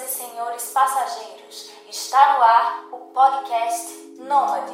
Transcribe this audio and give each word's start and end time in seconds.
Senhoras 0.00 0.02
e 0.02 0.08
senhores 0.08 0.70
passageiros, 0.72 1.70
está 1.90 2.36
no 2.36 2.42
ar 2.42 2.88
o 2.92 2.96
podcast 3.12 3.88
Nômade. 4.18 4.72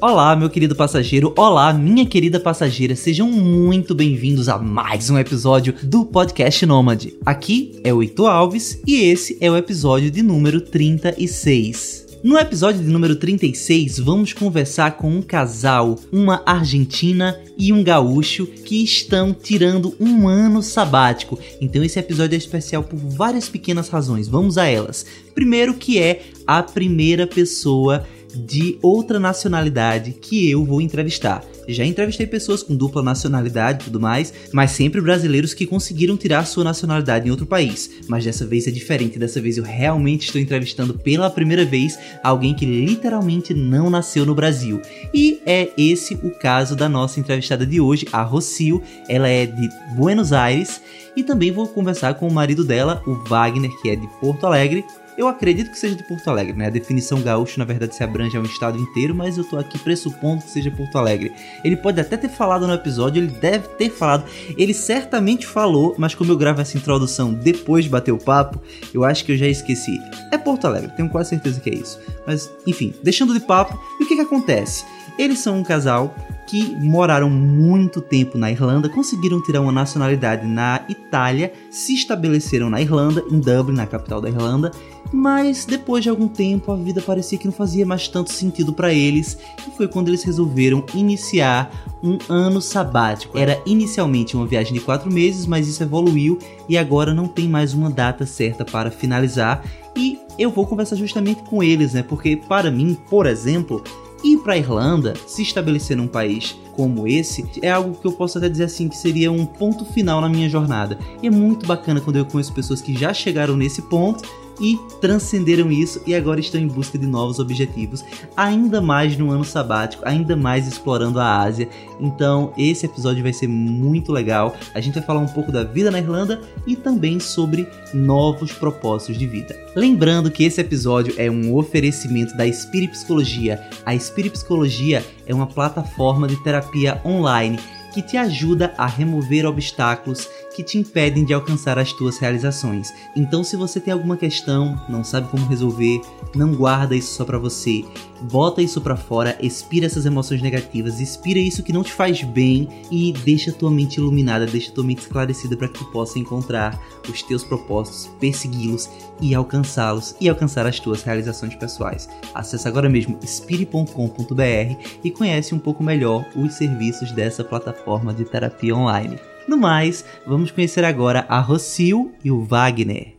Olá, 0.00 0.36
meu 0.36 0.50
querido 0.50 0.76
passageiro, 0.76 1.32
olá, 1.36 1.72
minha 1.72 2.04
querida 2.06 2.38
passageira, 2.38 2.94
sejam 2.94 3.28
muito 3.28 3.94
bem-vindos 3.94 4.48
a 4.48 4.58
mais 4.58 5.08
um 5.08 5.18
episódio 5.18 5.74
do 5.82 6.04
podcast 6.04 6.64
Nômade. 6.66 7.18
Aqui 7.24 7.80
é 7.82 7.92
o 7.92 8.02
Heitor 8.02 8.28
Alves 8.28 8.80
e 8.86 9.02
esse 9.02 9.38
é 9.40 9.50
o 9.50 9.56
episódio 9.56 10.10
de 10.10 10.22
número 10.22 10.60
36. 10.60 12.07
No 12.22 12.36
episódio 12.36 12.82
de 12.82 12.90
número 12.90 13.14
36, 13.14 14.00
vamos 14.00 14.32
conversar 14.32 14.96
com 14.96 15.08
um 15.08 15.22
casal, 15.22 15.96
uma 16.10 16.42
argentina 16.44 17.40
e 17.56 17.72
um 17.72 17.82
gaúcho, 17.84 18.44
que 18.44 18.82
estão 18.82 19.32
tirando 19.32 19.94
um 20.00 20.26
ano 20.26 20.60
sabático. 20.60 21.38
Então 21.60 21.84
esse 21.84 21.96
episódio 21.96 22.34
é 22.34 22.38
especial 22.38 22.82
por 22.82 22.98
várias 22.98 23.48
pequenas 23.48 23.88
razões. 23.88 24.26
Vamos 24.26 24.58
a 24.58 24.66
elas. 24.66 25.06
Primeiro 25.32 25.74
que 25.74 26.00
é 26.00 26.22
a 26.44 26.60
primeira 26.60 27.24
pessoa 27.24 28.04
de 28.34 28.78
outra 28.82 29.20
nacionalidade 29.20 30.12
que 30.12 30.50
eu 30.50 30.64
vou 30.64 30.80
entrevistar. 30.80 31.44
Já 31.68 31.84
entrevistei 31.84 32.26
pessoas 32.26 32.62
com 32.62 32.74
dupla 32.74 33.02
nacionalidade 33.02 33.82
e 33.82 33.84
tudo 33.84 34.00
mais, 34.00 34.32
mas 34.52 34.70
sempre 34.70 35.00
brasileiros 35.00 35.52
que 35.52 35.66
conseguiram 35.66 36.16
tirar 36.16 36.46
sua 36.46 36.64
nacionalidade 36.64 37.28
em 37.28 37.30
outro 37.30 37.44
país. 37.44 37.90
Mas 38.08 38.24
dessa 38.24 38.46
vez 38.46 38.66
é 38.66 38.70
diferente, 38.70 39.18
dessa 39.18 39.40
vez 39.40 39.58
eu 39.58 39.64
realmente 39.64 40.26
estou 40.26 40.40
entrevistando 40.40 40.94
pela 40.94 41.28
primeira 41.28 41.64
vez 41.64 41.98
alguém 42.24 42.54
que 42.54 42.64
literalmente 42.64 43.52
não 43.52 43.90
nasceu 43.90 44.24
no 44.24 44.34
Brasil. 44.34 44.80
E 45.12 45.40
é 45.44 45.68
esse 45.76 46.14
o 46.14 46.30
caso 46.30 46.74
da 46.74 46.88
nossa 46.88 47.20
entrevistada 47.20 47.66
de 47.66 47.80
hoje, 47.80 48.06
a 48.12 48.22
Rocio. 48.22 48.82
Ela 49.08 49.28
é 49.28 49.44
de 49.44 49.68
Buenos 49.94 50.32
Aires 50.32 50.80
e 51.14 51.22
também 51.22 51.50
vou 51.50 51.66
conversar 51.66 52.14
com 52.14 52.28
o 52.28 52.32
marido 52.32 52.64
dela, 52.64 53.02
o 53.06 53.14
Wagner, 53.28 53.70
que 53.82 53.90
é 53.90 53.96
de 53.96 54.06
Porto 54.20 54.46
Alegre, 54.46 54.84
eu 55.18 55.26
acredito 55.26 55.72
que 55.72 55.78
seja 55.78 55.96
de 55.96 56.04
Porto 56.04 56.28
Alegre, 56.28 56.56
né? 56.56 56.68
A 56.68 56.70
definição 56.70 57.20
gaúcho, 57.20 57.58
na 57.58 57.64
verdade, 57.64 57.92
se 57.92 58.04
abrange 58.04 58.36
ao 58.36 58.44
estado 58.44 58.78
inteiro, 58.78 59.12
mas 59.12 59.36
eu 59.36 59.42
tô 59.42 59.58
aqui 59.58 59.76
pressupondo 59.76 60.44
que 60.44 60.50
seja 60.50 60.70
Porto 60.70 60.96
Alegre. 60.96 61.32
Ele 61.64 61.76
pode 61.76 62.00
até 62.00 62.16
ter 62.16 62.28
falado 62.28 62.68
no 62.68 62.72
episódio, 62.72 63.20
ele 63.20 63.32
deve 63.32 63.66
ter 63.70 63.90
falado, 63.90 64.24
ele 64.56 64.72
certamente 64.72 65.44
falou, 65.44 65.96
mas 65.98 66.14
como 66.14 66.30
eu 66.30 66.36
gravo 66.36 66.60
essa 66.60 66.76
introdução 66.78 67.34
depois 67.34 67.84
de 67.84 67.90
bater 67.90 68.12
o 68.12 68.18
papo, 68.18 68.62
eu 68.94 69.04
acho 69.04 69.24
que 69.24 69.32
eu 69.32 69.36
já 69.36 69.48
esqueci. 69.48 69.98
É 70.30 70.38
Porto 70.38 70.68
Alegre, 70.68 70.92
tenho 70.96 71.10
quase 71.10 71.30
certeza 71.30 71.60
que 71.60 71.68
é 71.68 71.74
isso. 71.74 71.98
Mas, 72.24 72.48
enfim, 72.64 72.94
deixando 73.02 73.34
de 73.34 73.40
papo, 73.40 73.76
e 73.98 74.04
o 74.04 74.06
que 74.06 74.14
que 74.14 74.22
acontece? 74.22 74.84
Eles 75.18 75.40
são 75.40 75.58
um 75.58 75.64
casal 75.64 76.14
que 76.48 76.74
moraram 76.76 77.28
muito 77.28 78.00
tempo 78.00 78.38
na 78.38 78.50
Irlanda, 78.50 78.88
conseguiram 78.88 79.42
tirar 79.42 79.60
uma 79.60 79.70
nacionalidade 79.70 80.46
na 80.46 80.80
Itália, 80.88 81.52
se 81.70 81.92
estabeleceram 81.92 82.70
na 82.70 82.80
Irlanda, 82.80 83.22
em 83.30 83.38
Dublin, 83.38 83.76
na 83.76 83.86
capital 83.86 84.20
da 84.20 84.30
Irlanda, 84.30 84.70
mas 85.12 85.64
depois 85.64 86.02
de 86.02 86.10
algum 86.10 86.28
tempo 86.28 86.70
a 86.70 86.76
vida 86.76 87.00
parecia 87.00 87.38
que 87.38 87.46
não 87.46 87.52
fazia 87.52 87.86
mais 87.86 88.08
tanto 88.08 88.32
sentido 88.32 88.72
para 88.72 88.92
eles 88.92 89.38
e 89.66 89.70
foi 89.70 89.88
quando 89.88 90.08
eles 90.08 90.22
resolveram 90.22 90.84
iniciar 90.94 91.70
um 92.02 92.18
ano 92.28 92.60
sabático. 92.60 93.36
Era 93.36 93.60
inicialmente 93.66 94.36
uma 94.36 94.46
viagem 94.46 94.72
de 94.72 94.80
quatro 94.80 95.12
meses, 95.12 95.46
mas 95.46 95.66
isso 95.66 95.82
evoluiu 95.82 96.38
e 96.68 96.76
agora 96.76 97.14
não 97.14 97.26
tem 97.26 97.48
mais 97.48 97.74
uma 97.74 97.90
data 97.90 98.26
certa 98.26 98.64
para 98.64 98.90
finalizar. 98.90 99.64
E 99.96 100.18
eu 100.38 100.50
vou 100.50 100.66
conversar 100.66 100.96
justamente 100.96 101.42
com 101.42 101.62
eles, 101.62 101.94
né? 101.94 102.02
Porque 102.02 102.36
para 102.36 102.70
mim, 102.70 102.96
por 103.08 103.26
exemplo, 103.26 103.82
Ir 104.22 104.38
para 104.38 104.56
Irlanda, 104.56 105.14
se 105.26 105.42
estabelecer 105.42 105.96
num 105.96 106.08
país 106.08 106.58
como 106.72 107.06
esse, 107.06 107.44
é 107.62 107.70
algo 107.70 107.96
que 107.96 108.06
eu 108.06 108.12
posso 108.12 108.38
até 108.38 108.48
dizer 108.48 108.64
assim 108.64 108.88
que 108.88 108.96
seria 108.96 109.30
um 109.30 109.46
ponto 109.46 109.84
final 109.84 110.20
na 110.20 110.28
minha 110.28 110.48
jornada. 110.48 110.98
E 111.22 111.28
é 111.28 111.30
muito 111.30 111.66
bacana 111.66 112.00
quando 112.00 112.16
eu 112.16 112.24
conheço 112.24 112.52
pessoas 112.52 112.80
que 112.80 112.96
já 112.96 113.14
chegaram 113.14 113.56
nesse 113.56 113.82
ponto 113.82 114.28
e 114.60 114.78
transcenderam 115.00 115.70
isso 115.70 116.00
e 116.06 116.14
agora 116.14 116.40
estão 116.40 116.60
em 116.60 116.66
busca 116.66 116.98
de 116.98 117.06
novos 117.06 117.38
objetivos, 117.38 118.04
ainda 118.36 118.80
mais 118.80 119.16
no 119.16 119.30
ano 119.30 119.44
sabático, 119.44 120.02
ainda 120.06 120.36
mais 120.36 120.66
explorando 120.66 121.20
a 121.20 121.42
Ásia. 121.42 121.68
Então, 122.00 122.52
esse 122.56 122.86
episódio 122.86 123.22
vai 123.22 123.32
ser 123.32 123.48
muito 123.48 124.12
legal. 124.12 124.56
A 124.74 124.80
gente 124.80 124.94
vai 124.94 125.02
falar 125.02 125.20
um 125.20 125.26
pouco 125.26 125.50
da 125.50 125.64
vida 125.64 125.90
na 125.90 125.98
Irlanda 125.98 126.40
e 126.66 126.76
também 126.76 127.18
sobre 127.18 127.68
novos 127.92 128.52
propósitos 128.52 129.18
de 129.18 129.26
vida. 129.26 129.58
Lembrando 129.74 130.30
que 130.30 130.44
esse 130.44 130.60
episódio 130.60 131.14
é 131.16 131.30
um 131.30 131.54
oferecimento 131.54 132.36
da 132.36 132.50
Spirit 132.50 132.92
Psicologia. 132.92 133.60
A 133.84 133.98
Spirit 133.98 134.32
Psicologia 134.32 135.04
é 135.26 135.34
uma 135.34 135.46
plataforma 135.46 136.26
de 136.26 136.36
terapia 136.42 137.00
online 137.04 137.58
que 137.98 138.02
te 138.02 138.16
ajuda 138.16 138.72
a 138.78 138.86
remover 138.86 139.44
obstáculos 139.44 140.28
que 140.54 140.62
te 140.62 140.78
impedem 140.78 141.24
de 141.24 141.34
alcançar 141.34 141.80
as 141.80 141.92
tuas 141.92 142.16
realizações. 142.16 142.94
Então, 143.16 143.42
se 143.42 143.56
você 143.56 143.80
tem 143.80 143.92
alguma 143.92 144.16
questão, 144.16 144.80
não 144.88 145.02
sabe 145.02 145.28
como 145.28 145.48
resolver, 145.48 146.00
não 146.32 146.54
guarda 146.54 146.94
isso 146.94 147.12
só 147.12 147.24
para 147.24 147.38
você. 147.38 147.84
Bota 148.22 148.60
isso 148.60 148.80
para 148.80 148.96
fora, 148.96 149.36
expira 149.40 149.86
essas 149.86 150.04
emoções 150.04 150.42
negativas, 150.42 151.00
expira 151.00 151.38
isso 151.38 151.62
que 151.62 151.72
não 151.72 151.82
te 151.82 151.92
faz 151.92 152.22
bem 152.22 152.68
e 152.90 153.12
deixa 153.12 153.52
tua 153.52 153.70
mente 153.70 153.98
iluminada, 153.98 154.46
deixa 154.46 154.72
tua 154.72 154.84
mente 154.84 155.02
esclarecida 155.02 155.56
para 155.56 155.68
que 155.68 155.78
tu 155.78 155.84
possa 155.86 156.18
encontrar 156.18 156.80
os 157.08 157.22
teus 157.22 157.44
propósitos, 157.44 158.10
persegui-los 158.18 158.88
e 159.20 159.34
alcançá-los 159.34 160.16
e 160.20 160.28
alcançar 160.28 160.66
as 160.66 160.80
tuas 160.80 161.02
realizações 161.02 161.54
pessoais. 161.54 162.08
Acesse 162.34 162.66
agora 162.66 162.88
mesmo 162.88 163.18
spire.com.br 163.22 164.76
e 165.04 165.10
conhece 165.10 165.54
um 165.54 165.58
pouco 165.58 165.82
melhor 165.82 166.26
os 166.34 166.54
serviços 166.54 167.12
dessa 167.12 167.44
plataforma 167.44 168.12
de 168.12 168.24
terapia 168.24 168.74
online. 168.74 169.18
No 169.46 169.56
mais, 169.56 170.04
vamos 170.26 170.50
conhecer 170.50 170.84
agora 170.84 171.24
a 171.28 171.40
Rocio 171.40 172.12
e 172.22 172.30
o 172.30 172.44
Wagner. 172.44 173.17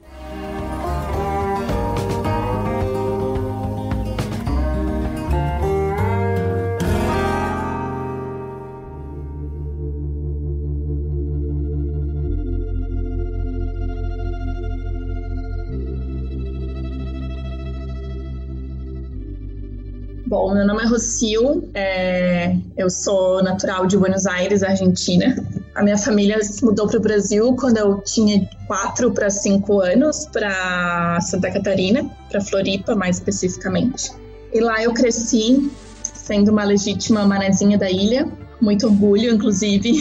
Bom, 20.30 20.54
meu 20.54 20.64
nome 20.64 20.84
é 20.84 20.86
Rocio, 20.86 21.68
é, 21.74 22.56
eu 22.78 22.88
sou 22.88 23.42
natural 23.42 23.88
de 23.88 23.98
Buenos 23.98 24.28
Aires, 24.28 24.62
Argentina. 24.62 25.36
A 25.74 25.82
minha 25.82 25.98
família 25.98 26.40
se 26.44 26.64
mudou 26.64 26.88
para 26.88 27.00
o 27.00 27.02
Brasil 27.02 27.56
quando 27.56 27.78
eu 27.78 28.00
tinha 28.02 28.48
4 28.68 29.12
para 29.12 29.32
5 29.32 29.82
anos, 29.82 30.28
para 30.28 31.20
Santa 31.22 31.50
Catarina, 31.52 32.08
para 32.30 32.42
Floripa 32.42 32.96
mais 32.96 33.16
especificamente. 33.16 34.12
E 34.54 34.60
lá 34.60 34.84
eu 34.84 34.94
cresci 34.94 35.72
sendo 36.04 36.52
uma 36.52 36.64
legítima 36.64 37.26
manezinha 37.26 37.76
da 37.76 37.90
ilha, 37.90 38.32
muito 38.62 38.86
orgulho, 38.86 39.34
inclusive. 39.34 39.94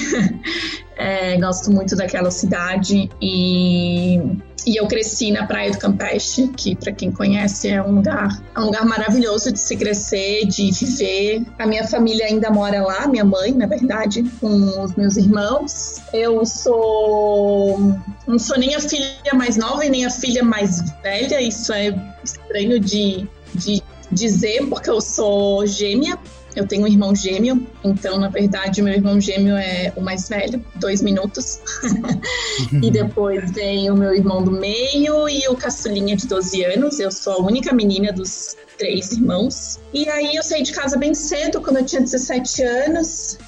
é, 0.98 1.38
gosto 1.38 1.72
muito 1.72 1.96
daquela 1.96 2.30
cidade 2.30 3.08
e 3.18 4.20
e 4.68 4.76
eu 4.76 4.86
cresci 4.86 5.30
na 5.30 5.46
Praia 5.46 5.70
do 5.70 5.78
Campeche, 5.78 6.48
que 6.48 6.76
para 6.76 6.92
quem 6.92 7.10
conhece 7.10 7.68
é 7.68 7.82
um 7.82 7.96
lugar, 7.96 8.38
é 8.54 8.60
um 8.60 8.66
lugar 8.66 8.84
maravilhoso 8.84 9.50
de 9.50 9.58
se 9.58 9.74
crescer, 9.78 10.44
de 10.44 10.70
viver. 10.70 11.42
A 11.58 11.66
minha 11.66 11.88
família 11.88 12.26
ainda 12.26 12.50
mora 12.50 12.82
lá, 12.82 13.08
minha 13.08 13.24
mãe, 13.24 13.50
na 13.52 13.64
verdade, 13.64 14.22
com 14.38 14.84
os 14.84 14.94
meus 14.94 15.16
irmãos. 15.16 16.02
Eu 16.12 16.44
sou 16.44 17.98
não 18.26 18.38
sou 18.38 18.58
nem 18.58 18.74
a 18.74 18.80
filha 18.80 19.32
mais 19.32 19.56
nova 19.56 19.86
e 19.86 19.88
nem 19.88 20.04
a 20.04 20.10
filha 20.10 20.44
mais 20.44 20.82
velha, 21.02 21.40
isso 21.40 21.72
é 21.72 21.94
estranho 22.22 22.78
de, 22.78 23.26
de 23.54 23.82
dizer 24.12 24.66
porque 24.68 24.90
eu 24.90 25.00
sou 25.00 25.66
gêmea. 25.66 26.18
Eu 26.56 26.66
tenho 26.66 26.84
um 26.84 26.86
irmão 26.86 27.14
gêmeo, 27.14 27.66
então, 27.84 28.18
na 28.18 28.28
verdade, 28.28 28.82
meu 28.82 28.92
irmão 28.92 29.20
gêmeo 29.20 29.56
é 29.56 29.92
o 29.94 30.00
mais 30.00 30.28
velho, 30.28 30.64
dois 30.76 31.02
minutos. 31.02 31.60
e 32.82 32.90
depois 32.90 33.50
vem 33.52 33.90
o 33.90 33.96
meu 33.96 34.14
irmão 34.14 34.42
do 34.42 34.50
meio 34.50 35.28
e 35.28 35.46
o 35.48 35.54
caçulinha 35.54 36.16
de 36.16 36.26
12 36.26 36.64
anos. 36.64 36.98
Eu 36.98 37.10
sou 37.12 37.34
a 37.34 37.42
única 37.42 37.72
menina 37.72 38.12
dos 38.12 38.56
três 38.78 39.12
irmãos. 39.12 39.78
E 39.92 40.08
aí 40.08 40.34
eu 40.34 40.42
saí 40.42 40.62
de 40.62 40.72
casa 40.72 40.96
bem 40.96 41.14
cedo, 41.14 41.60
quando 41.60 41.78
eu 41.78 41.84
tinha 41.84 42.00
17 42.00 42.62
anos. 42.62 43.38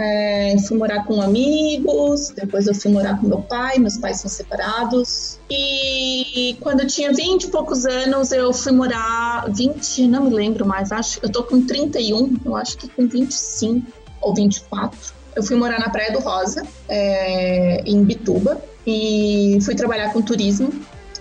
É, 0.00 0.54
fui 0.68 0.78
morar 0.78 1.04
com 1.04 1.20
amigos, 1.20 2.28
depois 2.28 2.68
eu 2.68 2.74
fui 2.74 2.88
morar 2.92 3.18
com 3.20 3.26
meu 3.26 3.40
pai, 3.42 3.80
meus 3.80 3.96
pais 3.96 4.20
são 4.20 4.30
separados. 4.30 5.40
E 5.50 6.56
quando 6.60 6.82
eu 6.82 6.86
tinha 6.86 7.12
20 7.12 7.44
e 7.44 7.48
poucos 7.48 7.84
anos, 7.84 8.30
eu 8.30 8.52
fui 8.52 8.70
morar. 8.70 9.50
20, 9.50 10.06
não 10.06 10.26
me 10.26 10.30
lembro 10.30 10.64
mais, 10.64 10.92
acho. 10.92 11.18
Eu 11.20 11.28
tô 11.28 11.42
com 11.42 11.66
31, 11.66 12.36
eu 12.44 12.54
acho 12.54 12.78
que 12.78 12.88
com 12.88 13.08
25 13.08 13.92
ou 14.20 14.32
24. 14.32 14.96
Eu 15.34 15.42
fui 15.42 15.56
morar 15.56 15.80
na 15.80 15.90
Praia 15.90 16.12
do 16.12 16.20
Rosa, 16.20 16.64
é, 16.88 17.82
em 17.84 18.04
Bituba, 18.04 18.62
e 18.86 19.58
fui 19.62 19.74
trabalhar 19.74 20.12
com 20.12 20.22
turismo 20.22 20.72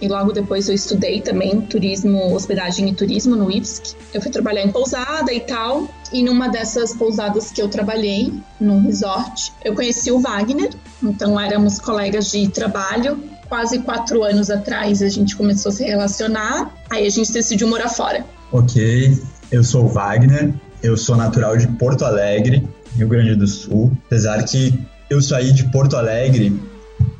e 0.01 0.07
logo 0.07 0.31
depois 0.31 0.67
eu 0.69 0.75
estudei 0.75 1.21
também 1.21 1.61
turismo, 1.61 2.33
hospedagem 2.33 2.89
e 2.89 2.93
turismo 2.93 3.35
no 3.35 3.51
IFSC. 3.51 3.95
Eu 4.13 4.21
fui 4.21 4.31
trabalhar 4.31 4.63
em 4.63 4.71
pousada 4.71 5.33
e 5.33 5.39
tal, 5.39 5.87
e 6.11 6.23
numa 6.23 6.47
dessas 6.47 6.93
pousadas 6.93 7.51
que 7.51 7.61
eu 7.61 7.67
trabalhei, 7.67 8.33
num 8.59 8.83
resort, 8.83 9.53
eu 9.63 9.73
conheci 9.73 10.11
o 10.11 10.19
Wagner, 10.19 10.69
então 11.01 11.39
éramos 11.39 11.79
colegas 11.79 12.31
de 12.31 12.47
trabalho 12.47 13.17
quase 13.47 13.79
quatro 13.79 14.23
anos 14.23 14.49
atrás 14.49 15.01
a 15.01 15.09
gente 15.09 15.35
começou 15.35 15.69
a 15.69 15.73
se 15.73 15.83
relacionar, 15.83 16.73
aí 16.89 17.05
a 17.05 17.09
gente 17.09 17.31
decidiu 17.31 17.67
morar 17.67 17.89
fora. 17.89 18.25
Ok, 18.51 19.17
eu 19.51 19.63
sou 19.63 19.85
o 19.85 19.87
Wagner, 19.87 20.53
eu 20.83 20.95
sou 20.95 21.15
natural 21.15 21.57
de 21.57 21.67
Porto 21.67 22.05
Alegre, 22.05 22.67
Rio 22.95 23.07
Grande 23.07 23.35
do 23.35 23.47
Sul. 23.47 23.91
Apesar 24.05 24.43
que 24.43 24.77
eu 25.09 25.21
saí 25.21 25.51
de 25.51 25.69
Porto 25.71 25.95
Alegre, 25.95 26.59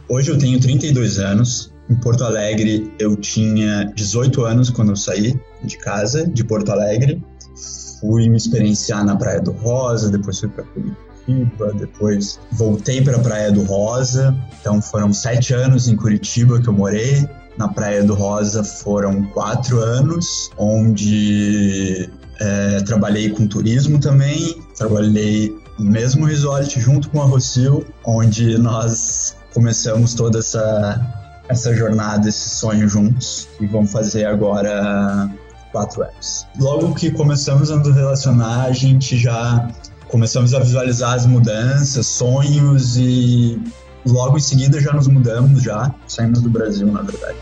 hoje 0.10 0.32
eu 0.32 0.38
tenho 0.38 0.60
32 0.60 1.20
anos. 1.20 1.72
Em 1.90 1.96
Porto 1.96 2.24
Alegre 2.24 2.92
eu 3.00 3.16
tinha 3.16 3.86
18 3.96 4.44
anos 4.44 4.70
quando 4.70 4.92
eu 4.92 4.96
saí 4.96 5.40
de 5.64 5.78
casa, 5.78 6.28
de 6.28 6.44
Porto 6.44 6.72
Alegre. 6.72 7.24
Fui 8.00 8.30
me 8.30 8.38
experienciar 8.38 9.06
na 9.06 9.16
Praia 9.16 9.42
do 9.42 9.52
Rosa, 9.52 10.10
depois 10.10 10.40
fui 10.40 10.50
para 10.50 10.64
Curitiba, 10.66 11.74
depois 11.74 12.40
voltei 12.52 13.02
para 13.02 13.20
Praia 13.20 13.52
do 13.52 13.64
Rosa. 13.64 14.36
Então 14.60 14.82
foram 14.82 15.14
sete 15.14 15.54
anos 15.54 15.88
em 15.88 15.96
Curitiba 15.96 16.62
que 16.62 16.68
eu 16.68 16.74
morei. 16.74 17.28
Na 17.58 17.68
Praia 17.68 18.04
do 18.04 18.14
Rosa 18.14 18.64
foram 18.64 19.24
quatro 19.30 19.80
anos, 19.80 20.52
onde 20.58 22.08
é, 22.40 22.82
trabalhei 22.84 23.30
com 23.30 23.48
turismo 23.48 24.00
também, 24.00 24.62
trabalhei 24.78 25.58
no 25.80 25.86
mesmo 25.86 26.26
resort 26.26 26.80
junto 26.80 27.10
com 27.10 27.22
a 27.22 27.26
Rocio, 27.26 27.86
onde 28.06 28.58
nós 28.58 29.36
começamos 29.54 30.14
toda 30.14 30.40
essa, 30.40 31.27
essa 31.50 31.74
jornada, 31.76 32.28
esse 32.28 32.50
sonho 32.50 32.88
juntos, 32.88 33.48
e 33.60 33.66
vamos 33.66 33.92
fazer 33.92 34.26
agora 34.26 35.30
quatro 35.72 36.04
apps. 36.04 36.46
Logo 36.60 36.94
que 36.94 37.12
começamos 37.12 37.72
a 37.72 37.78
nos 37.78 37.94
relacionar, 37.94 38.66
a 38.66 38.72
gente 38.72 39.18
já 39.18 39.70
começamos 40.08 40.54
a 40.54 40.60
visualizar 40.60 41.14
as 41.14 41.26
mudanças, 41.26 42.08
sonhos 42.08 42.98
e 42.98 43.62
logo 44.06 44.38
em 44.38 44.42
seguida 44.42 44.80
já 44.80 44.94
nos 44.94 45.08
mudamos 45.08 45.62
já, 45.62 45.94
saímos 46.08 46.42
do 46.42 46.50
Brasil, 46.50 46.88
na 46.88 47.02
verdade. 47.02 47.38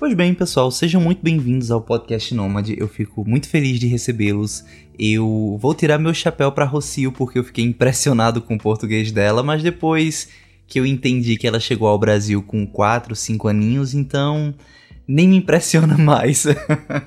Pois 0.00 0.14
bem, 0.14 0.32
pessoal, 0.32 0.70
sejam 0.70 0.98
muito 0.98 1.22
bem-vindos 1.22 1.70
ao 1.70 1.82
podcast 1.82 2.34
Nômade. 2.34 2.74
Eu 2.80 2.88
fico 2.88 3.22
muito 3.22 3.46
feliz 3.46 3.78
de 3.78 3.86
recebê-los. 3.86 4.64
Eu 4.98 5.58
vou 5.60 5.74
tirar 5.74 5.98
meu 5.98 6.14
chapéu 6.14 6.50
para 6.50 6.64
Rocio 6.64 7.12
porque 7.12 7.38
eu 7.38 7.44
fiquei 7.44 7.66
impressionado 7.66 8.40
com 8.40 8.54
o 8.54 8.58
português 8.58 9.12
dela, 9.12 9.42
mas 9.42 9.62
depois 9.62 10.30
que 10.66 10.80
eu 10.80 10.86
entendi 10.86 11.36
que 11.36 11.46
ela 11.46 11.60
chegou 11.60 11.86
ao 11.86 11.98
Brasil 11.98 12.42
com 12.42 12.66
4, 12.66 13.14
5 13.14 13.46
aninhos, 13.46 13.92
então 13.92 14.54
nem 15.06 15.28
me 15.28 15.36
impressiona 15.36 15.98
mais. 16.02 16.46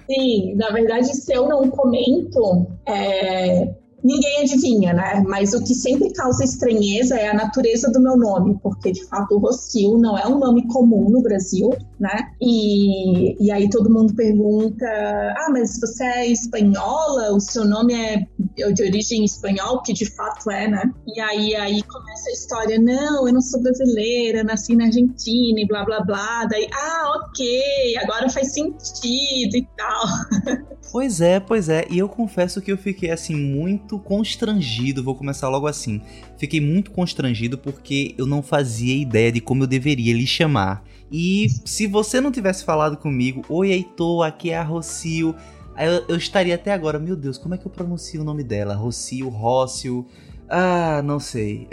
Sim, 0.06 0.54
na 0.54 0.70
verdade, 0.70 1.08
se 1.16 1.34
eu 1.34 1.50
não 1.50 1.68
comento, 1.72 2.68
é, 2.86 3.74
ninguém 4.04 4.42
adivinha, 4.42 4.94
né? 4.94 5.24
Mas 5.26 5.54
o 5.54 5.64
que 5.64 5.74
sempre 5.74 6.12
causa 6.12 6.44
estranheza 6.44 7.16
é 7.18 7.30
a 7.30 7.34
natureza 7.34 7.90
do 7.92 8.02
meu 8.02 8.18
nome, 8.18 8.60
porque 8.62 8.92
de 8.92 9.06
fato 9.06 9.36
o 9.36 9.40
Rocio 9.40 9.98
não 9.98 10.18
é 10.18 10.28
um 10.28 10.38
nome 10.38 10.68
comum 10.68 11.10
no 11.10 11.22
Brasil, 11.22 11.70
né? 12.00 12.32
E, 12.42 13.44
e 13.44 13.52
aí 13.52 13.70
todo 13.70 13.92
mundo 13.92 14.14
pergunta: 14.14 14.86
ah, 14.86 15.48
mas 15.52 15.80
você 15.80 16.04
é 16.04 16.28
espanhola? 16.28 17.34
O 17.34 17.40
seu 17.40 17.66
nome 17.66 17.94
é 17.94 18.28
de 18.74 18.84
origem 18.84 19.24
espanhol, 19.24 19.82
que 19.82 19.94
de 19.94 20.06
fato 20.06 20.52
é, 20.52 20.68
né? 20.68 20.84
E 21.08 21.20
aí, 21.22 21.56
aí 21.56 21.82
começa 21.84 22.30
a 22.30 22.34
história: 22.34 22.80
não, 22.80 23.28
eu 23.28 23.34
não 23.34 23.42
sou 23.42 23.62
brasileira, 23.62 24.44
nasci 24.44 24.76
na 24.76 24.86
Argentina 24.86 25.60
e 25.60 25.68
blá 25.68 25.86
blá 25.86 26.02
blá. 26.02 26.46
Daí, 26.46 26.68
ah, 26.74 27.24
ok, 27.26 27.98
agora 27.98 28.30
faz 28.30 28.54
sentido 28.54 29.56
e 29.56 29.68
tal. 29.78 30.64
Pois 30.94 31.22
é, 31.22 31.40
pois 31.40 31.70
é. 31.70 31.88
E 31.90 31.98
eu 31.98 32.08
confesso 32.08 32.62
que 32.62 32.72
eu 32.72 32.78
fiquei 32.78 33.10
assim 33.10 33.34
muito 33.34 33.98
constrangido. 33.98 35.04
Vou 35.04 35.16
começar 35.16 35.50
logo 35.50 35.66
assim. 35.66 36.00
Fiquei 36.38 36.62
muito 36.62 36.92
constrangido 36.92 37.58
porque 37.58 38.14
eu 38.16 38.28
não 38.28 38.44
fazia 38.44 38.96
ideia 38.96 39.32
de 39.32 39.42
como 39.42 39.64
eu 39.64 39.68
deveria 39.68 40.14
lhe 40.14 40.28
chamar. 40.28 40.84
E 41.12 41.48
se 41.66 41.88
você 41.88 42.22
não 42.22 42.32
tivesse 42.32 42.64
falado 42.64 42.96
comigo, 42.96 43.44
oi 43.50 43.72
Heitor, 43.72 44.24
aqui 44.24 44.52
é 44.52 44.58
a 44.60 44.62
Rocio. 44.62 45.36
Eu, 45.80 46.06
eu 46.10 46.16
estaria 46.16 46.54
até 46.54 46.72
agora, 46.72 47.00
meu 47.00 47.16
Deus, 47.16 47.40
como 47.40 47.56
é 47.56 47.58
que 47.58 47.66
eu 47.66 47.72
pronuncio 47.72 48.22
o 48.22 48.24
nome 48.24 48.44
dela? 48.44 48.76
Rocio, 48.76 49.30
Rócio. 49.30 50.06
Ah, 50.48 51.02
não 51.04 51.20
sei. 51.20 51.68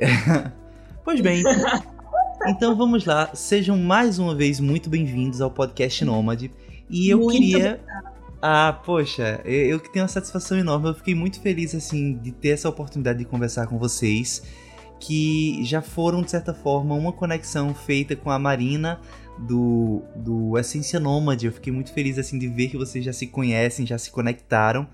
pois 1.04 1.20
bem. 1.20 1.42
Então 2.46 2.74
vamos 2.74 3.04
lá, 3.04 3.34
sejam 3.34 3.76
mais 3.76 4.18
uma 4.18 4.34
vez 4.34 4.60
muito 4.60 4.88
bem-vindos 4.88 5.42
ao 5.42 5.50
podcast 5.50 6.06
Nômade. 6.06 6.50
E 6.88 7.10
eu 7.10 7.18
muito 7.18 7.38
queria. 7.38 7.78
Ah, 8.42 8.72
poxa, 8.84 9.40
eu 9.44 9.78
que 9.78 9.92
tenho 9.92 10.04
uma 10.04 10.08
satisfação 10.08 10.58
enorme. 10.58 10.88
Eu 10.88 10.94
fiquei 10.94 11.14
muito 11.14 11.40
feliz, 11.40 11.74
assim, 11.74 12.16
de 12.16 12.32
ter 12.32 12.50
essa 12.50 12.68
oportunidade 12.68 13.18
de 13.18 13.24
conversar 13.26 13.66
com 13.66 13.78
vocês, 13.78 14.42
que 14.98 15.62
já 15.64 15.82
foram, 15.82 16.22
de 16.22 16.30
certa 16.30 16.54
forma, 16.54 16.94
uma 16.94 17.12
conexão 17.12 17.74
feita 17.74 18.16
com 18.16 18.30
a 18.30 18.38
Marina 18.38 19.00
do, 19.38 20.02
do 20.16 20.58
Essência 20.58 20.98
Nômade. 20.98 21.46
Eu 21.46 21.52
fiquei 21.52 21.72
muito 21.72 21.92
feliz, 21.92 22.18
assim, 22.18 22.38
de 22.38 22.48
ver 22.48 22.68
que 22.68 22.76
vocês 22.76 23.04
já 23.04 23.12
se 23.12 23.26
conhecem, 23.26 23.86
já 23.86 23.98
se 23.98 24.10
conectaram. 24.10 24.88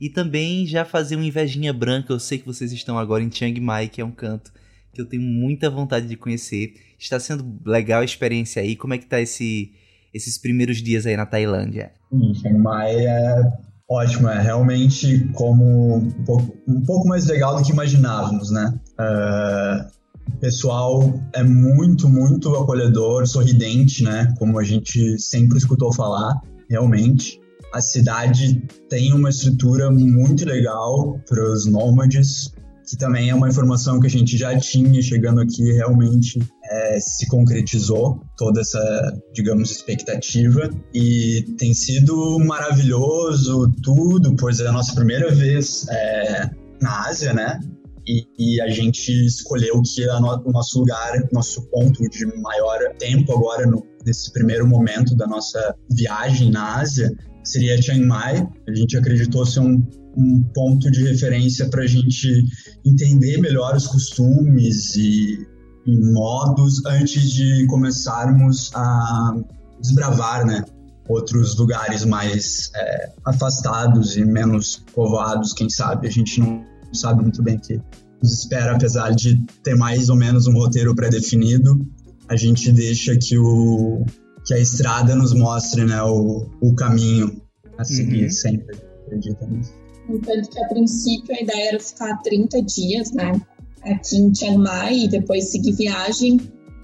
E 0.00 0.08
também 0.08 0.66
já 0.66 0.84
fazer 0.84 1.16
uma 1.16 1.26
invejinha 1.26 1.72
branca. 1.72 2.12
Eu 2.12 2.20
sei 2.20 2.38
que 2.38 2.46
vocês 2.46 2.72
estão 2.72 2.98
agora 2.98 3.22
em 3.22 3.30
Chiang 3.30 3.60
Mai, 3.60 3.88
que 3.88 4.00
é 4.00 4.04
um 4.04 4.10
canto 4.10 4.52
que 4.92 5.00
eu 5.00 5.06
tenho 5.06 5.22
muita 5.22 5.70
vontade 5.70 6.06
de 6.06 6.16
conhecer. 6.16 6.74
Está 6.98 7.20
sendo 7.20 7.60
legal 7.64 8.00
a 8.02 8.04
experiência 8.04 8.60
aí. 8.60 8.76
Como 8.76 8.92
é 8.94 8.98
que 8.98 9.06
tá 9.06 9.20
esse 9.20 9.72
esses 10.12 10.36
primeiros 10.36 10.82
dias 10.82 11.06
aí 11.06 11.16
na 11.16 11.24
Tailândia? 11.24 11.92
Chiang 12.34 12.58
Mai 12.58 13.06
é 13.06 13.52
ótimo, 13.88 14.28
é 14.28 14.40
realmente 14.40 15.28
como 15.34 15.96
um 15.96 16.10
pouco, 16.24 16.56
um 16.66 16.80
pouco 16.82 17.08
mais 17.08 17.26
legal 17.26 17.56
do 17.56 17.62
que 17.62 17.72
imaginávamos, 17.72 18.50
né? 18.50 18.72
Uh, 18.98 20.00
o 20.32 20.36
pessoal 20.38 21.12
é 21.32 21.42
muito, 21.42 22.08
muito 22.08 22.54
acolhedor, 22.54 23.26
sorridente, 23.26 24.04
né? 24.04 24.32
Como 24.38 24.58
a 24.58 24.64
gente 24.64 25.18
sempre 25.18 25.58
escutou 25.58 25.92
falar, 25.92 26.40
realmente. 26.68 27.40
A 27.74 27.80
cidade 27.80 28.62
tem 28.88 29.12
uma 29.12 29.28
estrutura 29.28 29.90
muito 29.90 30.44
legal 30.44 31.20
para 31.28 31.52
os 31.52 31.66
nômades, 31.66 32.52
que 32.90 32.96
também 32.96 33.30
é 33.30 33.34
uma 33.34 33.48
informação 33.48 34.00
que 34.00 34.08
a 34.08 34.10
gente 34.10 34.36
já 34.36 34.58
tinha 34.58 35.00
chegando 35.00 35.40
aqui, 35.40 35.62
realmente 35.72 36.40
é, 36.64 36.98
se 36.98 37.28
concretizou 37.28 38.20
toda 38.36 38.60
essa, 38.60 39.16
digamos, 39.32 39.70
expectativa 39.70 40.68
e 40.92 41.44
tem 41.56 41.72
sido 41.72 42.36
maravilhoso 42.40 43.72
tudo, 43.80 44.34
pois 44.34 44.58
é 44.58 44.66
a 44.66 44.72
nossa 44.72 44.92
primeira 44.92 45.32
vez 45.32 45.86
é, 45.88 46.50
na 46.82 47.06
Ásia, 47.06 47.32
né? 47.32 47.60
E, 48.08 48.26
e, 48.36 48.60
a 48.60 48.68
gente 48.68 49.10
escolheu 49.24 49.80
que 49.82 50.04
no, 50.06 50.42
o 50.44 50.50
nosso 50.50 50.80
lugar, 50.80 51.12
nosso 51.32 51.62
ponto 51.70 52.02
de 52.08 52.26
maior 52.40 52.78
tempo 52.98 53.32
agora, 53.32 53.66
no, 53.66 53.86
nesse 54.04 54.32
primeiro 54.32 54.66
momento 54.66 55.14
da 55.14 55.28
nossa 55.28 55.76
viagem 55.92 56.50
na 56.50 56.80
Ásia, 56.80 57.12
seria 57.44 57.80
Chiang 57.80 58.04
Mai. 58.04 58.48
A 58.68 58.74
gente 58.74 58.96
acreditou 58.96 59.46
ser 59.46 59.60
um, 59.60 59.80
um 60.16 60.42
ponto 60.54 60.90
de 60.90 61.04
referência 61.04 61.68
para 61.68 61.82
a 61.82 61.86
gente 61.86 62.44
entender 62.84 63.38
melhor 63.38 63.76
os 63.76 63.86
costumes 63.86 64.94
e, 64.96 65.46
e, 65.86 66.12
modos 66.12 66.84
antes 66.86 67.30
de 67.30 67.66
começarmos 67.66 68.70
a 68.74 69.36
desbravar, 69.80 70.46
né? 70.46 70.64
Outros 71.08 71.56
lugares 71.56 72.04
mais 72.04 72.70
é, 72.74 73.12
afastados 73.24 74.16
e 74.16 74.24
menos 74.24 74.84
povoados, 74.94 75.52
quem 75.52 75.68
sabe. 75.68 76.06
A 76.06 76.10
gente 76.10 76.40
não 76.40 76.64
sabe 76.92 77.22
muito 77.22 77.42
bem 77.42 77.56
o 77.56 77.60
que 77.60 77.80
nos 78.22 78.32
espera, 78.32 78.76
apesar 78.76 79.10
de 79.10 79.36
ter 79.64 79.74
mais 79.74 80.08
ou 80.08 80.16
menos 80.16 80.46
um 80.46 80.52
roteiro 80.52 80.94
pré-definido. 80.94 81.84
A 82.28 82.36
gente 82.36 82.70
deixa 82.70 83.16
que, 83.16 83.36
o, 83.36 84.04
que 84.44 84.54
a 84.54 84.58
estrada 84.58 85.16
nos 85.16 85.32
mostre 85.34 85.84
né, 85.84 86.00
o, 86.02 86.48
o 86.60 86.74
caminho 86.74 87.42
a 87.76 87.84
seguir 87.84 88.24
uhum. 88.24 88.30
sempre. 88.30 88.76
Acredita 89.06 89.46
nisso. 89.46 89.79
Entanto 90.10 90.50
que 90.50 90.58
a 90.58 90.68
princípio 90.68 91.34
a 91.34 91.40
ideia 91.40 91.68
era 91.68 91.80
ficar 91.80 92.16
30 92.18 92.62
dias, 92.62 93.12
né? 93.12 93.40
Aqui 93.82 94.16
em 94.16 94.34
Chiang 94.34 94.58
Mai 94.58 95.04
e 95.04 95.08
depois 95.08 95.50
seguir 95.50 95.72
viagem, 95.72 96.38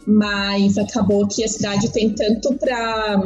mas 0.07 0.79
acabou 0.79 1.27
que 1.27 1.45
a 1.45 1.49
cidade 1.49 1.91
tem 1.93 2.15
tanto 2.15 2.55
para 2.55 3.23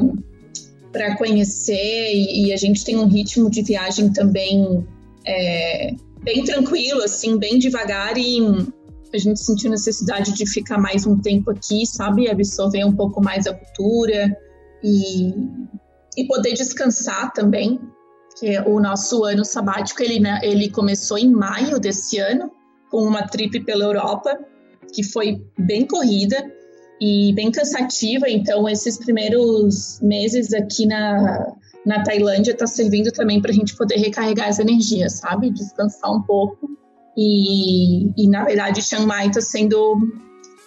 para 0.91 1.17
conhecer 1.17 2.13
e, 2.13 2.47
e, 2.47 2.53
a 2.53 2.57
gente 2.57 2.85
tem 2.85 2.97
um 2.97 3.07
ritmo 3.07 3.49
de 3.49 3.63
viagem 3.63 4.13
também 4.13 4.85
é, 5.25 5.95
bem 6.21 6.43
tranquilo, 6.43 7.01
assim, 7.05 7.39
bem 7.39 7.61
devagar 7.61 8.19
e 8.19 8.41
a 9.15 9.19
gente 9.19 9.39
sentiu 9.39 9.71
necessidade 9.71 10.33
de 10.33 10.45
ficar 10.51 10.79
mais 10.79 11.07
um 11.07 11.17
tempo 11.17 11.53
aqui, 11.53 11.87
sabe, 11.87 12.29
absorver 12.29 12.85
um 12.85 12.97
pouco 12.97 13.23
mais 13.23 13.47
a 13.47 13.55
cultura 13.55 14.37
e, 14.83 15.33
e 16.17 16.27
poder 16.27 16.55
descansar 16.55 17.33
também 17.33 17.79
que 18.41 18.59
o 18.61 18.81
nosso 18.81 19.23
ano 19.25 19.45
sabático 19.45 20.03
ele, 20.03 20.19
né, 20.19 20.41
ele 20.43 20.71
começou 20.71 21.19
em 21.19 21.31
maio 21.31 21.79
desse 21.79 22.19
ano 22.19 22.51
com 22.91 23.03
uma 23.03 23.29
trip 23.29 23.61
pela 23.61 23.85
Europa 23.85 24.37
que 24.93 25.05
foi 25.05 25.45
bem 25.59 25.87
corrida 25.87 26.51
e 27.01 27.33
bem 27.35 27.51
cansativa. 27.53 28.29
Então, 28.29 28.67
esses 28.67 28.99
primeiros 28.99 30.01
meses 30.01 30.53
aqui 30.55 30.87
na, 30.87 31.55
na 31.85 32.03
Tailândia 32.03 32.53
está 32.53 32.67
servindo 32.67 33.13
também 33.13 33.41
para 33.41 33.51
a 33.51 33.55
gente 33.55 33.77
poder 33.77 33.97
recarregar 33.97 34.49
as 34.49 34.59
energias, 34.59 35.19
sabe? 35.19 35.51
Descansar 35.51 36.11
um 36.11 36.23
pouco. 36.23 36.71
E, 37.17 38.11
e 38.17 38.29
na 38.29 38.45
verdade, 38.45 38.83
Chiang 38.83 39.07
Mai 39.07 39.29
está 39.29 39.43
sendo 39.43 39.99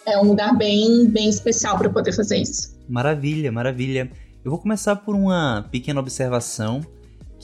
é 0.05 0.17
um 0.17 0.23
lugar 0.23 0.55
bem, 0.55 1.07
bem 1.07 1.29
especial 1.29 1.77
para 1.77 1.89
poder 1.89 2.13
fazer 2.13 2.37
isso. 2.37 2.77
Maravilha, 2.87 3.51
maravilha. 3.51 4.11
Eu 4.43 4.51
vou 4.51 4.59
começar 4.59 4.95
por 4.97 5.15
uma 5.15 5.67
pequena 5.71 5.99
observação 5.99 6.81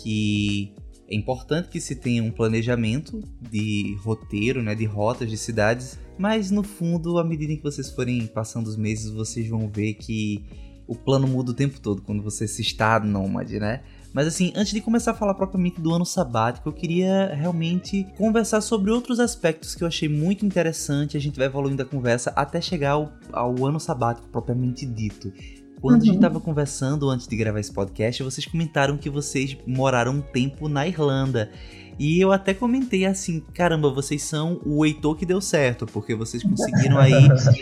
que 0.02 0.74
é 1.08 1.16
importante 1.16 1.70
que 1.70 1.82
se 1.82 1.96
tenha 1.96 2.24
um 2.24 2.32
planejamento 2.32 3.24
de 3.42 3.98
roteiro, 4.04 4.62
né, 4.62 4.76
de 4.76 4.86
rotas 4.86 5.30
de 5.30 5.38
cidades, 5.38 5.98
mas 6.18 6.52
no 6.52 6.64
fundo, 6.64 7.18
à 7.18 7.24
medida 7.24 7.56
que 7.56 7.64
vocês 7.64 7.90
forem 7.90 8.28
passando 8.28 8.68
os 8.68 8.78
meses, 8.78 9.12
vocês 9.12 9.48
vão 9.48 9.68
ver 9.68 9.96
que 9.96 10.44
o 10.86 10.96
plano 10.96 11.28
muda 11.28 11.52
o 11.52 11.54
tempo 11.54 11.80
todo 11.80 12.02
quando 12.02 12.22
você 12.22 12.48
se 12.48 12.62
está 12.62 13.00
nômade, 13.00 13.60
né? 13.60 13.82
Mas 14.12 14.28
assim, 14.28 14.52
antes 14.56 14.74
de 14.74 14.82
começar 14.82 15.12
a 15.12 15.14
falar 15.14 15.36
propriamente 15.36 15.80
do 15.80 15.94
ano 15.94 16.06
sabático, 16.06 16.68
eu 16.68 16.74
queria 16.74 17.34
realmente 17.36 18.08
conversar 18.18 18.60
sobre 18.62 18.92
outros 18.92 19.20
aspectos 19.20 19.76
que 19.76 19.84
eu 19.84 19.88
achei 19.88 20.10
muito 20.10 20.46
interessante. 20.46 21.16
A 21.16 21.20
gente 21.20 21.38
vai 21.38 21.46
evoluindo 21.46 21.84
a 21.84 21.86
conversa 21.86 22.34
até 22.36 22.60
chegar 22.60 22.92
ao, 22.92 23.14
ao 23.32 23.66
ano 23.66 23.80
sabático 23.80 24.28
propriamente 24.30 24.84
dito. 24.86 25.32
Quando 25.82 25.96
uhum. 25.96 26.02
a 26.02 26.06
gente 26.06 26.16
estava 26.16 26.36
uhum. 26.36 26.42
conversando 26.42 27.10
antes 27.10 27.28
de 27.28 27.36
gravar 27.36 27.60
esse 27.60 27.72
podcast, 27.72 28.22
vocês 28.24 28.46
comentaram 28.46 28.98
que 28.98 29.10
vocês 29.10 29.58
moraram 29.66 30.14
um 30.14 30.22
tempo 30.22 30.68
na 30.68 30.88
Irlanda. 30.88 31.52
E 31.98 32.20
eu 32.20 32.32
até 32.32 32.54
comentei 32.54 33.06
assim: 33.06 33.40
caramba, 33.54 33.90
vocês 33.90 34.24
são 34.24 34.60
o 34.66 34.86
Heitor 34.86 35.16
que 35.16 35.26
deu 35.26 35.42
certo, 35.42 35.86
porque 35.86 36.16
vocês 36.16 36.44
conseguiram 36.44 36.98
aí 36.98 37.14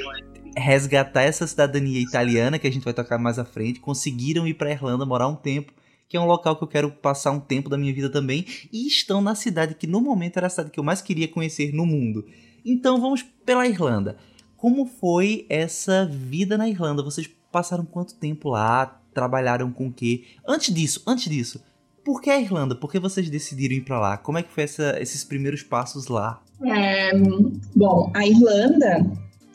resgatar 0.58 1.22
essa 1.22 1.46
cidadania 1.46 2.02
italiana 2.02 2.58
que 2.58 2.68
a 2.68 2.72
gente 2.72 2.84
vai 2.84 2.94
tocar 2.94 3.20
mais 3.20 3.38
à 3.38 3.46
frente, 3.46 3.80
conseguiram 3.80 4.48
ir 4.48 4.56
para 4.56 4.72
Irlanda 4.72 5.06
morar 5.06 5.28
um 5.28 5.36
tempo 5.36 5.72
que 6.10 6.16
é 6.16 6.20
um 6.20 6.26
local 6.26 6.56
que 6.56 6.64
eu 6.64 6.68
quero 6.68 6.90
passar 6.90 7.32
um 7.32 7.40
tempo 7.40 7.70
da 7.70 7.78
minha 7.78 7.94
vida 7.94 8.10
também, 8.10 8.46
e 8.72 8.88
estão 8.88 9.22
na 9.22 9.36
cidade 9.36 9.76
que 9.76 9.86
no 9.86 10.00
momento 10.00 10.38
era 10.38 10.48
a 10.48 10.50
cidade 10.50 10.72
que 10.72 10.80
eu 10.80 10.84
mais 10.84 11.02
queria 11.02 11.28
conhecer 11.28 11.74
no 11.74 11.86
mundo. 11.86 12.26
Então 12.66 13.00
vamos 13.02 13.24
pela 13.46 13.68
Irlanda. 13.68 14.18
Como 14.56 14.86
foi 14.86 15.46
essa 15.50 16.06
vida 16.06 16.58
na 16.58 16.68
Irlanda? 16.68 17.04
Vocês 17.04 17.28
passaram 17.52 17.86
quanto 17.86 18.16
tempo 18.16 18.50
lá? 18.50 19.02
Trabalharam 19.14 19.72
com 19.72 19.88
o 19.88 19.94
quê? 19.94 20.24
Antes 20.48 20.74
disso, 20.74 21.04
antes 21.08 21.30
disso, 21.30 21.62
por 22.04 22.22
que 22.22 22.30
a 22.30 22.40
Irlanda? 22.40 22.76
Por 22.76 22.92
que 22.92 23.00
vocês 23.00 23.30
decidiram 23.30 23.76
ir 23.76 23.82
para 23.82 24.00
lá? 24.00 24.18
Como 24.18 24.38
é 24.38 24.44
que 24.44 24.54
foi 24.54 24.64
essa, 24.64 25.02
esses 25.02 25.24
primeiros 25.24 25.64
passos 25.64 26.08
lá? 26.08 26.42
É, 26.66 27.12
bom, 27.76 28.12
a 28.16 28.26
Irlanda, 28.26 29.06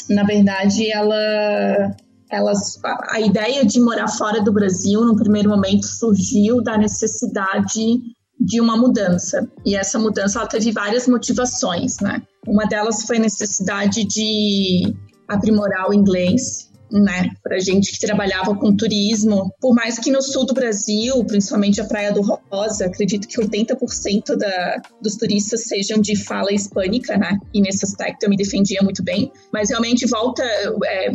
na 0.09 0.25
verdade, 0.25 0.91
ela 0.91 1.95
elas, 2.33 2.81
a, 3.11 3.21
ideia 3.21 3.65
de 3.65 3.79
morar 3.79 4.09
fora 4.09 4.43
do 4.43 4.51
Brasil, 4.51 5.05
no 5.05 5.15
primeiro 5.15 5.51
momento, 5.51 5.85
surgiu 5.85 6.63
da 6.63 6.79
necessidade 6.79 8.01
de 8.41 8.61
uma 8.61 8.77
mudança. 8.77 9.47
E 9.67 9.77
essa 9.77 9.99
mudança 9.99 10.39
ela 10.39 10.49
teve 10.49 10.73
várias 10.73 11.07
motivações, 11.07 12.01
né? 12.01 12.23
Uma 12.47 12.65
delas 12.65 13.05
foi 13.05 13.19
a 13.19 13.21
necessidade 13.21 14.05
de 14.05 14.95
aprimorar 15.29 15.91
o 15.91 15.95
inglês, 15.95 16.72
né? 17.01 17.31
Para 17.43 17.59
gente 17.59 17.93
que 17.93 18.01
trabalhava 18.01 18.55
com 18.55 18.77
turismo. 18.77 19.53
Por 19.61 19.75
mais 19.75 19.99
que 19.99 20.11
no 20.11 20.23
sul 20.23 20.45
do 20.45 20.55
Brasil, 20.55 21.25
principalmente 21.25 21.81
a 21.81 21.85
Praia 21.85 22.13
do 22.13 22.23
Rosa, 22.51 22.87
acredito 22.87 23.27
que 23.27 23.39
80% 23.39 24.37
da, 24.37 24.83
dos 25.01 25.17
turistas 25.17 25.65
sejam 25.65 26.01
de 26.01 26.17
fala 26.17 26.53
hispânica, 26.53 27.17
né? 27.17 27.39
E 27.55 27.61
nesse 27.61 27.85
aspecto 27.85 28.25
eu 28.25 28.31
me 28.31 28.37
defendia 28.37 28.81
muito 28.83 29.03
bem. 29.03 29.33
Mas 29.53 29.71
realmente 29.71 30.07
volta. 30.07 30.43
É, 30.43 31.11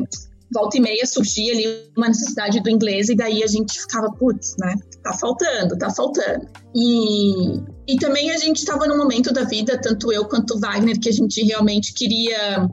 volta 0.50 0.78
e 0.78 0.80
meia 0.80 1.06
surgia 1.06 1.52
ali 1.52 1.92
uma 1.98 2.08
necessidade 2.08 2.62
do 2.62 2.70
inglês 2.70 3.10
e 3.10 3.16
daí 3.16 3.44
a 3.44 3.48
gente 3.48 3.82
ficava, 3.82 4.12
putz, 4.14 4.56
né? 4.58 4.76
Tá 5.04 5.14
faltando, 5.14 5.78
tá 5.78 5.90
faltando. 5.90 6.48
E, 6.74 7.60
e 7.88 7.98
também 7.98 8.32
a 8.32 8.38
gente 8.38 8.58
estava 8.60 8.88
num 8.88 8.98
momento 8.98 9.34
da 9.34 9.44
vida, 9.44 9.78
tanto 9.80 10.12
eu 10.12 10.26
quanto 10.26 10.56
o 10.56 10.60
Wagner, 10.60 11.00
que 11.00 11.10
a 11.10 11.14
gente 11.14 11.44
realmente 11.44 11.94
queria 11.94 12.70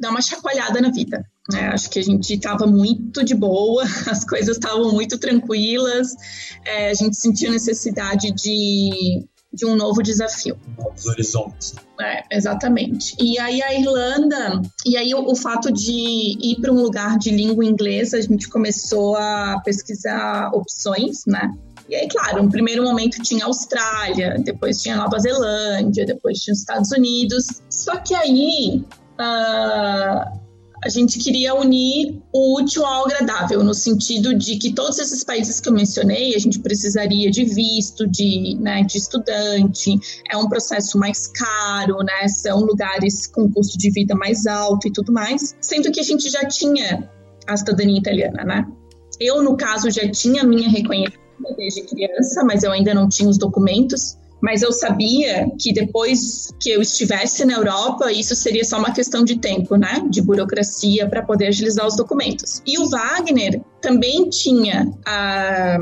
dar 0.00 0.10
uma 0.10 0.22
chacoalhada 0.22 0.80
na 0.80 0.90
vida. 0.90 1.22
Né? 1.52 1.68
Acho 1.68 1.90
que 1.90 1.98
a 1.98 2.02
gente 2.02 2.34
estava 2.34 2.66
muito 2.66 3.24
de 3.24 3.34
boa, 3.34 3.84
as 4.10 4.24
coisas 4.24 4.56
estavam 4.56 4.92
muito 4.92 5.18
tranquilas, 5.18 6.14
é, 6.64 6.90
a 6.90 6.94
gente 6.94 7.16
sentia 7.16 7.50
necessidade 7.50 8.32
de 8.32 9.24
de 9.52 9.66
um 9.66 9.76
novo 9.76 10.02
desafio. 10.02 10.58
Novos 10.78 11.06
horizontes. 11.06 11.74
É, 12.00 12.24
exatamente. 12.30 13.14
E 13.20 13.38
aí 13.38 13.62
a 13.62 13.74
Irlanda, 13.74 14.62
e 14.86 14.96
aí 14.96 15.14
o, 15.14 15.30
o 15.30 15.36
fato 15.36 15.70
de 15.70 16.38
ir 16.40 16.56
para 16.60 16.72
um 16.72 16.80
lugar 16.80 17.18
de 17.18 17.30
língua 17.30 17.64
inglesa, 17.64 18.16
a 18.16 18.20
gente 18.20 18.48
começou 18.48 19.14
a 19.16 19.60
pesquisar 19.62 20.50
opções, 20.54 21.26
né? 21.26 21.52
E 21.88 21.94
aí, 21.94 22.08
claro, 22.08 22.42
no 22.42 22.50
primeiro 22.50 22.82
momento 22.82 23.22
tinha 23.22 23.44
Austrália, 23.44 24.38
depois 24.38 24.80
tinha 24.80 24.96
Nova 24.96 25.18
Zelândia, 25.18 26.06
depois 26.06 26.38
tinha 26.38 26.52
os 26.54 26.60
Estados 26.60 26.90
Unidos. 26.90 27.60
Só 27.68 27.96
que 27.96 28.14
aí 28.14 28.82
uh, 29.20 30.40
a 30.84 30.88
gente 30.88 31.18
queria 31.18 31.54
unir 31.54 32.20
o 32.32 32.60
útil 32.60 32.84
ao 32.84 33.06
agradável, 33.06 33.62
no 33.62 33.72
sentido 33.72 34.34
de 34.34 34.56
que 34.56 34.72
todos 34.72 34.98
esses 34.98 35.22
países 35.22 35.60
que 35.60 35.68
eu 35.68 35.72
mencionei, 35.72 36.34
a 36.34 36.38
gente 36.38 36.58
precisaria 36.58 37.30
de 37.30 37.44
visto, 37.44 38.06
de, 38.06 38.56
né, 38.60 38.82
de 38.82 38.98
estudante, 38.98 39.98
é 40.28 40.36
um 40.36 40.48
processo 40.48 40.98
mais 40.98 41.28
caro, 41.28 41.98
né, 41.98 42.26
são 42.28 42.60
lugares 42.60 43.28
com 43.28 43.50
custo 43.50 43.78
de 43.78 43.90
vida 43.92 44.14
mais 44.16 44.46
alto 44.46 44.88
e 44.88 44.92
tudo 44.92 45.12
mais, 45.12 45.54
sendo 45.60 45.92
que 45.92 46.00
a 46.00 46.04
gente 46.04 46.28
já 46.28 46.44
tinha 46.46 47.08
a 47.46 47.56
cidadania 47.56 47.98
italiana, 47.98 48.44
né? 48.44 48.66
Eu, 49.20 49.42
no 49.42 49.56
caso, 49.56 49.90
já 49.90 50.08
tinha 50.10 50.42
minha 50.42 50.68
reconhecida 50.68 51.22
desde 51.56 51.82
criança, 51.82 52.44
mas 52.44 52.62
eu 52.62 52.72
ainda 52.72 52.94
não 52.94 53.08
tinha 53.08 53.28
os 53.28 53.38
documentos 53.38 54.16
mas 54.42 54.60
eu 54.60 54.72
sabia 54.72 55.48
que 55.56 55.72
depois 55.72 56.52
que 56.58 56.68
eu 56.68 56.82
estivesse 56.82 57.44
na 57.44 57.54
Europa, 57.54 58.10
isso 58.10 58.34
seria 58.34 58.64
só 58.64 58.76
uma 58.76 58.92
questão 58.92 59.22
de 59.22 59.38
tempo, 59.38 59.76
né? 59.76 60.04
De 60.10 60.20
burocracia 60.20 61.08
para 61.08 61.22
poder 61.22 61.46
agilizar 61.46 61.86
os 61.86 61.94
documentos. 61.94 62.60
E 62.66 62.76
o 62.76 62.88
Wagner 62.90 63.62
também 63.80 64.28
tinha 64.28 64.92
a, 65.06 65.78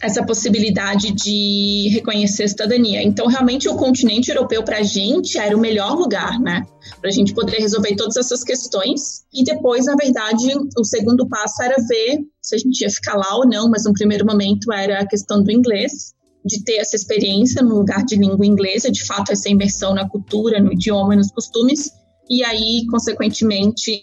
essa 0.00 0.24
possibilidade 0.24 1.10
de 1.12 1.88
reconhecer 1.92 2.44
a 2.44 2.48
cidadania. 2.48 3.02
Então, 3.02 3.26
realmente, 3.26 3.68
o 3.68 3.74
continente 3.74 4.30
europeu 4.30 4.62
para 4.62 4.78
a 4.78 4.82
gente 4.84 5.36
era 5.36 5.56
o 5.56 5.60
melhor 5.60 5.96
lugar, 5.96 6.38
né? 6.38 6.64
Para 7.00 7.10
a 7.10 7.12
gente 7.12 7.34
poder 7.34 7.56
resolver 7.56 7.96
todas 7.96 8.16
essas 8.16 8.44
questões. 8.44 9.24
E 9.34 9.42
depois, 9.42 9.86
na 9.86 9.96
verdade, 9.96 10.54
o 10.78 10.84
segundo 10.84 11.28
passo 11.28 11.64
era 11.64 11.82
ver 11.82 12.20
se 12.40 12.54
a 12.54 12.58
gente 12.58 12.80
ia 12.80 12.90
ficar 12.90 13.16
lá 13.16 13.36
ou 13.36 13.44
não, 13.44 13.68
mas 13.68 13.84
no 13.84 13.92
primeiro 13.92 14.24
momento 14.24 14.72
era 14.72 15.00
a 15.00 15.06
questão 15.06 15.42
do 15.42 15.50
inglês 15.50 16.13
de 16.44 16.62
ter 16.62 16.76
essa 16.76 16.94
experiência 16.94 17.62
no 17.62 17.76
lugar 17.76 18.04
de 18.04 18.16
língua 18.16 18.44
inglesa, 18.44 18.90
de 18.90 19.04
fato 19.04 19.32
essa 19.32 19.48
imersão 19.48 19.94
na 19.94 20.08
cultura, 20.08 20.60
no 20.60 20.72
idioma 20.72 21.14
e 21.14 21.16
nos 21.16 21.30
costumes, 21.30 21.90
e 22.28 22.44
aí, 22.44 22.86
consequentemente, 22.90 24.02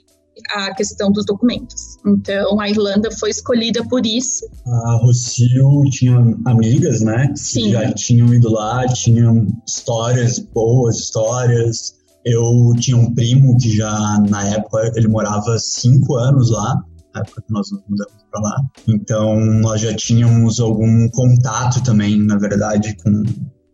a 0.55 0.73
questão 0.73 1.11
dos 1.11 1.25
documentos. 1.25 1.97
Então, 2.05 2.59
a 2.59 2.69
Irlanda 2.69 3.11
foi 3.11 3.29
escolhida 3.29 3.85
por 3.87 4.05
isso. 4.05 4.45
A 4.65 4.99
Rocio 5.03 5.83
tinha 5.91 6.17
amigas, 6.45 7.01
né? 7.01 7.31
Sim. 7.35 7.63
Que 7.63 7.71
já 7.71 7.93
tinham 7.93 8.33
ido 8.33 8.49
lá, 8.49 8.87
tinham 8.87 9.45
histórias, 9.67 10.39
boas 10.39 10.97
histórias. 10.97 11.95
Eu 12.25 12.73
tinha 12.79 12.97
um 12.97 13.13
primo 13.13 13.57
que 13.57 13.75
já, 13.75 14.19
na 14.29 14.47
época, 14.47 14.91
ele 14.95 15.07
morava 15.07 15.57
cinco 15.59 16.15
anos 16.15 16.49
lá 16.51 16.83
na 17.13 17.21
época 17.21 17.41
que 17.41 17.51
nós 17.51 17.71
nos 17.71 17.81
mudamos 17.87 18.23
para 18.31 18.41
lá. 18.41 18.55
Então, 18.87 19.39
nós 19.61 19.81
já 19.81 19.93
tínhamos 19.93 20.59
algum 20.59 21.09
contato 21.09 21.83
também, 21.83 22.21
na 22.21 22.37
verdade, 22.37 22.95
com, 23.03 23.23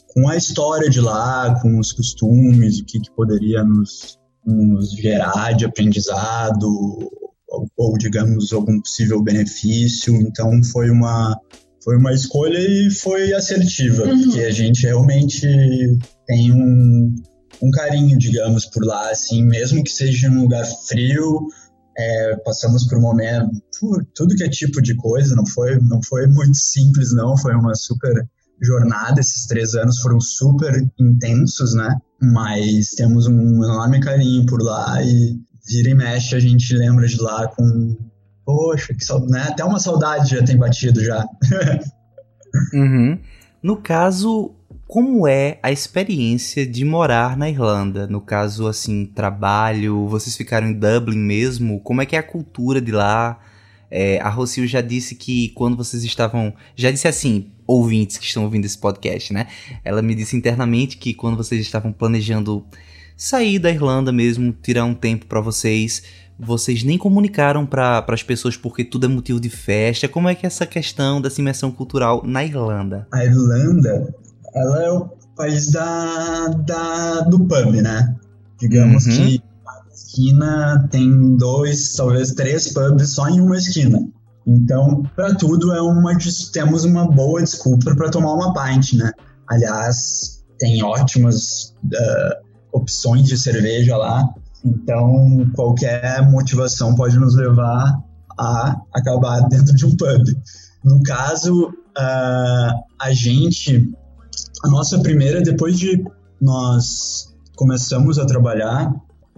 com 0.07 0.29
a 0.29 0.35
história 0.35 0.89
de 0.89 0.99
lá, 0.99 1.59
com 1.61 1.79
os 1.79 1.91
costumes, 1.91 2.79
o 2.79 2.85
que, 2.85 2.99
que 2.99 3.11
poderia 3.11 3.63
nos, 3.63 4.17
nos 4.45 4.91
gerar 4.91 5.53
de 5.53 5.65
aprendizado, 5.65 6.67
ou, 7.47 7.67
ou, 7.77 7.97
digamos, 7.97 8.51
algum 8.51 8.79
possível 8.79 9.21
benefício. 9.21 10.15
Então, 10.15 10.63
foi 10.63 10.89
uma. 10.89 11.39
Foi 11.83 11.95
uma 11.95 12.11
escolha 12.11 12.59
e 12.59 12.91
foi 12.91 13.31
assertiva, 13.33 14.03
uhum. 14.03 14.23
porque 14.23 14.41
a 14.41 14.51
gente 14.51 14.81
realmente 14.81 15.47
tem 16.25 16.51
um, 16.51 17.15
um 17.61 17.71
carinho, 17.71 18.17
digamos, 18.17 18.65
por 18.65 18.85
lá, 18.85 19.09
assim, 19.09 19.41
mesmo 19.43 19.81
que 19.81 19.91
seja 19.91 20.29
um 20.29 20.41
lugar 20.41 20.65
frio, 20.85 21.47
é, 21.97 22.35
passamos 22.45 22.85
por 22.85 22.97
um 22.97 23.01
momento, 23.01 23.49
por 23.79 24.05
tudo 24.13 24.35
que 24.35 24.43
é 24.43 24.49
tipo 24.49 24.81
de 24.81 24.95
coisa, 24.95 25.35
não 25.35 25.45
foi, 25.45 25.79
não 25.79 26.01
foi 26.03 26.27
muito 26.27 26.57
simples, 26.57 27.13
não, 27.13 27.37
foi 27.37 27.55
uma 27.55 27.73
super 27.75 28.13
jornada, 28.61 29.19
esses 29.19 29.45
três 29.45 29.75
anos 29.75 29.99
foram 29.99 30.19
super 30.19 30.87
intensos, 30.99 31.73
né? 31.73 31.95
Mas 32.21 32.91
temos 32.91 33.27
um 33.27 33.63
enorme 33.63 33.99
carinho 33.99 34.45
por 34.45 34.61
lá 34.61 35.01
e 35.03 35.37
vira 35.67 35.89
e 35.89 35.93
mexe 35.93 36.35
a 36.35 36.39
gente 36.39 36.73
lembra 36.75 37.07
de 37.07 37.21
lá 37.21 37.47
com, 37.47 37.97
poxa, 38.45 38.93
que 38.93 39.03
saudade, 39.03 39.31
né? 39.31 39.41
Até 39.49 39.63
uma 39.63 39.79
saudade 39.79 40.35
já 40.35 40.43
tem 40.43 40.57
batido 40.57 41.03
já. 41.03 41.25
uhum. 42.73 43.19
No 43.61 43.77
caso, 43.77 44.55
como 44.87 45.27
é 45.27 45.59
a 45.61 45.71
experiência 45.71 46.65
de 46.65 46.85
morar 46.85 47.35
na 47.35 47.49
Irlanda? 47.49 48.07
No 48.07 48.21
caso, 48.21 48.67
assim, 48.67 49.05
trabalho, 49.05 50.07
vocês 50.07 50.35
ficaram 50.37 50.67
em 50.67 50.73
Dublin 50.73 51.17
mesmo? 51.17 51.81
Como 51.81 52.01
é 52.01 52.05
que 52.05 52.15
é 52.15 52.19
a 52.19 52.23
cultura 52.23 52.79
de 52.79 52.91
lá? 52.91 53.39
É, 53.91 54.19
a 54.21 54.29
Rocio 54.29 54.65
já 54.65 54.79
disse 54.79 55.15
que 55.15 55.49
quando 55.49 55.75
vocês 55.75 56.03
estavam. 56.03 56.53
Já 56.75 56.89
disse 56.89 57.07
assim, 57.07 57.51
ouvintes 57.65 58.17
que 58.17 58.25
estão 58.25 58.43
ouvindo 58.43 58.65
esse 58.65 58.77
podcast, 58.77 59.33
né? 59.33 59.47
Ela 59.83 60.01
me 60.01 60.15
disse 60.15 60.37
internamente 60.37 60.97
que 60.97 61.13
quando 61.13 61.35
vocês 61.35 61.59
estavam 61.61 61.91
planejando 61.91 62.65
sair 63.17 63.59
da 63.59 63.69
Irlanda 63.69 64.11
mesmo, 64.11 64.53
tirar 64.53 64.85
um 64.85 64.93
tempo 64.93 65.25
para 65.25 65.41
vocês, 65.41 66.03
vocês 66.39 66.83
nem 66.83 66.97
comunicaram 66.97 67.65
para 67.65 68.05
as 68.07 68.23
pessoas 68.23 68.55
porque 68.55 68.85
tudo 68.85 69.05
é 69.05 69.09
motivo 69.09 69.39
de 69.39 69.49
festa. 69.49 70.07
Como 70.07 70.29
é 70.29 70.35
que 70.35 70.45
é 70.45 70.47
essa 70.47 70.65
questão 70.65 71.19
dessa 71.19 71.41
imersão 71.41 71.71
cultural 71.71 72.21
na 72.25 72.43
Irlanda? 72.45 73.07
A 73.11 73.25
Irlanda, 73.25 74.13
ela 74.57 74.83
é 74.83 74.91
o 74.91 75.09
país 75.35 75.71
da, 75.71 76.47
da 76.65 77.21
do 77.21 77.39
pub, 77.39 77.81
né? 77.81 78.15
Digamos 78.59 79.05
uhum. 79.05 79.11
que 79.11 79.43
a 79.67 79.93
esquina 79.93 80.87
tem 80.89 81.37
dois, 81.37 81.93
talvez 81.93 82.31
três 82.31 82.73
pubs 82.73 83.09
só 83.09 83.29
em 83.29 83.39
uma 83.39 83.57
esquina. 83.57 84.07
Então, 84.45 85.03
para 85.15 85.35
tudo 85.35 85.73
é 85.73 85.81
uma 85.81 86.17
temos 86.53 86.85
uma 86.85 87.05
boa 87.09 87.41
desculpa 87.41 87.93
para 87.95 88.09
tomar 88.09 88.33
uma 88.33 88.53
pint, 88.53 88.93
né? 88.93 89.11
Aliás, 89.49 90.43
tem 90.57 90.81
ótimas 90.83 91.75
uh, 91.85 92.47
opções 92.71 93.27
de 93.27 93.37
cerveja 93.37 93.97
lá. 93.97 94.27
Então, 94.63 95.49
qualquer 95.53 96.29
motivação 96.29 96.95
pode 96.95 97.17
nos 97.19 97.35
levar 97.35 97.99
a 98.39 98.75
acabar 98.93 99.41
dentro 99.49 99.75
de 99.75 99.85
um 99.85 99.95
pub. 99.95 100.23
No 100.83 101.03
caso, 101.03 101.67
uh, 101.67 102.83
a 102.99 103.11
gente, 103.11 103.91
a 104.63 104.69
nossa 104.69 104.99
primeira, 104.99 105.41
depois 105.41 105.77
de 105.77 106.03
nós 106.41 107.33
começamos 107.55 108.19
a 108.19 108.25
trabalhar, 108.25 108.93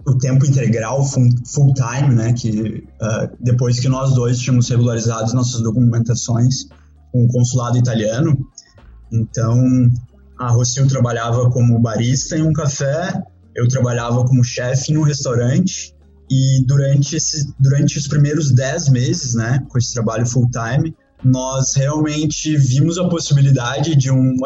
o 0.06 0.16
tempo 0.16 0.46
integral, 0.46 1.04
full, 1.04 1.74
time, 1.74 2.14
né? 2.14 2.32
Que 2.32 2.84
uh, 3.02 3.36
depois 3.40 3.78
que 3.78 3.88
nós 3.88 4.14
dois 4.14 4.38
tínhamos 4.38 4.68
regularizado 4.68 5.32
nossas 5.34 5.60
documentações 5.62 6.66
com 7.12 7.24
o 7.24 7.28
consulado 7.28 7.76
italiano, 7.76 8.46
então 9.12 9.90
a 10.38 10.48
Rocio 10.50 10.86
trabalhava 10.88 11.50
como 11.50 11.78
barista 11.78 12.36
em 12.36 12.42
um 12.42 12.52
café, 12.52 13.22
eu 13.54 13.68
trabalhava 13.68 14.24
como 14.24 14.42
chefe 14.42 14.92
em 14.92 14.96
um 14.96 15.02
restaurante 15.02 15.94
e 16.30 16.64
durante 16.66 17.16
esse, 17.16 17.52
durante 17.58 17.98
os 17.98 18.06
primeiros 18.06 18.52
dez 18.52 18.88
meses, 18.88 19.34
né, 19.34 19.58
com 19.68 19.76
esse 19.76 19.92
trabalho 19.92 20.24
full 20.24 20.48
time, 20.50 20.94
nós 21.22 21.74
realmente 21.74 22.56
vimos 22.56 22.98
a 22.98 23.08
possibilidade 23.08 23.94
de 23.94 24.10
um 24.10 24.36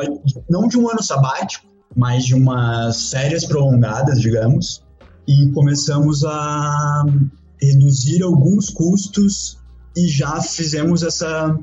não 0.48 0.68
de 0.68 0.78
um 0.78 0.88
ano 0.88 1.02
sabático, 1.02 1.66
mas 1.96 2.24
de 2.24 2.34
umas 2.34 3.10
férias 3.10 3.44
prolongadas, 3.44 4.20
digamos, 4.20 4.82
e 5.26 5.50
começamos 5.52 6.24
a 6.24 7.04
reduzir 7.60 8.22
alguns 8.22 8.70
custos 8.70 9.58
e 9.96 10.08
já 10.08 10.40
fizemos 10.40 11.02
essa 11.02 11.56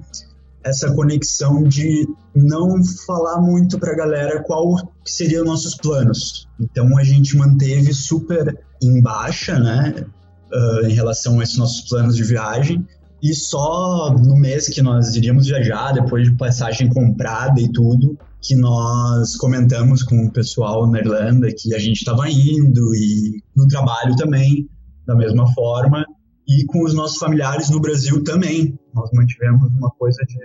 essa 0.63 0.93
conexão 0.93 1.63
de 1.63 2.07
não 2.35 2.83
falar 3.07 3.41
muito 3.41 3.79
para 3.79 3.93
a 3.93 3.95
galera 3.95 4.43
qual 4.43 4.75
seriam 5.03 5.43
nossos 5.43 5.75
planos. 5.75 6.47
Então 6.59 6.97
a 6.97 7.03
gente 7.03 7.35
manteve 7.35 7.93
super 7.93 8.59
em 8.81 9.01
baixa, 9.01 9.59
né, 9.59 10.05
uh, 10.53 10.85
em 10.85 10.93
relação 10.93 11.39
a 11.39 11.43
esses 11.43 11.57
nossos 11.57 11.89
planos 11.89 12.15
de 12.15 12.23
viagem. 12.23 12.85
E 13.21 13.33
só 13.35 14.13
no 14.17 14.35
mês 14.35 14.67
que 14.67 14.81
nós 14.81 15.15
iríamos 15.15 15.47
viajar, 15.47 15.93
depois 15.93 16.29
de 16.29 16.35
passagem 16.35 16.89
comprada 16.89 17.61
e 17.61 17.71
tudo, 17.71 18.17
que 18.41 18.55
nós 18.55 19.35
comentamos 19.35 20.01
com 20.01 20.25
o 20.25 20.31
pessoal 20.31 20.89
na 20.89 20.99
Irlanda 20.99 21.47
que 21.55 21.75
a 21.75 21.79
gente 21.79 21.97
estava 21.97 22.27
indo 22.27 22.95
e 22.95 23.43
no 23.55 23.67
trabalho 23.67 24.15
também, 24.15 24.67
da 25.05 25.15
mesma 25.15 25.51
forma, 25.53 26.03
e 26.47 26.65
com 26.65 26.83
os 26.83 26.95
nossos 26.95 27.17
familiares 27.17 27.69
no 27.69 27.79
Brasil 27.79 28.23
também. 28.23 28.77
Nós 28.95 29.09
mantivemos 29.13 29.71
uma 29.73 29.91
coisa 29.91 30.17
de, 30.27 30.37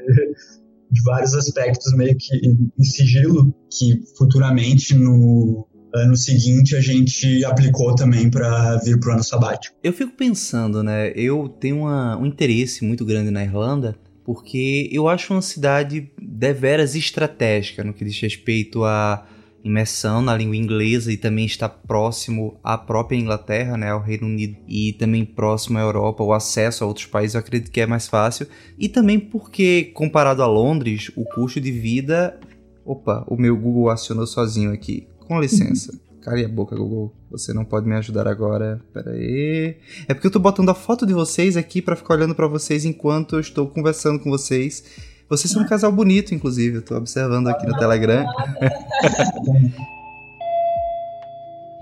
de 0.91 1.03
vários 1.03 1.35
aspectos 1.35 1.95
meio 1.95 2.15
que 2.19 2.37
em 2.79 2.85
sigilo, 2.85 3.55
que 3.73 4.03
futuramente 4.19 4.95
no 4.95 5.67
ano 5.97 6.17
seguinte 6.17 6.77
a 6.77 6.81
gente 6.81 7.45
aplicou 7.45 7.95
também 7.95 8.31
para 8.31 8.77
vir 8.79 8.99
para 8.99 9.11
o 9.11 9.13
ano 9.15 9.25
sabático. 9.25 9.77
Eu 9.83 9.93
fico 9.93 10.13
pensando, 10.13 10.83
né? 10.83 11.13
Eu 11.15 11.49
tenho 11.49 11.81
uma, 11.81 12.17
um 12.17 12.27
interesse 12.27 12.85
muito 12.85 13.05
grande 13.05 13.31
na 13.31 13.45
Irlanda 13.45 13.97
porque 14.25 14.89
eu 14.91 15.09
acho 15.09 15.33
uma 15.33 15.41
cidade 15.41 16.11
deveras 16.21 16.97
estratégica 16.97 17.85
no 17.85 17.93
que 17.93 18.05
diz 18.05 18.21
respeito 18.21 18.85
à 18.85 19.25
imersão 19.67 20.23
na 20.23 20.37
língua 20.37 20.57
inglesa 20.57 21.13
e 21.13 21.17
também 21.17 21.45
está 21.45 21.69
próximo 21.69 22.59
à 22.63 22.79
própria 22.79 23.17
Inglaterra, 23.17 23.77
né, 23.77 23.91
ao 23.91 24.01
Reino 24.01 24.27
Unido 24.27 24.57
e 24.67 24.93
também 24.93 25.25
próximo 25.25 25.79
à 25.79 25.81
Europa, 25.81 26.23
o 26.23 26.33
acesso 26.33 26.85
a 26.85 26.87
outros 26.87 27.07
países 27.07 27.35
eu 27.35 27.41
acredito 27.41 27.71
que 27.71 27.81
é 27.81 27.87
mais 27.87 28.07
fácil 28.07 28.47
e 28.79 28.89
também 28.89 29.19
porque 29.19 29.91
comparado 29.95 30.43
a 30.43 30.47
Londres, 30.47 31.11
o 31.17 31.25
custo 31.25 31.61
de 31.61 31.73
vida, 31.73 32.39
opa, 32.85 33.25
o 33.29 33.37
meu 33.37 33.57
Google 33.57 33.91
acionou 33.91 34.27
sozinho 34.27 34.73
aqui. 34.73 35.07
Com 35.27 35.41
licença. 35.41 35.99
Cale 36.23 36.45
a 36.45 36.49
boca, 36.49 36.75
Google. 36.75 37.13
Você 37.31 37.53
não 37.53 37.65
pode 37.65 37.87
me 37.87 37.95
ajudar 37.95 38.27
agora. 38.27 38.81
Pera 38.93 39.13
aí. 39.13 39.77
É 40.09 40.15
porque 40.15 40.27
eu 40.27 40.31
tô 40.31 40.39
botando 40.41 40.69
a 40.71 40.75
foto 40.75 41.07
de 41.07 41.13
vocês 41.13 41.57
aqui 41.57 41.81
para 41.81 41.95
ficar 41.95 42.15
olhando 42.15 42.35
para 42.35 42.49
vocês 42.49 42.85
enquanto 42.85 43.37
eu 43.37 43.41
estou 43.41 43.69
conversando 43.69 44.19
com 44.19 44.31
vocês. 44.31 44.83
Vocês 45.29 45.53
são 45.53 45.63
um 45.63 45.67
casal 45.67 45.91
bonito, 45.93 46.35
inclusive. 46.35 46.77
Eu 46.77 46.83
tô 46.83 46.97
observando 46.97 47.49
aqui 47.49 47.67
no 47.67 47.77
Telegram. 47.77 48.25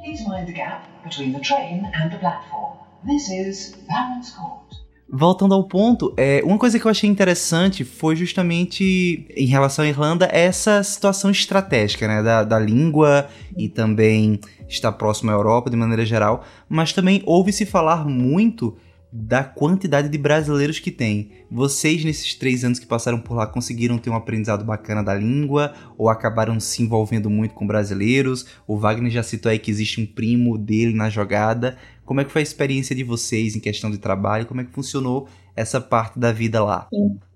Please 0.02 0.28
mind 0.28 0.46
the 0.46 0.52
gap 0.52 0.86
between 1.04 1.32
the 1.32 1.40
train 1.40 1.84
and 1.94 2.10
the 2.10 2.18
platform. 2.18 2.78
This 3.06 3.28
is 3.28 3.74
Barons 3.86 4.30
Court. 4.30 4.63
Voltando 5.08 5.54
ao 5.54 5.64
ponto, 5.64 6.14
é, 6.16 6.42
uma 6.44 6.58
coisa 6.58 6.78
que 6.78 6.86
eu 6.86 6.90
achei 6.90 7.08
interessante 7.08 7.84
foi 7.84 8.16
justamente 8.16 9.26
em 9.36 9.46
relação 9.46 9.84
à 9.84 9.88
Irlanda 9.88 10.28
essa 10.32 10.82
situação 10.82 11.30
estratégica, 11.30 12.08
né, 12.08 12.22
da, 12.22 12.42
da 12.42 12.58
língua 12.58 13.28
e 13.56 13.68
também 13.68 14.40
estar 14.68 14.92
próximo 14.92 15.30
à 15.30 15.34
Europa 15.34 15.68
de 15.68 15.76
maneira 15.76 16.06
geral, 16.06 16.44
mas 16.68 16.92
também 16.92 17.22
ouve-se 17.26 17.66
falar 17.66 18.06
muito 18.08 18.76
da 19.16 19.44
quantidade 19.44 20.08
de 20.08 20.18
brasileiros 20.18 20.80
que 20.80 20.90
tem. 20.90 21.30
Vocês, 21.48 22.04
nesses 22.04 22.34
três 22.34 22.64
anos 22.64 22.80
que 22.80 22.86
passaram 22.86 23.20
por 23.20 23.34
lá, 23.34 23.46
conseguiram 23.46 23.96
ter 23.96 24.10
um 24.10 24.16
aprendizado 24.16 24.64
bacana 24.64 25.04
da 25.04 25.14
língua 25.14 25.72
ou 25.96 26.08
acabaram 26.08 26.58
se 26.58 26.82
envolvendo 26.82 27.30
muito 27.30 27.54
com 27.54 27.64
brasileiros? 27.64 28.44
O 28.66 28.76
Wagner 28.76 29.12
já 29.12 29.22
citou 29.22 29.52
aí 29.52 29.58
que 29.60 29.70
existe 29.70 30.00
um 30.00 30.06
primo 30.06 30.58
dele 30.58 30.92
na 30.92 31.08
jogada. 31.08 31.76
Como 32.04 32.20
é 32.20 32.24
que 32.24 32.32
foi 32.32 32.40
a 32.40 32.42
experiência 32.42 32.96
de 32.96 33.04
vocês 33.04 33.54
em 33.54 33.60
questão 33.60 33.88
de 33.88 33.98
trabalho? 33.98 34.46
Como 34.46 34.60
é 34.60 34.64
que 34.64 34.72
funcionou 34.72 35.28
essa 35.54 35.80
parte 35.80 36.18
da 36.18 36.32
vida 36.32 36.64
lá? 36.64 36.88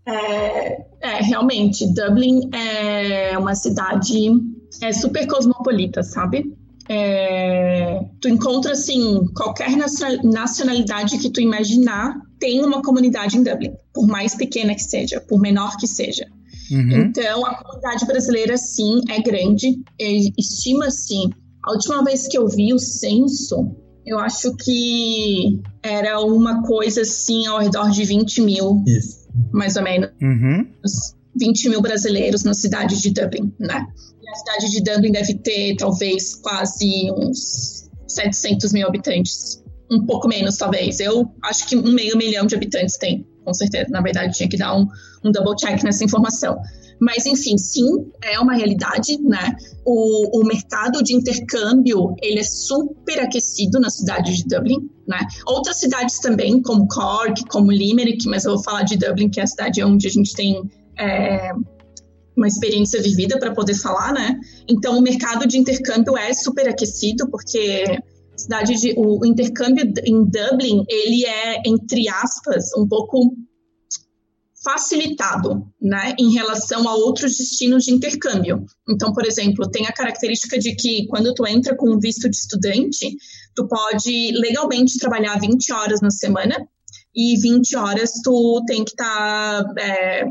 É, 0.04 0.84
é, 1.00 1.22
realmente, 1.22 1.86
Dublin 1.94 2.50
é 2.52 3.38
uma 3.38 3.54
cidade 3.54 4.32
é 4.82 4.92
super 4.92 5.28
cosmopolita, 5.28 6.02
sabe? 6.02 6.52
É, 6.88 8.00
tu 8.20 8.28
encontra, 8.28 8.72
assim, 8.72 9.26
qualquer 9.36 9.70
nacionalidade 10.24 11.18
que 11.18 11.30
tu 11.30 11.40
imaginar 11.40 12.16
tem 12.38 12.64
uma 12.64 12.82
comunidade 12.82 13.36
em 13.36 13.42
Dublin, 13.42 13.72
por 13.92 14.06
mais 14.06 14.34
pequena 14.34 14.74
que 14.74 14.82
seja, 14.82 15.20
por 15.20 15.40
menor 15.40 15.76
que 15.76 15.86
seja. 15.86 16.26
Uhum. 16.70 17.06
Então, 17.06 17.44
a 17.44 17.54
comunidade 17.56 18.06
brasileira, 18.06 18.56
sim, 18.56 19.02
é 19.08 19.20
grande. 19.20 19.80
Estima-se, 20.38 21.14
a 21.64 21.72
última 21.72 22.02
vez 22.04 22.26
que 22.28 22.38
eu 22.38 22.46
vi 22.46 22.72
o 22.72 22.78
censo, 22.78 23.74
eu 24.06 24.18
acho 24.18 24.54
que 24.56 25.60
era 25.82 26.20
uma 26.20 26.62
coisa, 26.62 27.02
assim, 27.02 27.46
ao 27.46 27.58
redor 27.58 27.90
de 27.90 28.04
20 28.04 28.40
mil, 28.40 28.82
Isso. 28.86 29.28
mais 29.52 29.76
ou 29.76 29.82
menos. 29.82 30.10
Uhum. 30.22 30.66
20 31.36 31.68
mil 31.68 31.80
brasileiros 31.80 32.42
na 32.44 32.54
cidade 32.54 33.00
de 33.00 33.10
Dublin, 33.10 33.52
né? 33.58 33.86
A 34.30 34.34
cidade 34.34 34.70
de 34.70 34.82
Dublin 34.82 35.12
deve 35.12 35.34
ter 35.34 35.76
talvez 35.76 36.34
quase 36.36 37.10
uns 37.12 37.90
700 38.06 38.72
mil 38.72 38.86
habitantes. 38.86 39.62
Um 39.90 40.04
pouco 40.04 40.28
menos, 40.28 40.56
talvez. 40.56 41.00
Eu 41.00 41.30
acho 41.42 41.66
que 41.66 41.76
um 41.76 41.92
meio 41.92 42.16
milhão 42.16 42.46
de 42.46 42.54
habitantes 42.54 42.96
tem, 42.98 43.26
com 43.44 43.54
certeza. 43.54 43.86
Na 43.90 44.02
verdade, 44.02 44.36
tinha 44.36 44.48
que 44.48 44.56
dar 44.56 44.76
um, 44.76 44.86
um 45.24 45.32
double 45.32 45.56
check 45.56 45.82
nessa 45.82 46.04
informação. 46.04 46.58
Mas, 47.00 47.26
enfim, 47.26 47.56
sim, 47.56 48.10
é 48.22 48.38
uma 48.40 48.54
realidade, 48.54 49.18
né? 49.22 49.56
O, 49.84 50.40
o 50.40 50.44
mercado 50.44 51.02
de 51.02 51.14
intercâmbio, 51.14 52.14
ele 52.20 52.40
é 52.40 52.44
super 52.44 53.20
aquecido 53.20 53.78
na 53.78 53.88
cidade 53.88 54.36
de 54.36 54.44
Dublin, 54.44 54.90
né? 55.06 55.20
Outras 55.46 55.76
cidades 55.76 56.18
também, 56.18 56.60
como 56.60 56.88
Cork, 56.88 57.44
como 57.48 57.70
Limerick, 57.70 58.26
mas 58.26 58.44
eu 58.44 58.54
vou 58.54 58.64
falar 58.64 58.82
de 58.82 58.96
Dublin, 58.96 59.30
que 59.30 59.40
é 59.40 59.44
a 59.44 59.46
cidade 59.46 59.82
onde 59.82 60.08
a 60.08 60.10
gente 60.10 60.34
tem 60.34 60.68
é, 60.98 61.52
uma 62.38 62.48
experiência 62.48 63.02
vivida 63.02 63.38
para 63.38 63.52
poder 63.52 63.74
falar, 63.74 64.12
né? 64.12 64.38
Então 64.68 64.96
o 64.96 65.02
mercado 65.02 65.46
de 65.46 65.58
intercâmbio 65.58 66.16
é 66.16 66.32
super 66.32 66.68
aquecido 66.68 67.28
porque 67.30 67.84
cidade 68.36 68.74
de 68.76 68.94
o, 68.96 69.26
intercâmbio 69.26 69.92
em 70.04 70.24
Dublin 70.24 70.84
ele 70.88 71.26
é 71.26 71.60
entre 71.66 72.08
aspas 72.08 72.72
um 72.76 72.86
pouco 72.86 73.36
facilitado, 74.62 75.66
né, 75.80 76.14
em 76.18 76.32
relação 76.32 76.88
a 76.88 76.94
outros 76.94 77.38
destinos 77.38 77.84
de 77.84 77.92
intercâmbio. 77.92 78.66
Então, 78.88 79.12
por 79.12 79.24
exemplo, 79.24 79.70
tem 79.70 79.86
a 79.86 79.92
característica 79.92 80.58
de 80.58 80.74
que 80.74 81.06
quando 81.06 81.32
tu 81.32 81.46
entra 81.46 81.76
com 81.76 81.88
um 81.88 81.98
visto 81.98 82.28
de 82.28 82.36
estudante, 82.36 83.16
tu 83.54 83.68
pode 83.68 84.32
legalmente 84.32 84.98
trabalhar 84.98 85.38
20 85.38 85.72
horas 85.72 86.00
na 86.00 86.10
semana 86.10 86.56
e 87.14 87.40
20 87.40 87.76
horas 87.76 88.12
tu 88.22 88.62
tem 88.66 88.84
que 88.84 88.90
estar 88.90 89.64
tá, 89.64 89.80
é, 89.80 90.24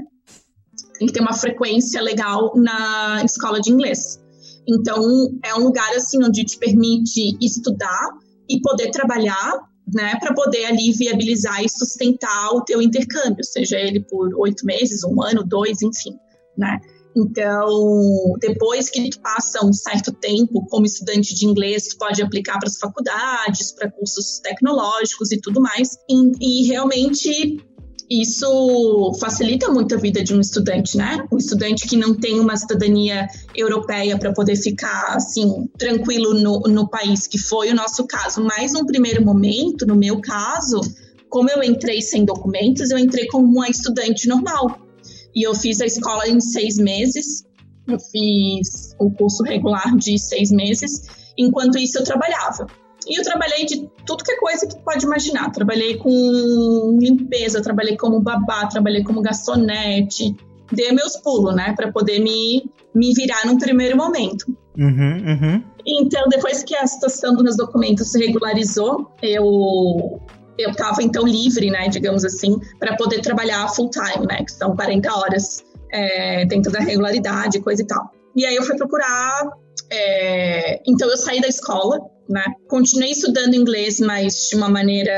tem 0.98 1.08
que 1.08 1.14
ter 1.14 1.22
uma 1.22 1.34
frequência 1.34 2.02
legal 2.02 2.54
na 2.56 3.24
escola 3.24 3.60
de 3.60 3.72
inglês. 3.72 4.20
Então, 4.68 5.02
é 5.44 5.56
um 5.56 5.64
lugar 5.64 5.90
assim 5.96 6.24
onde 6.24 6.44
te 6.44 6.58
permite 6.58 7.38
estudar 7.42 8.10
e 8.50 8.60
poder 8.62 8.92
trabalhar 8.92 9.68
né, 9.94 10.16
para 10.20 10.34
poder 10.34 10.66
ali 10.66 10.92
viabilizar 10.92 11.64
e 11.64 11.70
sustentar 11.70 12.50
o 12.52 12.62
teu 12.62 12.82
intercâmbio, 12.82 13.44
seja 13.44 13.78
ele 13.78 14.02
por 14.02 14.34
oito 14.36 14.66
meses, 14.66 15.04
um 15.04 15.22
ano, 15.22 15.44
dois, 15.44 15.82
enfim, 15.82 16.18
né? 16.58 16.80
Então, 17.16 18.36
depois 18.40 18.90
que 18.90 19.10
tu 19.10 19.20
passa 19.22 19.66
um 19.66 19.74
certo 19.74 20.12
tempo 20.12 20.68
como 20.68 20.86
estudante 20.86 21.34
de 21.34 21.48
inglês, 21.48 21.88
tu 21.88 21.98
pode 21.98 22.22
aplicar 22.22 22.60
para 22.60 22.68
as 22.68 22.78
faculdades, 22.78 23.72
para 23.72 23.90
cursos 23.90 24.40
tecnológicos 24.40 25.32
e 25.32 25.42
tudo 25.42 25.60
mais, 25.60 25.98
e, 26.08 26.64
e 26.64 26.68
realmente 26.68 27.58
isso 28.10 29.14
facilita 29.20 29.70
muito 29.70 29.94
a 29.94 29.98
vida 29.98 30.24
de 30.24 30.34
um 30.34 30.40
estudante, 30.40 30.96
né? 30.96 31.26
Um 31.32 31.38
estudante 31.38 31.88
que 31.88 31.98
não 31.98 32.16
tem 32.16 32.40
uma 32.40 32.56
cidadania 32.56 33.28
europeia 33.56 34.18
para 34.18 34.32
poder 34.32 34.56
ficar 34.56 35.16
assim 35.16 35.70
tranquilo 35.78 36.34
no, 36.34 36.60
no 36.62 36.90
país, 36.90 37.28
que 37.28 37.38
foi 37.38 37.70
o 37.70 37.76
nosso 37.76 38.08
caso. 38.08 38.42
Mas 38.44 38.72
num 38.72 38.86
primeiro 38.86 39.24
momento, 39.24 39.86
no 39.86 39.96
meu 39.96 40.22
caso, 40.22 40.80
como 41.30 41.50
eu 41.50 41.62
entrei 41.62 42.02
sem 42.02 42.24
documentos, 42.24 42.92
eu 42.92 42.98
entrei 42.98 43.28
como 43.28 43.46
uma 43.46 43.68
estudante 43.68 44.28
normal. 44.28 44.80
E 45.36 45.46
eu 45.46 45.54
fiz 45.54 45.82
a 45.82 45.86
escola 45.86 46.28
em 46.28 46.40
seis 46.40 46.78
meses. 46.78 47.44
Eu 47.88 48.00
fiz 48.00 48.96
o 49.00 49.12
curso 49.12 49.44
regular 49.44 49.96
de 49.98 50.18
seis 50.18 50.50
meses. 50.50 51.04
Enquanto 51.38 51.78
isso, 51.78 51.98
eu 51.98 52.04
trabalhava. 52.04 52.68
E 53.08 53.20
eu 53.20 53.24
trabalhei 53.24 53.66
de 53.66 53.90
tudo 54.06 54.24
que 54.24 54.32
é 54.32 54.38
coisa 54.38 54.68
que 54.68 54.76
tu 54.76 54.84
pode 54.84 55.06
imaginar. 55.06 55.52
Trabalhei 55.52 55.98
com 55.98 56.98
limpeza, 57.00 57.62
trabalhei 57.62 57.96
como 57.96 58.20
babá, 58.20 58.68
trabalhei 58.68 59.04
como 59.04 59.22
garçonete. 59.22 60.36
Dei 60.72 60.92
meus 60.92 61.16
pulos, 61.18 61.56
né? 61.56 61.74
Para 61.76 61.92
poder 61.92 62.20
me, 62.20 62.70
me 62.94 63.14
virar 63.14 63.46
num 63.46 63.58
primeiro 63.58 63.96
momento. 63.96 64.46
Uhum, 64.78 65.24
uhum. 65.26 65.64
Então, 65.86 66.28
depois 66.30 66.64
que 66.64 66.76
a 66.76 66.86
situação 66.86 67.34
dos 67.34 67.44
meus 67.44 67.58
documentos 67.58 68.12
se 68.12 68.20
regularizou, 68.20 69.12
eu 69.22 70.22
eu 70.58 70.72
estava 70.72 71.04
então 71.04 71.24
livre, 71.24 71.70
né, 71.70 71.88
digamos 71.88 72.26
assim, 72.26 72.60
para 72.80 72.98
poder 72.98 73.22
trabalhar 73.22 73.68
full 73.70 73.92
time, 73.92 74.26
né, 74.26 74.44
que 74.44 74.52
são 74.52 74.76
40 74.76 75.16
horas 75.16 75.64
é, 75.92 76.46
dentro 76.46 76.72
da 76.72 76.80
regularidade, 76.80 77.60
coisa 77.62 77.84
e 77.84 77.86
tal. 77.86 78.12
E 78.36 78.46
aí 78.46 78.56
eu 78.56 78.64
fui 78.64 78.76
procurar. 78.76 79.50
É, 79.90 80.82
então 80.86 81.10
eu 81.10 81.18
saí 81.18 81.40
da 81.40 81.48
escola, 81.48 82.00
né? 82.30 82.44
Continuei 82.68 83.12
estudando 83.12 83.54
inglês, 83.54 84.00
mas 84.00 84.50
de 84.50 84.56
uma 84.56 84.70
maneira. 84.70 85.12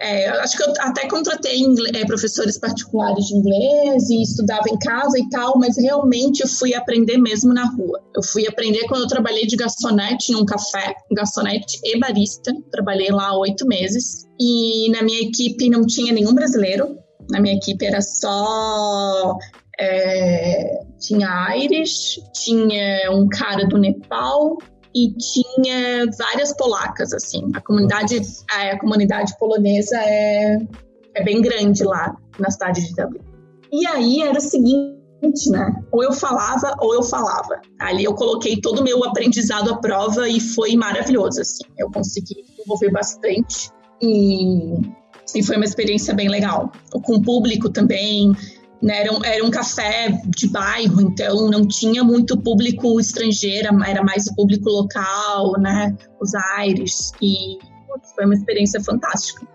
É, 0.00 0.28
acho 0.28 0.56
que 0.56 0.62
eu 0.62 0.72
até 0.80 1.06
contratei 1.08 1.58
inglês, 1.58 1.92
é, 1.94 2.04
professores 2.04 2.58
particulares 2.58 3.26
de 3.26 3.34
inglês 3.34 4.10
e 4.10 4.22
estudava 4.22 4.64
em 4.68 4.78
casa 4.78 5.18
e 5.18 5.28
tal, 5.28 5.58
mas 5.58 5.76
realmente 5.76 6.40
eu 6.40 6.48
fui 6.48 6.74
aprender 6.74 7.18
mesmo 7.18 7.52
na 7.52 7.64
rua. 7.64 8.00
Eu 8.14 8.22
fui 8.22 8.46
aprender 8.46 8.86
quando 8.88 9.02
eu 9.02 9.08
trabalhei 9.08 9.46
de 9.46 9.56
garçonete 9.56 10.32
num 10.32 10.44
café, 10.44 10.94
garçonete 11.12 11.78
e 11.84 11.98
barista. 11.98 12.52
Trabalhei 12.70 13.10
lá 13.10 13.36
oito 13.38 13.66
meses 13.66 14.26
e 14.40 14.90
na 14.90 15.02
minha 15.02 15.20
equipe 15.20 15.68
não 15.68 15.86
tinha 15.86 16.12
nenhum 16.12 16.34
brasileiro. 16.34 16.96
Na 17.30 17.40
minha 17.40 17.54
equipe 17.54 17.84
era 17.84 18.00
só 18.00 19.36
é, 19.78 20.80
tinha 20.98 21.56
Irish, 21.56 22.20
tinha 22.32 23.10
um 23.10 23.28
cara 23.28 23.66
do 23.66 23.78
Nepal, 23.78 24.58
e 24.94 25.12
tinha 25.14 26.06
várias 26.18 26.54
polacas, 26.56 27.12
assim. 27.12 27.50
A 27.54 27.60
comunidade, 27.60 28.20
a, 28.50 28.78
comunidade 28.78 29.36
polonesa 29.38 29.96
é, 29.96 30.58
é 31.14 31.24
bem 31.24 31.40
grande 31.40 31.84
lá 31.84 32.16
na 32.38 32.50
cidade 32.50 32.86
de 32.86 32.94
Dublin. 32.94 33.20
E 33.72 33.86
aí 33.86 34.22
era 34.22 34.38
o 34.38 34.40
seguinte, 34.40 35.50
né? 35.50 35.82
Ou 35.90 36.04
eu 36.04 36.12
falava 36.12 36.74
ou 36.80 36.94
eu 36.94 37.02
falava. 37.02 37.60
Ali 37.78 38.04
eu 38.04 38.14
coloquei 38.14 38.60
todo 38.60 38.80
o 38.80 38.84
meu 38.84 39.02
aprendizado 39.04 39.72
à 39.72 39.76
prova 39.78 40.28
e 40.28 40.38
foi 40.40 40.76
maravilhoso, 40.76 41.40
assim. 41.40 41.64
Eu 41.78 41.90
consegui 41.90 42.42
desenvolver 42.42 42.90
bastante 42.90 43.70
e, 44.02 44.74
e 45.34 45.42
foi 45.42 45.56
uma 45.56 45.64
experiência 45.64 46.12
bem 46.14 46.28
legal. 46.28 46.70
Com 46.90 47.16
o 47.16 47.22
público 47.22 47.70
também, 47.70 48.32
né, 48.82 49.02
era, 49.02 49.12
um, 49.12 49.24
era 49.24 49.44
um 49.44 49.50
café 49.50 50.20
de 50.26 50.48
bairro, 50.48 51.00
então 51.00 51.48
não 51.48 51.66
tinha 51.66 52.02
muito 52.02 52.36
público 52.36 52.98
estrangeiro, 52.98 53.68
era 53.84 54.02
mais 54.02 54.26
o 54.26 54.34
público 54.34 54.68
local, 54.68 55.52
né? 55.60 55.96
Os 56.20 56.34
aires. 56.56 57.12
E 57.22 57.58
putz, 57.86 58.12
foi 58.14 58.24
uma 58.24 58.34
experiência 58.34 58.82
fantástica. 58.82 59.46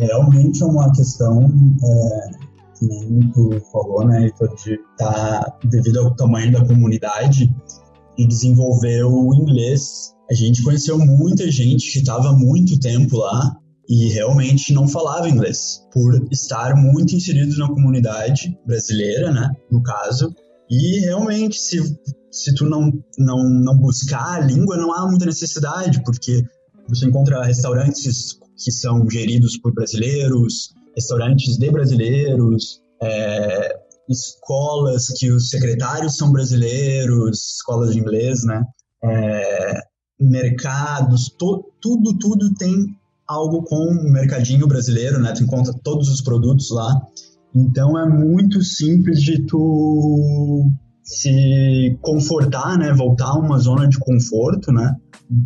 Realmente 0.00 0.62
é 0.62 0.66
uma 0.66 0.90
questão, 0.92 1.44
é, 1.84 2.30
que 2.78 2.86
nem 2.86 3.30
tu 3.32 3.60
falou, 3.70 4.06
né, 4.06 4.30
de 4.64 4.80
tá, 4.96 5.58
devido 5.64 5.98
ao 5.98 6.16
tamanho 6.16 6.50
da 6.50 6.64
comunidade, 6.64 7.54
e 8.16 8.26
desenvolver 8.26 9.04
o 9.04 9.34
inglês. 9.34 10.14
A 10.30 10.34
gente 10.34 10.62
conheceu 10.62 10.98
muita 10.98 11.50
gente 11.50 11.90
que 11.92 11.98
estava 11.98 12.32
muito 12.32 12.78
tempo 12.78 13.16
lá 13.16 13.59
e 13.90 14.08
realmente 14.10 14.72
não 14.72 14.86
falava 14.86 15.28
inglês, 15.28 15.84
por 15.92 16.14
estar 16.30 16.76
muito 16.76 17.16
inserido 17.16 17.58
na 17.58 17.66
comunidade 17.66 18.56
brasileira, 18.64 19.32
né, 19.32 19.50
no 19.68 19.82
caso. 19.82 20.32
E 20.70 21.00
realmente, 21.00 21.58
se, 21.58 21.98
se 22.30 22.54
tu 22.54 22.66
não, 22.66 22.92
não, 23.18 23.42
não 23.42 23.76
buscar 23.76 24.36
a 24.36 24.40
língua, 24.46 24.76
não 24.76 24.94
há 24.94 25.08
muita 25.10 25.26
necessidade, 25.26 26.04
porque 26.04 26.40
você 26.88 27.06
encontra 27.06 27.42
restaurantes 27.42 28.38
que 28.56 28.70
são 28.70 29.10
geridos 29.10 29.58
por 29.58 29.74
brasileiros, 29.74 30.72
restaurantes 30.94 31.58
de 31.58 31.70
brasileiros, 31.72 32.80
é, 33.02 33.76
escolas 34.08 35.08
que 35.18 35.32
os 35.32 35.50
secretários 35.50 36.16
são 36.16 36.30
brasileiros, 36.30 37.56
escolas 37.56 37.92
de 37.92 37.98
inglês, 37.98 38.44
né? 38.44 38.62
É, 39.02 39.80
mercados, 40.20 41.28
to, 41.30 41.64
tudo, 41.80 42.16
tudo 42.18 42.54
tem 42.54 42.99
algo 43.30 43.62
com 43.62 43.76
o 43.76 44.10
mercadinho 44.10 44.66
brasileiro, 44.66 45.20
né? 45.20 45.32
Tu 45.32 45.44
encontra 45.44 45.72
todos 45.84 46.08
os 46.08 46.20
produtos 46.20 46.70
lá. 46.70 47.00
Então 47.54 47.96
é 47.98 48.08
muito 48.08 48.62
simples 48.62 49.22
de 49.22 49.46
tu 49.46 50.68
se 51.02 51.96
confortar, 52.02 52.76
né? 52.76 52.92
Voltar 52.92 53.28
a 53.28 53.38
uma 53.38 53.58
zona 53.58 53.88
de 53.88 53.98
conforto, 53.98 54.72
né? 54.72 54.94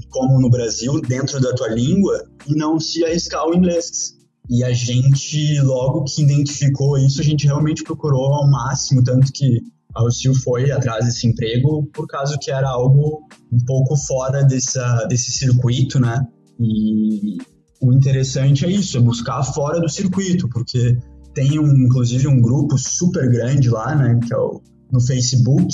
Como 0.09 0.41
no 0.41 0.49
Brasil, 0.49 1.01
dentro 1.01 1.41
da 1.41 1.55
tua 1.55 1.69
língua, 1.69 2.25
e 2.47 2.55
não 2.55 2.81
se 2.81 3.05
arriscar 3.05 3.47
o 3.47 3.55
inglês. 3.55 4.15
E 4.49 4.65
a 4.65 4.73
gente, 4.73 5.61
logo 5.61 6.05
que 6.05 6.23
identificou 6.23 6.99
isso, 6.99 7.21
a 7.21 7.25
gente 7.25 7.47
realmente 7.47 7.83
procurou 7.83 8.35
ao 8.35 8.51
máximo, 8.51 9.03
tanto 9.03 9.33
que 9.33 9.61
a 9.95 10.03
Lucil 10.03 10.35
foi 10.35 10.71
atrás 10.71 11.05
desse 11.05 11.27
emprego 11.27 11.89
por 11.95 12.07
causa 12.07 12.37
que 12.41 12.51
era 12.51 12.69
algo 12.69 13.21
um 13.53 13.65
pouco 13.65 13.97
fora 13.97 14.43
dessa, 14.43 15.07
desse 15.07 15.31
circuito, 15.33 16.01
né? 16.01 16.27
E 16.61 17.39
o 17.85 17.93
interessante 17.93 18.65
é 18.65 18.71
isso, 18.71 18.97
é 18.97 19.01
buscar 19.01 19.43
fora 19.43 19.81
do 19.81 19.89
circuito, 19.89 20.49
porque 20.49 20.99
tem 21.35 21.59
um, 21.59 21.85
inclusive 21.85 22.27
um 22.29 22.41
grupo 22.41 22.79
super 22.79 23.31
grande 23.31 23.69
lá, 23.69 23.95
né, 23.95 24.19
que 24.25 24.33
é 24.33 24.37
o, 24.37 24.63
no 24.91 25.01
Facebook, 25.01 25.69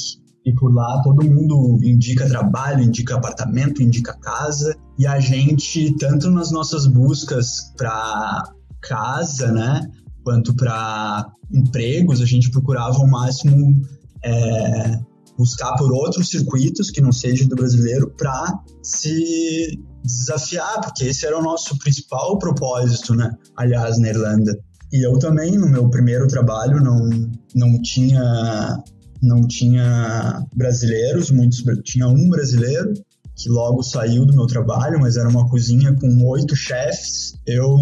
e 0.44 0.54
por 0.54 0.72
lá 0.72 1.02
todo 1.02 1.24
mundo 1.24 1.78
indica 1.82 2.26
trabalho, 2.26 2.82
indica 2.82 3.14
apartamento, 3.14 3.82
indica 3.82 4.18
casa, 4.18 4.74
e 4.98 5.06
a 5.06 5.20
gente, 5.20 5.94
tanto 5.98 6.30
nas 6.30 6.50
nossas 6.50 6.86
buscas 6.86 7.72
para 7.76 8.42
casa, 8.80 9.52
né, 9.52 9.90
quanto 10.24 10.54
para 10.54 11.30
empregos, 11.52 12.20
a 12.20 12.26
gente 12.26 12.50
procurava 12.50 12.96
ao 12.96 13.06
máximo 13.06 13.82
é, 14.24 15.00
buscar 15.36 15.74
por 15.76 15.92
outros 15.92 16.28
circuitos 16.28 16.90
que 16.90 17.00
não 17.00 17.12
seja 17.12 17.46
do 17.48 17.56
brasileiro 17.56 18.10
para 18.16 18.60
se 18.82 19.78
desafiar, 20.04 20.80
porque 20.80 21.04
esse 21.04 21.26
era 21.26 21.38
o 21.38 21.42
nosso 21.42 21.78
principal 21.78 22.38
propósito, 22.38 23.14
né? 23.14 23.30
Aliás, 23.56 23.98
na 23.98 24.08
Irlanda. 24.08 24.58
E 24.92 25.06
eu 25.06 25.18
também, 25.18 25.56
no 25.56 25.68
meu 25.68 25.88
primeiro 25.88 26.26
trabalho, 26.26 26.80
não, 26.80 27.08
não 27.54 27.80
tinha 27.82 28.82
não 29.22 29.46
tinha 29.46 30.42
brasileiros, 30.56 31.30
muitos 31.30 31.62
tinha 31.84 32.08
um 32.08 32.28
brasileiro 32.30 32.94
que 33.36 33.48
logo 33.48 33.82
saiu 33.82 34.26
do 34.26 34.34
meu 34.34 34.46
trabalho, 34.46 35.00
mas 35.00 35.16
era 35.16 35.28
uma 35.28 35.48
cozinha 35.48 35.94
com 35.94 36.24
oito 36.26 36.54
chefes. 36.54 37.34
Eu 37.46 37.76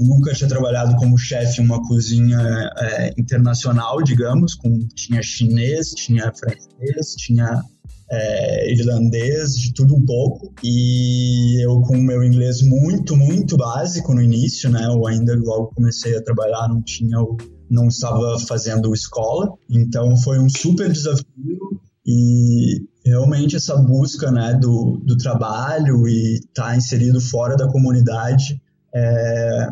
nunca 0.00 0.32
tinha 0.32 0.48
trabalhado 0.48 0.96
como 0.96 1.18
chefe 1.18 1.60
em 1.60 1.64
uma 1.64 1.82
cozinha 1.86 2.40
é, 2.78 3.14
internacional, 3.18 4.02
digamos, 4.02 4.54
com 4.54 4.78
tinha 4.94 5.22
chinês, 5.22 5.90
tinha 5.90 6.32
francês, 6.32 7.14
tinha 7.18 7.62
é, 8.14 8.72
irlandês, 8.72 9.54
de 9.54 9.74
tudo 9.74 9.94
um 9.94 10.04
pouco. 10.04 10.52
E 10.62 11.64
eu 11.64 11.80
com 11.82 11.96
o 11.96 12.02
meu 12.02 12.22
inglês 12.22 12.62
muito, 12.62 13.16
muito 13.16 13.56
básico 13.56 14.14
no 14.14 14.22
início, 14.22 14.70
né? 14.70 14.86
Eu 14.86 15.06
ainda 15.06 15.34
logo 15.36 15.72
comecei 15.74 16.16
a 16.16 16.22
trabalhar, 16.22 16.68
não 16.68 16.82
tinha 16.82 17.18
não 17.70 17.88
estava 17.88 18.38
fazendo 18.40 18.94
escola. 18.94 19.52
Então 19.68 20.16
foi 20.16 20.38
um 20.38 20.48
super 20.48 20.92
desafio 20.92 21.80
e 22.06 22.82
realmente 23.04 23.56
essa 23.56 23.76
busca 23.76 24.30
né, 24.30 24.54
do, 24.54 25.02
do 25.04 25.16
trabalho 25.16 26.06
e 26.06 26.34
estar 26.34 26.66
tá 26.66 26.76
inserido 26.76 27.20
fora 27.20 27.56
da 27.56 27.66
comunidade, 27.68 28.60
é, 28.94 29.68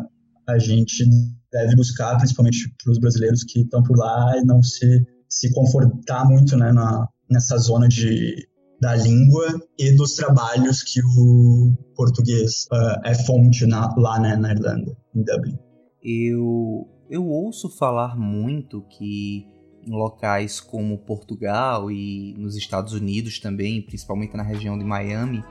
a 0.47 0.57
gente 0.57 1.05
deve 1.51 1.75
buscar, 1.75 2.17
principalmente 2.17 2.73
para 2.83 2.91
os 2.91 2.99
brasileiros 2.99 3.43
que 3.43 3.61
estão 3.61 3.83
por 3.83 3.97
lá, 3.97 4.37
e 4.37 4.43
não 4.43 4.61
se, 4.63 5.05
se 5.29 5.51
confortar 5.53 6.25
muito 6.25 6.57
né, 6.57 6.71
na, 6.71 7.07
nessa 7.33 7.57
zona 7.57 7.87
de, 7.87 8.47
da 8.79 8.95
língua 8.95 9.59
e 9.77 9.91
dos 9.95 10.15
trabalhos 10.15 10.83
que 10.83 11.01
o 11.01 11.73
português 11.95 12.67
uh, 12.71 13.01
é 13.03 13.13
fonte 13.13 13.65
na, 13.65 13.93
lá 13.97 14.19
né, 14.19 14.35
na 14.35 14.51
Irlanda, 14.51 14.95
em 15.15 15.23
Dublin. 15.23 15.57
Eu, 16.03 16.87
eu 17.09 17.25
ouço 17.25 17.69
falar 17.69 18.15
muito 18.15 18.81
que 18.83 19.45
em 19.85 19.91
locais 19.91 20.61
como 20.61 20.97
Portugal 20.97 21.91
e 21.91 22.33
nos 22.37 22.55
Estados 22.55 22.93
Unidos 22.93 23.39
também, 23.39 23.81
principalmente 23.81 24.35
na 24.35 24.43
região 24.43 24.77
de 24.77 24.85
Miami, 24.85 25.43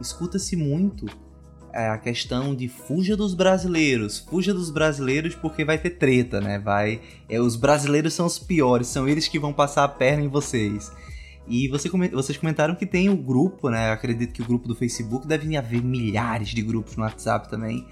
escuta-se 0.00 0.56
muito 0.56 1.06
é, 1.72 1.88
a 1.88 1.98
questão 1.98 2.54
de 2.54 2.68
fuja 2.68 3.16
dos 3.16 3.34
brasileiros, 3.34 4.18
fuja 4.18 4.52
dos 4.52 4.70
brasileiros 4.70 5.34
porque 5.34 5.64
vai 5.64 5.78
ter 5.78 5.90
treta, 5.90 6.40
né? 6.40 6.58
Vai, 6.58 7.00
é, 7.28 7.40
os 7.40 7.56
brasileiros 7.56 8.14
são 8.14 8.26
os 8.26 8.38
piores, 8.38 8.88
são 8.88 9.08
eles 9.08 9.28
que 9.28 9.38
vão 9.38 9.52
passar 9.52 9.84
a 9.84 9.88
perna 9.88 10.24
em 10.24 10.28
vocês. 10.28 10.90
E 11.50 11.68
você, 11.68 11.88
vocês 11.88 12.38
comentaram 12.38 12.74
que 12.74 12.86
tem 12.86 13.10
o 13.10 13.16
grupo, 13.16 13.68
né? 13.68 13.88
Eu 13.88 13.92
acredito 13.92 14.32
que 14.32 14.40
o 14.40 14.46
grupo 14.46 14.68
do 14.68 14.74
Facebook 14.74 15.26
deve 15.26 15.54
haver 15.56 15.82
milhares 15.82 16.50
de 16.50 16.62
grupos 16.62 16.96
no 16.96 17.02
WhatsApp 17.02 17.50
também, 17.50 17.84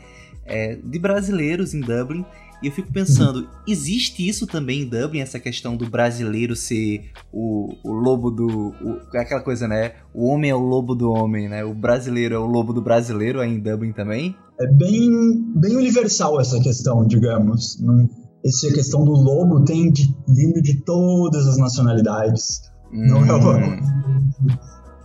é, 0.46 0.76
de 0.76 0.98
brasileiros 0.98 1.74
em 1.74 1.80
Dublin 1.80 2.24
e 2.60 2.66
eu 2.66 2.72
fico 2.72 2.92
pensando, 2.92 3.48
existe 3.66 4.26
isso 4.26 4.46
também 4.46 4.82
em 4.82 4.88
Dublin, 4.88 5.20
essa 5.20 5.38
questão 5.38 5.76
do 5.76 5.88
brasileiro 5.88 6.56
ser 6.56 7.10
o, 7.32 7.72
o 7.84 7.92
lobo 7.92 8.30
do. 8.30 8.46
O, 8.46 9.16
aquela 9.16 9.40
coisa, 9.40 9.68
né? 9.68 9.92
O 10.12 10.26
homem 10.26 10.50
é 10.50 10.54
o 10.54 10.58
lobo 10.58 10.94
do 10.94 11.08
homem, 11.10 11.48
né? 11.48 11.64
O 11.64 11.72
brasileiro 11.72 12.34
é 12.34 12.38
o 12.38 12.46
lobo 12.46 12.72
do 12.72 12.82
brasileiro 12.82 13.40
aí 13.40 13.54
em 13.54 13.60
Dublin 13.60 13.92
também? 13.92 14.34
É 14.60 14.66
bem, 14.72 15.08
bem 15.54 15.76
universal 15.76 16.40
essa 16.40 16.60
questão, 16.60 17.06
digamos. 17.06 17.78
essa 18.44 18.72
questão 18.72 19.04
do 19.04 19.12
lobo 19.12 19.64
tem 19.64 19.92
de, 19.92 20.12
vindo 20.26 20.60
de 20.60 20.82
todas 20.82 21.46
as 21.46 21.58
nacionalidades. 21.58 22.62
Não 22.90 23.24
é 23.24 23.32
uma 23.32 23.78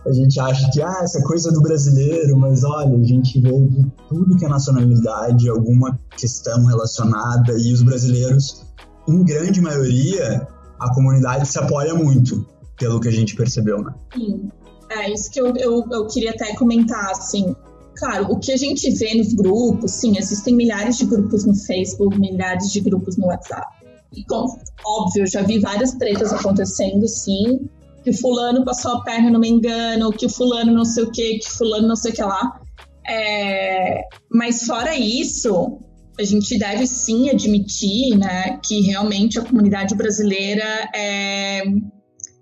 a 0.06 0.12
gente 0.12 0.38
acha 0.38 0.70
que 0.70 0.82
ah, 0.82 1.00
essa 1.02 1.22
coisa 1.22 1.50
do 1.50 1.62
brasileiro, 1.62 2.36
mas 2.36 2.62
olha, 2.62 2.94
a 2.94 3.04
gente 3.04 3.40
vê 3.40 3.58
de 3.68 3.86
tudo 4.08 4.36
que 4.36 4.44
é 4.44 4.48
nacionalidade, 4.48 5.48
alguma 5.48 5.98
questão 6.16 6.64
relacionada, 6.66 7.58
e 7.58 7.72
os 7.72 7.82
brasileiros, 7.82 8.66
em 9.08 9.24
grande 9.24 9.62
maioria, 9.62 10.46
a 10.78 10.94
comunidade 10.94 11.48
se 11.48 11.58
apoia 11.58 11.94
muito, 11.94 12.46
pelo 12.76 13.00
que 13.00 13.08
a 13.08 13.12
gente 13.12 13.34
percebeu, 13.34 13.82
né? 13.82 13.94
Sim, 14.14 14.50
é 14.90 15.10
isso 15.10 15.30
que 15.30 15.40
eu, 15.40 15.54
eu, 15.56 15.84
eu 15.90 16.06
queria 16.06 16.32
até 16.32 16.54
comentar, 16.54 17.10
assim, 17.10 17.54
Claro, 17.96 18.32
o 18.32 18.40
que 18.40 18.50
a 18.50 18.56
gente 18.56 18.90
vê 18.90 19.14
nos 19.14 19.32
grupos, 19.34 19.92
sim, 19.92 20.18
existem 20.18 20.54
milhares 20.56 20.98
de 20.98 21.06
grupos 21.06 21.44
no 21.44 21.54
Facebook, 21.54 22.18
milhares 22.18 22.72
de 22.72 22.80
grupos 22.80 23.16
no 23.16 23.26
WhatsApp. 23.26 23.83
E, 24.16 24.24
óbvio, 24.84 25.26
já 25.26 25.42
vi 25.42 25.58
várias 25.58 25.94
tretas 25.94 26.32
acontecendo, 26.32 27.06
sim, 27.08 27.68
que 28.02 28.10
o 28.10 28.16
fulano 28.16 28.64
passou 28.64 28.92
a 28.92 29.02
perna 29.02 29.30
no 29.30 29.44
engano, 29.44 30.12
que 30.12 30.26
o 30.26 30.30
fulano 30.30 30.72
não 30.72 30.84
sei 30.84 31.04
o 31.04 31.10
que, 31.10 31.38
que 31.38 31.50
fulano 31.50 31.88
não 31.88 31.96
sei 31.96 32.12
o 32.12 32.14
que 32.14 32.22
lá. 32.22 32.60
É, 33.06 34.02
mas 34.30 34.64
fora 34.64 34.96
isso, 34.96 35.78
a 36.18 36.22
gente 36.22 36.58
deve 36.58 36.86
sim 36.86 37.30
admitir, 37.30 38.16
né, 38.16 38.58
que 38.64 38.80
realmente 38.82 39.38
a 39.38 39.44
comunidade 39.44 39.94
brasileira 39.94 40.64
é, 40.94 41.62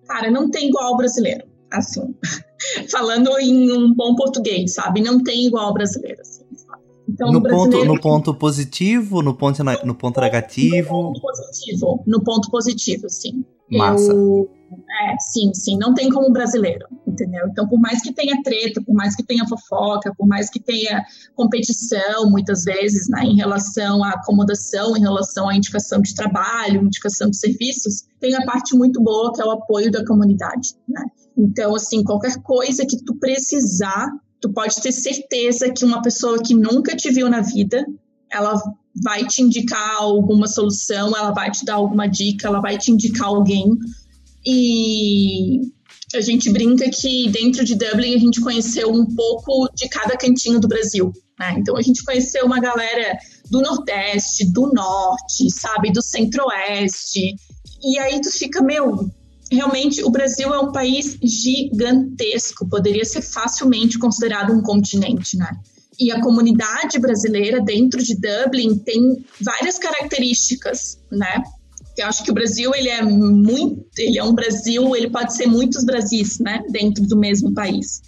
cara, 0.07 0.31
não 0.31 0.51
tem 0.51 0.69
igual 0.69 0.89
ao 0.89 0.97
brasileiro, 0.97 1.45
assim, 1.73 2.15
falando 2.91 3.39
em 3.39 3.73
um 3.73 3.95
bom 3.95 4.15
português, 4.15 4.75
sabe? 4.75 5.01
Não 5.01 5.23
tem 5.23 5.47
igual 5.47 5.67
ao 5.67 5.75
brasileiro, 5.75 6.21
assim, 6.21 6.45
Então, 7.13 7.31
no, 7.31 7.43
ponto, 7.43 7.85
no 7.85 8.01
ponto 8.01 8.35
positivo, 8.35 9.21
no 9.21 9.35
ponto, 9.35 9.63
no 9.85 9.95
ponto 9.95 10.21
negativo? 10.21 10.75
No 10.75 11.13
ponto 11.13 11.21
positivo, 11.21 12.03
no 12.07 12.25
ponto 12.25 12.51
positivo, 12.51 13.09
sim. 13.11 13.45
Massa. 13.71 14.13
Eu, 14.13 14.51
é, 14.73 15.17
sim, 15.19 15.53
sim, 15.55 15.77
não 15.79 15.93
tem 15.93 16.09
como 16.11 16.33
brasileiro, 16.33 16.87
entendeu? 17.07 17.47
Então, 17.49 17.69
por 17.69 17.79
mais 17.79 18.01
que 18.03 18.13
tenha 18.13 18.43
treta, 18.43 18.83
por 18.83 18.95
mais 18.95 19.15
que 19.15 19.23
tenha 19.23 19.47
fofoca, 19.47 20.13
por 20.17 20.27
mais 20.27 20.49
que 20.49 20.61
tenha 20.61 21.03
competição, 21.35 22.31
muitas 22.31 22.65
vezes, 22.65 23.09
né, 23.09 23.23
em 23.25 23.37
relação 23.37 24.03
à 24.03 24.11
acomodação, 24.11 24.97
em 24.97 25.01
relação 25.01 25.49
à 25.49 25.57
indicação 25.57 26.01
de 26.01 26.15
trabalho, 26.15 26.83
indicação 26.83 27.29
de 27.29 27.37
serviços, 27.37 28.05
tem 28.21 28.35
a 28.35 28.45
parte 28.47 28.75
muito 28.77 29.03
boa 29.03 29.33
que 29.33 29.43
é 29.43 29.45
o 29.45 29.51
apoio 29.51 29.91
da 29.91 30.05
comunidade, 30.07 30.75
né? 30.89 31.03
Então, 31.37 31.75
assim, 31.75 32.03
qualquer 32.03 32.41
coisa 32.43 32.87
que 32.87 32.97
tu 33.05 33.17
precisar, 33.19 34.09
tu 34.43 34.53
pode 34.53 34.75
ter 34.83 34.91
certeza 34.91 35.73
que 35.73 35.85
uma 35.85 36.03
pessoa 36.03 36.43
que 36.43 36.53
nunca 36.53 36.97
te 36.97 37.11
viu 37.11 37.31
na 37.31 37.41
vida, 37.41 37.87
ela 38.31 38.61
vai 39.03 39.25
te 39.25 39.41
indicar 39.41 39.97
alguma 39.99 40.49
solução, 40.49 41.17
ela 41.17 41.31
vai 41.31 41.51
te 41.51 41.65
dar 41.65 41.75
alguma 41.75 42.09
dica, 42.09 42.49
ela 42.49 42.61
vai 42.61 42.77
te 42.77 42.91
indicar 42.91 43.29
alguém 43.29 43.71
e 44.45 45.61
a 46.15 46.21
gente 46.21 46.51
brinca 46.51 46.91
que 46.91 47.29
dentro 47.31 47.65
de 47.65 47.77
Dublin 47.77 48.15
a 48.15 48.19
gente 48.19 48.41
conheceu 48.41 48.93
um 48.93 49.07
pouco 49.15 49.71
de 49.75 49.89
cada 49.89 50.17
cantinho 50.17 50.61
do 50.61 50.69
Brasil. 50.69 51.13
Né? 51.39 51.55
Então 51.59 51.77
a 51.77 51.83
gente 51.83 52.05
conheceu 52.05 52.45
uma 52.45 52.61
galera 52.61 53.17
do 53.49 53.63
Nordeste, 53.63 54.53
do 54.53 54.73
Norte, 54.73 55.49
sabe, 55.51 55.93
do 55.93 56.03
Centro-Oeste. 56.03 57.35
E 57.83 57.99
aí 57.99 58.21
tu 58.21 58.31
fica, 58.31 58.63
meu, 58.63 59.09
realmente 59.55 60.03
o 60.03 60.11
Brasil 60.11 60.53
é 60.53 60.59
um 60.59 60.73
país 60.73 61.19
gigantesco, 61.23 62.69
poderia 62.69 63.05
ser 63.05 63.23
facilmente 63.23 63.99
considerado 63.99 64.53
um 64.53 64.63
continente, 64.63 65.37
né? 65.37 65.51
E 66.01 66.11
a 66.11 66.21
comunidade 66.21 66.99
brasileira 66.99 67.61
dentro 67.61 68.03
de 68.03 68.17
Dublin 68.17 68.79
tem 68.79 69.25
várias 69.41 69.79
características, 69.79 70.99
né? 71.11 71.43
Eu 71.97 72.07
acho 72.07 72.25
que 72.25 72.31
o 72.31 72.35
Brasil 72.35 72.73
ele 72.75 72.89
é 72.89 73.03
muito, 73.03 73.85
ele 73.99 74.19
é 74.19 74.25
um 74.25 74.35
Brasil, 74.35 74.97
ele 74.97 75.11
pode 75.11 75.35
ser 75.35 75.47
muitos 75.47 75.85
Brasis, 75.85 76.39
né, 76.39 76.65
dentro 76.71 77.07
do 77.07 77.19
mesmo 77.19 77.53
país. 77.53 78.01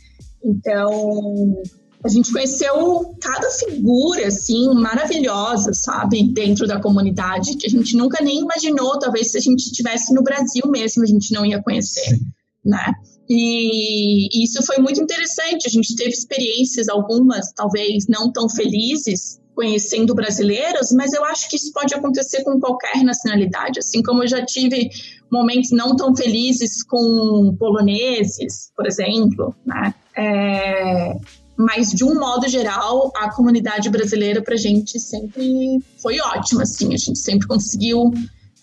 Então, 0.43 1.63
a 2.05 2.09
gente 2.09 2.31
conheceu 2.31 3.17
cada 3.21 3.51
figura 3.51 4.27
assim 4.27 4.69
maravilhosa, 4.75 5.73
sabe, 5.73 6.23
dentro 6.33 6.67
da 6.67 6.79
comunidade 6.79 7.57
que 7.57 7.67
a 7.67 7.71
gente 7.71 7.97
nunca 7.97 8.23
nem 8.23 8.41
imaginou, 8.41 8.99
talvez 8.99 9.31
se 9.31 9.39
a 9.39 9.41
gente 9.41 9.61
estivesse 9.61 10.13
no 10.13 10.23
Brasil 10.23 10.65
mesmo, 10.67 11.03
a 11.03 11.07
gente 11.07 11.33
não 11.33 11.47
ia 11.47 11.63
conhecer, 11.63 12.19
né? 12.63 12.93
E 13.27 14.45
isso 14.45 14.63
foi 14.67 14.77
muito 14.77 15.01
interessante. 15.01 15.67
A 15.67 15.71
gente 15.71 15.97
teve 15.97 16.11
experiências, 16.11 16.91
algumas 16.91 17.51
talvez 17.53 18.07
não 18.07 18.31
tão 18.31 18.51
felizes, 18.51 19.41
conhecendo 19.55 20.15
brasileiros, 20.15 20.93
mas 20.93 21.15
eu 21.15 21.25
acho 21.25 21.49
que 21.49 21.57
isso 21.57 21.73
pode 21.73 21.95
acontecer 21.95 22.43
com 22.43 22.61
qualquer 22.61 23.03
nacionalidade, 23.03 23.79
assim 23.79 24.03
como 24.03 24.25
eu 24.25 24.29
já 24.29 24.45
tive 24.45 24.91
momentos 25.33 25.71
não 25.71 25.97
tão 25.97 26.15
felizes 26.15 26.83
com 26.83 27.57
poloneses, 27.59 28.71
por 28.77 28.87
exemplo, 28.87 29.55
né? 29.65 29.95
É, 30.17 31.17
mas 31.57 31.91
de 31.91 32.05
um 32.05 32.19
modo 32.19 32.49
geral, 32.49 33.13
a 33.17 33.31
comunidade 33.31 33.89
brasileira 33.91 34.43
para 34.43 34.55
a 34.55 34.59
gente 34.59 34.99
sempre 34.99 35.83
foi 35.99 36.21
ótima, 36.21 36.63
assim, 36.63 36.93
a 36.95 36.97
gente 36.97 37.19
sempre 37.19 37.47
conseguiu 37.47 38.13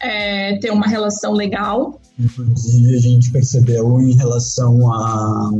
é, 0.02 0.58
ter 0.58 0.72
uma 0.72 0.88
relação 0.88 1.34
legal. 1.34 2.00
Inclusive, 2.20 2.96
a 2.96 3.00
gente 3.00 3.32
percebeu 3.32 4.00
em 4.02 4.14
relação 4.16 4.92
à, 4.92 5.52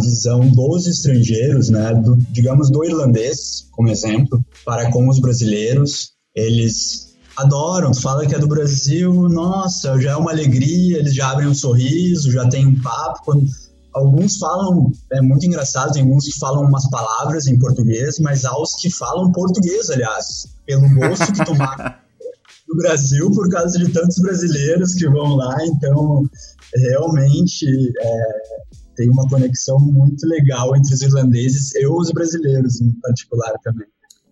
visão 0.00 0.40
dos 0.48 0.86
estrangeiros, 0.86 1.68
né, 1.68 1.94
do, 1.94 2.16
digamos 2.30 2.70
do 2.70 2.84
irlandês, 2.84 3.68
como 3.70 3.88
exemplo, 3.88 4.44
para 4.64 4.90
com 4.90 5.08
os 5.08 5.20
brasileiros. 5.20 6.12
Eles 6.34 7.14
adoram, 7.36 7.94
fala 7.94 8.26
que 8.26 8.34
é 8.34 8.38
do 8.38 8.48
Brasil, 8.48 9.28
nossa, 9.28 9.98
já 10.00 10.12
é 10.12 10.16
uma 10.16 10.30
alegria, 10.30 10.98
eles 10.98 11.14
já 11.14 11.30
abrem 11.30 11.48
um 11.48 11.54
sorriso, 11.54 12.30
já 12.30 12.48
tem 12.48 12.66
um 12.66 12.80
papo. 12.80 13.20
Quando, 13.24 13.46
alguns 13.94 14.38
falam, 14.38 14.92
é 15.12 15.20
muito 15.20 15.44
engraçado, 15.46 15.92
tem 15.92 16.02
alguns 16.02 16.24
que 16.24 16.38
falam 16.38 16.64
umas 16.64 16.88
palavras 16.90 17.46
em 17.46 17.58
português, 17.58 18.18
mas 18.18 18.44
há 18.44 18.56
os 18.56 18.74
que 18.76 18.90
falam 18.90 19.32
português, 19.32 19.90
aliás, 19.90 20.46
pelo 20.66 20.88
gosto 20.94 21.32
que 21.32 21.44
tomaram 21.44 21.94
do 22.68 22.76
Brasil 22.76 23.30
por 23.32 23.48
causa 23.50 23.78
de 23.78 23.92
tantos 23.92 24.18
brasileiros 24.18 24.94
que 24.94 25.08
vão 25.08 25.36
lá, 25.36 25.56
então 25.66 26.22
realmente 26.74 27.66
é, 28.00 28.40
tem 28.96 29.10
uma 29.10 29.28
conexão 29.28 29.78
muito 29.80 30.26
legal 30.26 30.76
entre 30.76 30.94
os 30.94 31.02
irlandeses 31.02 31.74
e 31.74 31.86
os 31.86 32.10
brasileiros 32.12 32.80
em 32.80 32.92
particular 33.00 33.52
também. 33.64 33.88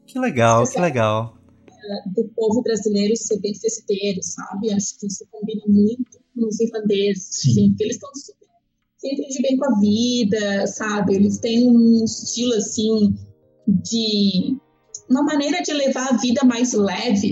Que 0.07 0.19
legal, 0.19 0.67
que 0.67 0.81
legal. 0.81 1.37
Do 2.15 2.25
povo 2.37 2.63
brasileiro 2.63 3.17
ser 3.17 3.41
bem 3.41 3.55
festeiro, 3.55 4.21
sabe? 4.23 4.73
Acho 4.73 4.99
que 4.99 5.07
isso 5.07 5.27
combina 5.31 5.63
muito 5.67 6.19
com 6.35 6.47
os 6.47 6.61
irlandeses, 6.61 7.29
Sim. 7.31 7.51
Assim, 7.51 7.69
porque 7.71 7.85
eles 7.85 7.97
estão 7.97 8.11
super 8.15 8.38
sempre 8.99 9.29
de 9.29 9.43
bem 9.43 9.57
com 9.57 9.65
a 9.65 9.81
vida, 9.81 10.67
sabe? 10.67 11.15
Eles 11.15 11.39
têm 11.39 11.67
um 11.69 12.05
estilo 12.05 12.55
assim 12.55 13.15
de 13.67 14.57
uma 15.09 15.23
maneira 15.23 15.63
de 15.63 15.73
levar 15.73 16.09
a 16.09 16.17
vida 16.17 16.45
mais 16.45 16.73
leve 16.73 17.31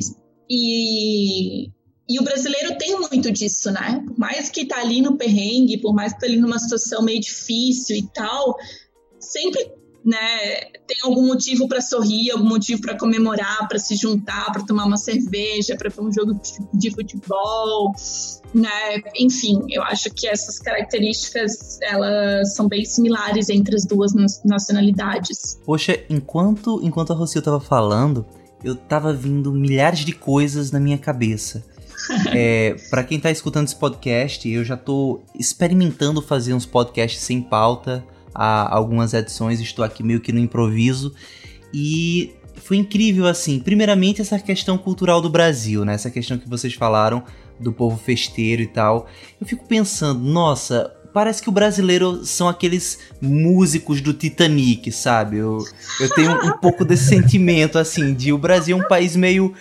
e 0.48 1.68
e 2.08 2.20
o 2.20 2.22
brasileiro 2.22 2.78
tem 2.78 2.96
muito 3.00 3.32
disso, 3.32 3.68
né? 3.72 4.00
Por 4.06 4.16
mais 4.16 4.48
que 4.48 4.64
tá 4.64 4.78
ali 4.78 5.00
no 5.00 5.16
perrengue, 5.16 5.78
por 5.78 5.92
mais 5.92 6.12
que 6.12 6.20
tá 6.20 6.26
ali 6.26 6.36
numa 6.36 6.58
situação 6.58 7.02
meio 7.02 7.20
difícil 7.20 7.96
e 7.96 8.06
tal, 8.14 8.54
sempre 9.18 9.72
né, 10.04 10.70
tem 10.86 10.98
algum 11.02 11.26
motivo 11.26 11.68
para 11.68 11.80
sorrir, 11.80 12.30
algum 12.30 12.46
motivo 12.46 12.80
para 12.80 12.96
comemorar, 12.96 13.66
para 13.68 13.78
se 13.78 13.96
juntar, 13.96 14.52
para 14.52 14.62
tomar 14.64 14.84
uma 14.84 14.96
cerveja, 14.96 15.76
para 15.76 15.90
ver 15.90 16.00
um 16.00 16.12
jogo 16.12 16.38
de 16.72 16.90
futebol, 16.90 17.92
né? 18.54 19.02
Enfim, 19.16 19.60
eu 19.68 19.82
acho 19.82 20.10
que 20.10 20.26
essas 20.26 20.58
características 20.58 21.78
elas 21.82 22.54
são 22.54 22.68
bem 22.68 22.84
similares 22.84 23.48
entre 23.48 23.74
as 23.74 23.84
duas 23.84 24.12
nacionalidades. 24.44 25.60
Poxa, 25.64 25.98
enquanto 26.08 26.80
enquanto 26.82 27.12
a 27.12 27.16
Rocio 27.16 27.42
tava 27.42 27.60
falando, 27.60 28.24
eu 28.62 28.74
tava 28.74 29.12
vindo 29.12 29.52
milhares 29.52 30.00
de 30.00 30.12
coisas 30.12 30.70
na 30.70 30.80
minha 30.80 30.98
cabeça. 30.98 31.64
É, 32.32 32.76
para 32.88 33.02
quem 33.02 33.18
tá 33.18 33.32
escutando 33.32 33.66
esse 33.66 33.74
podcast, 33.74 34.48
eu 34.48 34.64
já 34.64 34.76
tô 34.76 35.22
experimentando 35.34 36.22
fazer 36.22 36.54
uns 36.54 36.64
podcasts 36.64 37.20
sem 37.20 37.42
pauta 37.42 38.04
há 38.36 38.74
algumas 38.74 39.14
edições, 39.14 39.60
estou 39.60 39.84
aqui 39.84 40.02
meio 40.02 40.20
que 40.20 40.32
no 40.32 40.38
improviso. 40.38 41.14
E 41.72 42.34
foi 42.56 42.76
incrível, 42.76 43.26
assim. 43.26 43.58
Primeiramente, 43.58 44.20
essa 44.20 44.38
questão 44.38 44.76
cultural 44.76 45.20
do 45.20 45.30
Brasil, 45.30 45.84
né? 45.84 45.94
Essa 45.94 46.10
questão 46.10 46.38
que 46.38 46.48
vocês 46.48 46.74
falaram 46.74 47.22
do 47.58 47.72
povo 47.72 47.96
festeiro 47.96 48.62
e 48.62 48.66
tal. 48.66 49.08
Eu 49.40 49.46
fico 49.46 49.66
pensando, 49.66 50.20
nossa, 50.20 50.92
parece 51.12 51.42
que 51.42 51.48
o 51.48 51.52
brasileiro 51.52 52.24
são 52.24 52.48
aqueles 52.48 52.98
músicos 53.20 54.00
do 54.00 54.12
Titanic, 54.12 54.92
sabe? 54.92 55.38
Eu, 55.38 55.64
eu 56.00 56.10
tenho 56.10 56.32
um 56.32 56.58
pouco 56.58 56.84
desse 56.84 57.06
sentimento, 57.06 57.78
assim, 57.78 58.12
de 58.12 58.32
o 58.32 58.38
Brasil 58.38 58.76
é 58.76 58.80
um 58.84 58.86
país 58.86 59.16
meio 59.16 59.54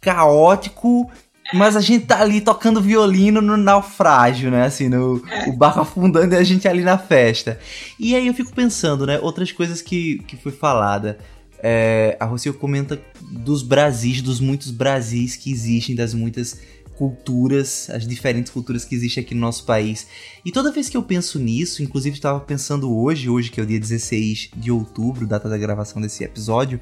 caótico 0.00 1.10
mas 1.54 1.76
a 1.76 1.80
gente 1.80 2.06
tá 2.06 2.20
ali 2.20 2.40
tocando 2.40 2.80
violino 2.80 3.40
no 3.40 3.56
naufrágio, 3.56 4.50
né? 4.50 4.64
Assim, 4.64 4.88
no, 4.88 5.22
o 5.46 5.52
barco 5.52 5.80
afundando 5.80 6.34
e 6.34 6.36
a 6.38 6.44
gente 6.44 6.68
ali 6.68 6.82
na 6.82 6.98
festa. 6.98 7.58
E 7.98 8.14
aí 8.14 8.26
eu 8.26 8.34
fico 8.34 8.54
pensando, 8.54 9.06
né? 9.06 9.18
Outras 9.20 9.50
coisas 9.52 9.80
que, 9.80 10.18
que 10.26 10.36
foi 10.36 10.52
falada. 10.52 11.18
É, 11.60 12.16
a 12.20 12.24
Rocio 12.24 12.54
comenta 12.54 13.00
dos 13.20 13.62
Brasis, 13.62 14.22
dos 14.22 14.40
muitos 14.40 14.70
Brasis 14.70 15.36
que 15.36 15.50
existem, 15.50 15.96
das 15.96 16.14
muitas 16.14 16.60
culturas, 16.98 17.88
as 17.90 18.06
diferentes 18.06 18.50
culturas 18.50 18.84
que 18.84 18.94
existem 18.94 19.22
aqui 19.22 19.32
no 19.32 19.40
nosso 19.40 19.64
país. 19.64 20.08
E 20.44 20.50
toda 20.50 20.72
vez 20.72 20.88
que 20.88 20.96
eu 20.96 21.02
penso 21.02 21.38
nisso, 21.38 21.80
inclusive 21.80 22.16
estava 22.16 22.40
pensando 22.40 22.92
hoje, 22.92 23.28
hoje 23.28 23.50
que 23.50 23.60
é 23.60 23.62
o 23.62 23.66
dia 23.66 23.78
16 23.78 24.50
de 24.56 24.72
outubro, 24.72 25.26
data 25.26 25.48
da 25.48 25.56
gravação 25.56 26.02
desse 26.02 26.24
episódio, 26.24 26.80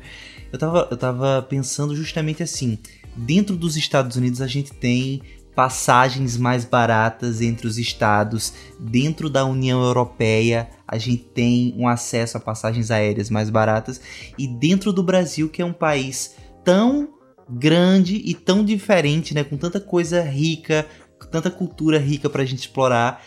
eu 0.51 0.59
tava, 0.59 0.89
eu 0.91 0.97
tava 0.97 1.43
pensando 1.43 1.95
justamente 1.95 2.43
assim, 2.43 2.79
dentro 3.17 3.57
dos 3.57 3.77
Estados 3.77 4.17
Unidos 4.17 4.41
a 4.41 4.47
gente 4.47 4.73
tem 4.73 5.23
passagens 5.55 6.37
mais 6.37 6.67
baratas 6.67 7.41
entre 7.41 7.67
os 7.67 7.79
estados. 7.79 8.53
Dentro 8.79 9.31
da 9.31 9.45
União 9.47 9.83
Europeia, 9.83 10.69
a 10.87 10.99
gente 10.99 11.25
tem 11.25 11.75
um 11.79 11.89
acesso 11.89 12.37
a 12.37 12.41
passagens 12.41 12.91
aéreas 12.91 13.31
mais 13.31 13.49
baratas. 13.49 14.01
E 14.37 14.47
dentro 14.47 14.93
do 14.93 15.03
Brasil, 15.03 15.49
que 15.49 15.63
é 15.63 15.65
um 15.65 15.73
país 15.73 16.35
tão 16.63 17.09
grande 17.49 18.17
e 18.17 18.35
tão 18.35 18.63
diferente, 18.63 19.33
né, 19.33 19.43
com 19.43 19.57
tanta 19.57 19.81
coisa 19.81 20.21
rica, 20.23 20.87
tanta 21.31 21.51
cultura 21.51 21.99
rica 21.99 22.29
para 22.29 22.43
a 22.43 22.47
gente 22.47 22.61
explorar, 22.61 23.23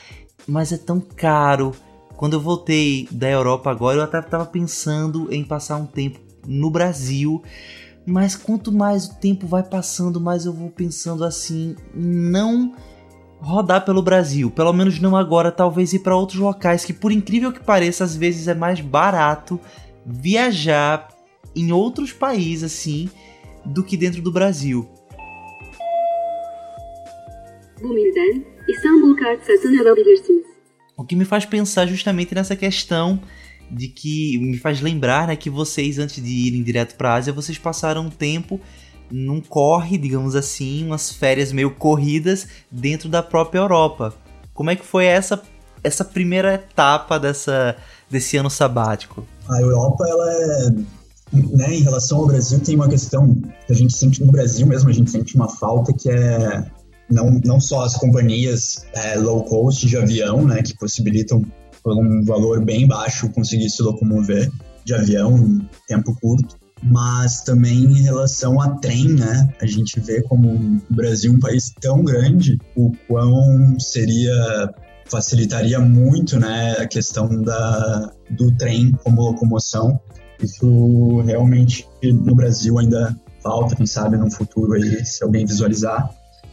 mas 0.48 0.72
é 0.72 0.78
tão 0.78 1.00
caro. 1.00 1.74
Quando 2.16 2.34
eu 2.34 2.42
voltei 2.42 3.08
da 3.10 3.30
Europa 3.30 3.72
agora, 3.72 3.98
eu 3.98 4.04
até 4.04 4.20
estava 4.20 4.46
pensando 4.46 5.34
em 5.34 5.44
passar 5.44 5.78
um 5.78 5.86
tempo 5.86 6.20
no 6.46 6.70
Brasil 6.70 7.42
mas 8.10 8.36
quanto 8.36 8.72
mais 8.72 9.06
o 9.06 9.16
tempo 9.16 9.48
vai 9.48 9.64
passando, 9.64 10.20
mais 10.20 10.46
eu 10.46 10.54
vou 10.54 10.70
pensando 10.70 11.24
assim, 11.24 11.76
não 11.94 12.76
rodar 13.40 13.86
pelo 13.86 14.02
Brasil, 14.02 14.52
pelo 14.52 14.74
menos 14.74 15.00
não 15.00 15.16
agora, 15.16 15.52
talvez 15.52 15.94
ir 15.94 16.00
para 16.00 16.16
outros 16.16 16.40
locais 16.40 16.84
que 16.84 16.92
por 16.92 17.12
incrível 17.12 17.54
que 17.54 17.64
pareça, 17.64 18.04
às 18.04 18.16
vezes 18.16 18.48
é 18.48 18.54
mais 18.54 18.82
barato 18.82 19.60
viajar 20.06 21.08
em 21.56 21.72
outros 21.72 22.12
países 22.12 22.64
assim 22.64 23.10
do 23.66 23.84
que 23.84 23.96
dentro 23.96 24.22
do 24.22 24.32
Brasil. 24.32 24.90
O 30.98 31.04
que 31.06 31.16
me 31.16 31.24
faz 31.24 31.46
pensar 31.46 31.86
justamente 31.86 32.36
nessa 32.36 32.56
questão 32.56 33.22
de 33.70 33.88
que 33.88 34.38
me 34.40 34.58
faz 34.58 34.82
lembrar 34.82 35.28
né, 35.28 35.36
que 35.36 35.50
vocês, 35.50 36.00
antes 36.00 36.24
de 36.24 36.30
irem 36.30 36.64
direto 36.64 36.96
para 36.96 37.12
a 37.12 37.16
Ásia, 37.16 37.34
vocês 37.34 37.58
passaram 37.58 38.08
um 38.08 38.10
tempo 38.10 38.60
num 39.12 39.42
corre, 39.42 39.98
digamos 39.98 40.36
assim, 40.36 40.86
umas 40.86 41.12
férias 41.12 41.52
meio 41.52 41.72
corridas 41.72 42.48
dentro 42.72 43.10
da 43.10 43.24
própria 43.24 43.60
Europa. 43.60 44.14
Como 44.54 44.70
é 44.70 44.76
que 44.76 44.86
foi 44.86 45.06
essa, 45.06 45.42
essa 45.84 46.06
primeira 46.06 46.54
etapa 46.54 47.20
dessa, 47.20 47.76
desse 48.10 48.38
ano 48.38 48.50
sabático? 48.50 49.26
A 49.50 49.62
Europa, 49.62 50.06
ela 50.08 50.32
é, 50.32 50.70
né, 51.34 51.76
em 51.76 51.82
relação 51.82 52.20
ao 52.20 52.28
Brasil, 52.28 52.60
tem 52.60 52.76
uma 52.76 52.90
questão 52.90 53.36
que 53.66 53.74
a 53.74 53.76
gente 53.76 53.94
sente 53.94 54.24
no 54.24 54.32
Brasil 54.32 54.68
mesmo, 54.68 54.90
a 54.90 54.94
gente 54.94 55.10
sente 55.10 55.36
uma 55.36 55.50
falta 55.50 55.92
que 55.94 56.10
é 56.10 56.64
não, 57.10 57.32
não 57.44 57.60
só 57.60 57.84
as 57.84 57.96
companhias 57.96 58.86
é, 58.94 59.16
low 59.16 59.44
cost 59.44 59.86
de 59.88 59.98
avião, 59.98 60.46
né, 60.46 60.62
que 60.62 60.78
possibilitam 60.78 61.44
por 61.84 61.98
um 61.98 62.24
valor 62.24 62.64
bem 62.64 62.88
baixo, 62.88 63.30
conseguir 63.30 63.70
se 63.70 63.82
locomover 63.82 64.50
de 64.86 64.94
avião 64.94 65.38
em 65.38 65.70
tempo 65.88 66.16
curto. 66.22 66.58
Mas 66.82 67.42
também 67.42 67.84
em 67.84 68.02
relação 68.02 68.62
a 68.62 68.70
trem, 68.78 69.10
né? 69.10 69.54
A 69.62 69.66
gente 69.66 70.00
vê 70.00 70.22
como 70.22 70.50
o 70.50 70.94
Brasil 70.94 71.34
é 71.34 71.36
um 71.36 71.40
país 71.40 71.74
tão 71.82 72.04
grande, 72.04 72.58
o 72.76 72.92
quão 73.06 73.78
seria 73.80 74.74
facilitaria 75.10 75.80
muito, 75.80 76.40
né, 76.40 76.74
a 76.80 76.88
questão 76.88 77.42
da, 77.42 78.14
do 78.30 78.52
trem 78.56 78.92
como 79.04 79.24
locomoção. 79.24 80.00
Isso 80.42 81.22
realmente 81.22 81.86
no 82.04 82.36
Brasil 82.36 82.78
ainda 82.78 83.16
falta, 83.44 83.76
quem 83.76 83.86
sabe 83.86 84.18
no 84.18 84.32
futuro 84.32 84.74
aí, 84.74 85.06
se 85.06 85.24
alguém 85.24 85.46
visualizar, 85.46 86.10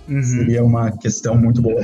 uhum. 0.09 0.23
seria 0.23 0.65
uma 0.65 0.91
questão 0.91 1.37
muito 1.37 1.61
boa, 1.61 1.81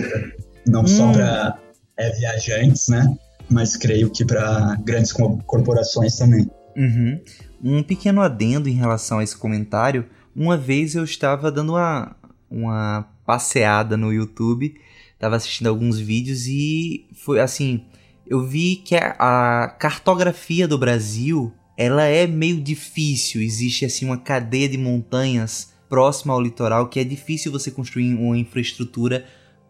não 0.66 0.80
uhum. 0.80 0.86
só 0.86 1.12
para 1.12 1.58
é, 1.96 2.10
viajantes, 2.12 2.88
né, 2.88 3.14
mas 3.52 3.76
creio 3.76 4.10
que 4.10 4.24
para 4.24 4.76
grandes 4.84 5.12
corporações 5.12 6.16
também. 6.16 6.50
Uhum. 6.76 7.20
Um 7.62 7.82
pequeno 7.82 8.20
adendo 8.20 8.68
em 8.68 8.74
relação 8.74 9.18
a 9.18 9.24
esse 9.24 9.36
comentário. 9.36 10.06
Uma 10.34 10.56
vez 10.56 10.94
eu 10.94 11.04
estava 11.04 11.52
dando 11.52 11.74
uma, 11.74 12.16
uma 12.50 13.06
passeada 13.24 13.96
no 13.96 14.12
YouTube, 14.12 14.74
estava 15.14 15.36
assistindo 15.36 15.68
alguns 15.68 15.98
vídeos 15.98 16.46
e 16.46 17.06
foi 17.14 17.38
assim, 17.38 17.84
eu 18.26 18.44
vi 18.44 18.76
que 18.76 18.96
a, 18.96 19.14
a 19.18 19.68
cartografia 19.68 20.66
do 20.66 20.78
Brasil 20.78 21.52
ela 21.76 22.04
é 22.04 22.26
meio 22.26 22.60
difícil. 22.60 23.42
Existe 23.42 23.84
assim 23.84 24.06
uma 24.06 24.16
cadeia 24.16 24.68
de 24.68 24.78
montanhas 24.78 25.72
próxima 25.88 26.32
ao 26.32 26.40
litoral 26.40 26.88
que 26.88 26.98
é 26.98 27.04
difícil 27.04 27.52
você 27.52 27.70
construir 27.70 28.14
uma 28.14 28.38
infraestrutura 28.38 29.26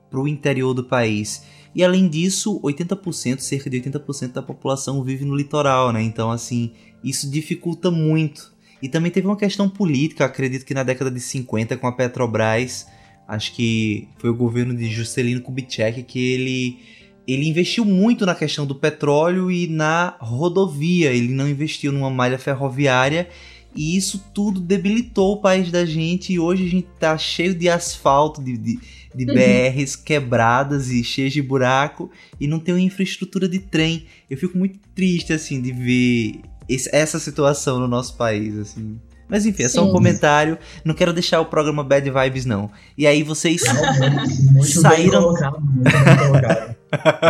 para 0.09 0.21
o 0.21 0.29
interior 0.29 0.75
do 0.75 0.85
país. 0.85 1.43
E 1.75 1.83
além 1.83 2.09
disso, 2.09 2.61
80%, 2.61 3.41
cerca 3.41 3.71
de 3.71 3.81
80% 3.81 4.33
da 4.33 4.43
população 4.43 5.03
vive 5.03 5.25
no 5.25 5.35
litoral, 5.35 5.93
né? 5.93 6.03
Então, 6.03 6.31
assim, 6.31 6.73
isso 7.03 7.31
dificulta 7.31 7.91
muito. 7.91 8.53
E 8.83 8.89
também 8.89 9.11
teve 9.11 9.27
uma 9.27 9.37
questão 9.37 9.69
política, 9.69 10.25
acredito 10.25 10.65
que 10.65 10.75
na 10.75 10.83
década 10.83 11.11
de 11.11 11.21
50 11.21 11.77
com 11.77 11.87
a 11.87 11.93
Petrobras, 11.93 12.87
acho 13.27 13.55
que 13.55 14.09
foi 14.19 14.29
o 14.29 14.35
governo 14.35 14.75
de 14.75 14.91
Juscelino 14.91 15.41
Kubitschek 15.41 16.03
que 16.03 16.33
ele 16.33 16.79
ele 17.27 17.49
investiu 17.49 17.85
muito 17.85 18.27
na 18.27 18.35
questão 18.35 18.67
do 18.67 18.75
petróleo 18.75 19.49
e 19.49 19.69
na 19.69 20.17
rodovia, 20.19 21.13
ele 21.13 21.29
não 21.29 21.49
investiu 21.49 21.93
numa 21.93 22.11
malha 22.11 22.37
ferroviária 22.37 23.29
e 23.75 23.97
isso 23.97 24.25
tudo 24.35 24.61
debilitou 24.61 25.35
o 25.35 25.41
país 25.41 25.71
da 25.71 25.85
gente 25.85 26.33
e 26.33 26.39
hoje 26.39 26.67
a 26.67 26.69
gente 26.69 26.89
tá 26.99 27.17
cheio 27.17 27.55
de 27.55 27.69
asfalto, 27.69 28.43
de, 28.43 28.57
de 28.57 28.79
de 29.15 29.27
BRs 29.27 29.97
quebradas 29.97 30.91
e 30.91 31.05
cheias 31.05 31.33
de 31.33 31.43
buraco 31.43 32.11
e 32.41 32.47
não 32.47 32.59
tem 32.59 32.75
uma 32.75 32.81
infraestrutura 32.81 33.49
de 33.49 33.59
trem. 33.59 34.07
Eu 34.29 34.37
fico 34.37 34.57
muito 34.57 34.79
triste, 34.95 35.33
assim, 35.33 35.61
de 35.61 35.73
ver 35.73 36.41
esse, 36.69 36.89
essa 36.95 37.19
situação 37.19 37.79
no 37.79 37.87
nosso 37.87 38.17
país, 38.17 38.59
assim. 38.59 38.99
Mas 39.29 39.47
enfim, 39.47 39.63
é 39.63 39.69
só 39.69 39.87
um 39.87 39.93
comentário. 39.93 40.59
Não 40.85 40.95
quero 40.95 41.13
deixar 41.13 41.41
o 41.41 41.47
programa 41.47 41.83
Bad 41.83 42.11
Vibes, 42.11 42.45
não. 42.45 42.71
E 42.99 43.07
aí 43.07 43.23
vocês 43.23 43.63
não, 43.63 44.53
muito 44.53 44.69
saíram. 44.81 45.11
Bem 45.11 45.21
colocado, 45.21 45.61
muito 45.61 45.91
bem 45.91 46.27
colocado. 46.27 46.77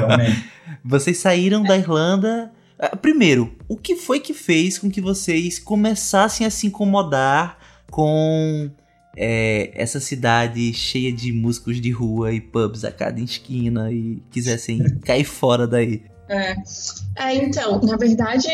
vocês 0.85 1.19
saíram 1.19 1.62
da 1.62 1.77
Irlanda. 1.77 2.51
Ah, 2.85 2.97
primeiro, 2.97 3.55
o 3.68 3.76
que 3.76 3.95
foi 3.95 4.18
que 4.18 4.35
fez 4.35 4.76
com 4.76 4.91
que 4.91 5.01
vocês 5.01 5.57
começassem 5.57 6.45
a 6.45 6.51
se 6.51 6.66
incomodar 6.66 7.57
com 7.89 8.68
é, 9.16 9.70
essa 9.80 10.01
cidade 10.01 10.72
cheia 10.72 11.12
de 11.12 11.33
músicos 11.33 11.80
de 11.80 11.93
rua 11.93 12.33
e 12.33 12.41
pubs 12.41 12.85
a 12.85 12.91
cada 12.91 13.20
esquina 13.20 13.93
e 13.93 14.20
quisessem 14.33 14.83
cair 15.07 15.22
fora 15.22 15.64
daí. 15.64 16.03
É. 16.28 16.57
é, 17.18 17.37
então, 17.37 17.80
na 17.83 17.97
verdade, 17.97 18.49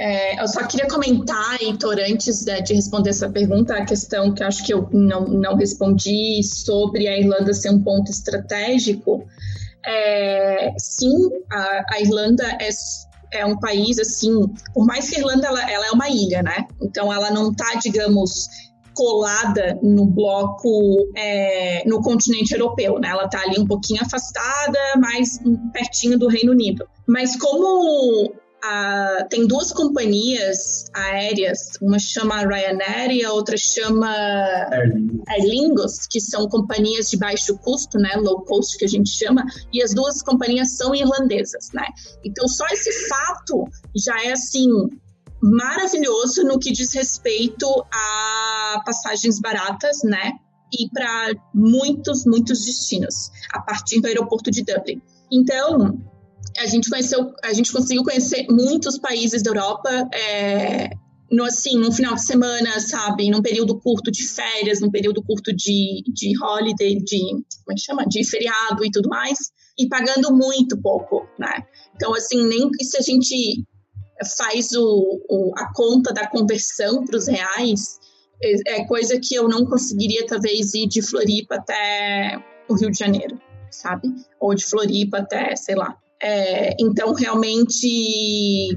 é, 0.00 0.42
eu 0.42 0.48
só 0.48 0.66
queria 0.66 0.88
comentar, 0.88 1.62
Heitor, 1.62 1.98
antes 2.10 2.42
de, 2.42 2.60
de 2.62 2.74
responder 2.74 3.10
essa 3.10 3.30
pergunta, 3.30 3.76
a 3.76 3.84
questão 3.84 4.34
que 4.34 4.42
acho 4.42 4.66
que 4.66 4.74
eu 4.74 4.88
não, 4.92 5.26
não 5.28 5.54
respondi 5.54 6.42
sobre 6.42 7.06
a 7.06 7.16
Irlanda 7.16 7.54
ser 7.54 7.70
um 7.70 7.80
ponto 7.80 8.10
estratégico. 8.10 9.24
É, 9.86 10.74
sim, 10.78 11.14
a, 11.50 11.84
a 11.94 12.00
Irlanda 12.00 12.44
é 12.60 12.68
é 13.32 13.44
um 13.44 13.58
país 13.58 13.98
assim, 13.98 14.32
por 14.72 14.86
mais 14.86 15.08
que 15.08 15.16
a 15.16 15.18
Irlanda 15.18 15.48
ela, 15.48 15.70
ela, 15.70 15.86
é 15.86 15.90
uma 15.90 16.08
ilha, 16.08 16.42
né? 16.42 16.66
Então 16.80 17.12
ela 17.12 17.30
não 17.30 17.50
está, 17.50 17.74
digamos, 17.74 18.48
colada 18.94 19.78
no 19.82 20.06
bloco, 20.06 21.10
é, 21.14 21.82
no 21.86 22.00
continente 22.00 22.52
europeu, 22.52 22.98
né? 22.98 23.08
Ela 23.08 23.24
está 23.26 23.42
ali 23.42 23.60
um 23.60 23.66
pouquinho 23.66 24.02
afastada, 24.02 24.78
mais 24.98 25.38
pertinho 25.72 26.18
do 26.18 26.28
Reino 26.28 26.52
Unido. 26.52 26.88
Mas 27.06 27.36
como 27.36 28.32
tem 29.28 29.46
duas 29.46 29.72
companhias 29.72 30.84
aéreas, 30.94 31.72
uma 31.80 31.98
chama 31.98 32.42
Ryanair 32.42 33.10
e 33.10 33.24
a 33.24 33.32
outra 33.32 33.56
chama 33.56 34.08
Aer 34.08 35.44
Lingus, 35.44 36.06
que 36.10 36.20
são 36.20 36.48
companhias 36.48 37.10
de 37.10 37.16
baixo 37.16 37.56
custo, 37.58 37.98
né, 37.98 38.14
low 38.16 38.42
cost 38.42 38.76
que 38.78 38.84
a 38.84 38.88
gente 38.88 39.10
chama, 39.10 39.44
e 39.72 39.82
as 39.82 39.94
duas 39.94 40.22
companhias 40.22 40.76
são 40.76 40.94
irlandesas, 40.94 41.70
né? 41.72 41.86
Então 42.24 42.46
só 42.48 42.66
esse 42.66 43.08
fato 43.08 43.64
já 43.94 44.22
é 44.24 44.32
assim 44.32 44.68
maravilhoso 45.42 46.42
no 46.44 46.58
que 46.58 46.72
diz 46.72 46.92
respeito 46.94 47.66
a 47.92 48.82
passagens 48.84 49.40
baratas, 49.40 50.02
né? 50.02 50.32
E 50.72 50.88
para 50.90 51.32
muitos, 51.54 52.24
muitos 52.24 52.64
destinos, 52.64 53.30
a 53.52 53.60
partir 53.60 54.00
do 54.00 54.08
aeroporto 54.08 54.50
de 54.50 54.64
Dublin. 54.64 55.00
Então, 55.30 56.00
a 56.58 56.66
gente 56.66 56.90
conheceu, 56.90 57.32
a 57.42 57.52
gente 57.52 57.72
conseguiu 57.72 58.02
conhecer 58.02 58.46
muitos 58.50 58.98
países 58.98 59.42
da 59.42 59.50
Europa 59.50 59.90
é, 60.12 60.90
no 61.30 61.44
assim, 61.44 61.78
num 61.78 61.92
final 61.92 62.14
de 62.14 62.24
semana, 62.24 62.78
sabe, 62.80 63.30
num 63.30 63.42
período 63.42 63.78
curto 63.80 64.10
de 64.10 64.26
férias, 64.26 64.80
num 64.80 64.90
período 64.90 65.22
curto 65.22 65.54
de, 65.54 66.02
de 66.12 66.32
holiday, 66.42 66.96
de 66.96 67.18
como 67.18 67.72
é 67.72 67.74
que 67.74 67.80
chama, 67.80 68.04
de 68.06 68.24
feriado 68.24 68.84
e 68.84 68.90
tudo 68.90 69.08
mais, 69.08 69.38
e 69.78 69.88
pagando 69.88 70.32
muito 70.32 70.80
pouco, 70.80 71.26
né? 71.38 71.64
Então 71.94 72.14
assim, 72.14 72.46
nem 72.46 72.70
se 72.80 72.96
a 72.96 73.02
gente 73.02 73.64
faz 74.36 74.72
o, 74.72 75.20
o 75.28 75.52
a 75.56 75.72
conta 75.74 76.12
da 76.12 76.26
conversão 76.26 77.04
para 77.04 77.16
os 77.16 77.26
reais, 77.26 77.98
é, 78.42 78.80
é 78.80 78.84
coisa 78.86 79.18
que 79.20 79.34
eu 79.34 79.48
não 79.48 79.66
conseguiria 79.66 80.26
talvez 80.26 80.74
ir 80.74 80.86
de 80.86 81.02
Floripa 81.02 81.56
até 81.56 82.38
o 82.68 82.74
Rio 82.74 82.90
de 82.90 82.98
Janeiro, 82.98 83.40
sabe? 83.70 84.08
Ou 84.40 84.54
de 84.54 84.64
Floripa 84.64 85.18
até, 85.18 85.54
sei 85.56 85.74
lá, 85.74 85.96
é, 86.22 86.74
então, 86.80 87.12
realmente 87.12 88.68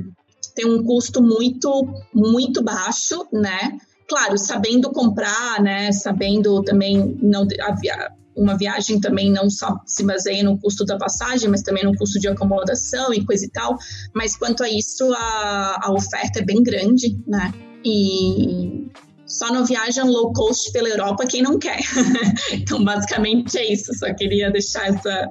tem 0.55 0.65
um 0.65 0.83
custo 0.83 1.21
muito, 1.21 1.87
muito 2.13 2.63
baixo, 2.63 3.25
né? 3.31 3.77
Claro, 4.07 4.37
sabendo 4.37 4.91
comprar, 4.91 5.61
né? 5.61 5.91
Sabendo 5.91 6.63
também 6.63 7.17
não 7.21 7.47
via, 7.47 8.11
uma 8.35 8.57
viagem 8.57 8.99
também 8.99 9.31
não 9.31 9.49
só 9.49 9.79
se 9.85 10.03
baseia 10.03 10.43
no 10.43 10.59
custo 10.59 10.85
da 10.85 10.97
passagem, 10.97 11.49
mas 11.49 11.61
também 11.61 11.83
no 11.83 11.95
custo 11.95 12.19
de 12.19 12.27
acomodação 12.27 13.13
e 13.13 13.25
coisa 13.25 13.45
e 13.45 13.49
tal. 13.49 13.77
Mas 14.13 14.35
quanto 14.35 14.63
a 14.63 14.69
isso, 14.69 15.11
a, 15.13 15.79
a 15.83 15.93
oferta 15.93 16.39
é 16.39 16.45
bem 16.45 16.63
grande, 16.63 17.17
né? 17.27 17.53
E 17.85 18.87
só 19.25 19.53
não 19.53 19.65
viaja 19.65 20.03
low 20.03 20.33
cost 20.33 20.71
pela 20.71 20.89
Europa 20.89 21.25
quem 21.25 21.41
não 21.41 21.59
quer. 21.59 21.79
então, 22.51 22.83
basicamente 22.83 23.57
é 23.57 23.71
isso. 23.71 23.93
Só 23.93 24.13
queria 24.13 24.51
deixar 24.51 24.87
essa 24.87 25.29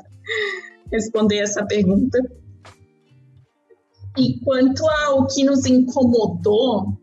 responder 0.90 1.38
essa 1.38 1.64
pergunta. 1.64 2.18
E 4.16 4.40
quanto 4.40 4.86
ao 4.88 5.26
que 5.26 5.44
nos 5.44 5.64
incomodou, 5.66 6.98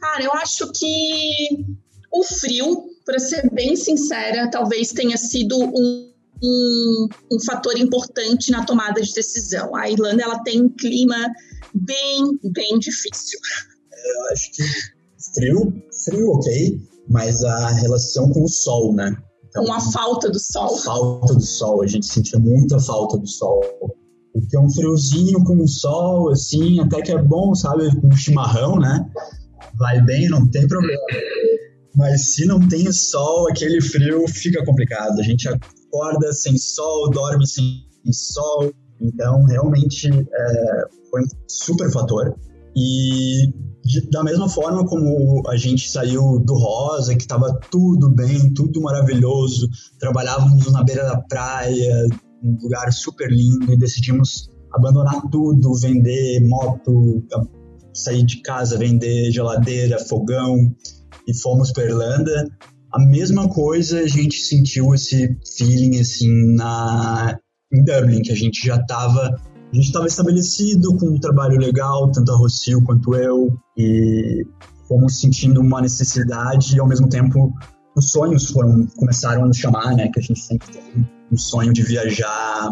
cara, 0.00 0.24
eu 0.24 0.32
acho 0.32 0.72
que 0.72 1.66
o 2.12 2.22
frio, 2.22 2.84
para 3.04 3.18
ser 3.18 3.50
bem 3.52 3.76
sincera, 3.76 4.50
talvez 4.50 4.92
tenha 4.92 5.16
sido 5.16 5.58
um, 5.58 6.12
um, 6.42 7.08
um, 7.32 7.40
fator 7.44 7.78
importante 7.78 8.50
na 8.50 8.64
tomada 8.64 9.02
de 9.02 9.12
decisão. 9.12 9.74
A 9.76 9.90
Irlanda 9.90 10.22
ela 10.22 10.38
tem 10.42 10.62
um 10.62 10.68
clima 10.68 11.16
bem, 11.74 12.38
bem 12.52 12.78
difícil. 12.78 13.38
Eu 14.04 14.32
acho 14.32 14.52
que 14.52 14.62
frio, 15.34 15.82
frio, 16.04 16.30
ok, 16.30 16.80
mas 17.08 17.42
a 17.44 17.70
relação 17.70 18.30
com 18.30 18.44
o 18.44 18.48
sol, 18.48 18.94
né? 18.94 19.14
Então, 19.56 19.72
a 19.72 19.80
falta 19.80 20.28
do 20.28 20.38
sol. 20.40 20.76
Falta 20.78 21.32
do 21.32 21.40
sol, 21.40 21.82
a 21.82 21.86
gente 21.86 22.06
sentia 22.06 22.40
muita 22.40 22.80
falta 22.80 23.16
do 23.16 23.26
sol. 23.26 23.62
Porque 24.32 24.56
é 24.56 24.60
um 24.60 24.68
friozinho 24.68 25.44
com 25.44 25.62
o 25.62 25.68
sol, 25.68 26.30
assim, 26.30 26.80
até 26.80 27.00
que 27.00 27.12
é 27.12 27.22
bom, 27.22 27.54
sabe? 27.54 27.88
Com 28.00 28.10
chimarrão, 28.16 28.80
né? 28.80 29.08
Vai 29.78 30.00
bem, 30.00 30.28
não 30.28 30.44
tem 30.50 30.66
problema. 30.66 31.00
Mas 31.94 32.34
se 32.34 32.44
não 32.44 32.66
tem 32.66 32.90
sol, 32.90 33.48
aquele 33.48 33.80
frio 33.80 34.26
fica 34.26 34.64
complicado. 34.64 35.20
A 35.20 35.22
gente 35.22 35.48
acorda 35.48 36.32
sem 36.32 36.58
sol, 36.58 37.08
dorme 37.10 37.46
sem 37.46 37.86
sol. 38.12 38.72
Então, 39.00 39.44
realmente, 39.44 40.08
é, 40.08 40.84
foi 41.08 41.22
um 41.22 41.26
super 41.46 41.92
fator. 41.92 42.34
E 42.74 43.52
da 44.10 44.22
mesma 44.22 44.48
forma 44.48 44.86
como 44.86 45.42
a 45.48 45.56
gente 45.56 45.90
saiu 45.90 46.38
do 46.38 46.54
Rosa, 46.54 47.14
que 47.14 47.22
estava 47.22 47.58
tudo 47.70 48.08
bem, 48.08 48.52
tudo 48.54 48.80
maravilhoso, 48.80 49.68
trabalhávamos 49.98 50.72
na 50.72 50.82
beira 50.82 51.04
da 51.04 51.20
praia, 51.20 52.06
um 52.42 52.56
lugar 52.62 52.92
super 52.92 53.30
lindo, 53.30 53.72
e 53.72 53.78
decidimos 53.78 54.48
abandonar 54.72 55.20
tudo, 55.30 55.74
vender 55.74 56.40
moto, 56.48 57.22
sair 57.92 58.24
de 58.24 58.40
casa, 58.42 58.78
vender 58.78 59.30
geladeira, 59.30 59.98
fogão, 59.98 60.74
e 61.26 61.34
fomos 61.34 61.70
para 61.70 61.84
Irlanda. 61.84 62.48
A 62.92 62.98
mesma 62.98 63.48
coisa 63.48 64.00
a 64.00 64.08
gente 64.08 64.38
sentiu 64.38 64.94
esse 64.94 65.36
feeling 65.56 65.98
assim 66.00 66.54
na 66.54 67.38
em 67.72 67.84
Dublin, 67.84 68.22
que 68.22 68.30
a 68.30 68.36
gente 68.36 68.64
já 68.64 68.76
estava 68.76 69.34
a 69.74 69.76
gente 69.76 69.86
estava 69.86 70.06
estabelecido 70.06 70.96
com 70.96 71.06
um 71.06 71.18
trabalho 71.18 71.58
legal, 71.58 72.08
tanto 72.12 72.30
a 72.30 72.36
Rocio 72.36 72.80
quanto 72.84 73.12
eu, 73.16 73.58
e 73.76 74.46
fomos 74.86 75.18
sentindo 75.18 75.60
uma 75.60 75.82
necessidade 75.82 76.76
e 76.76 76.80
ao 76.80 76.86
mesmo 76.86 77.08
tempo 77.08 77.52
os 77.96 78.12
sonhos 78.12 78.50
foram 78.50 78.86
começaram 78.96 79.42
a 79.42 79.46
nos 79.48 79.56
chamar, 79.56 79.96
né? 79.96 80.08
Que 80.12 80.20
a 80.20 80.22
gente 80.22 80.38
sempre 80.38 80.70
tem 80.70 81.08
um 81.32 81.36
sonho 81.36 81.72
de 81.72 81.82
viajar 81.82 82.70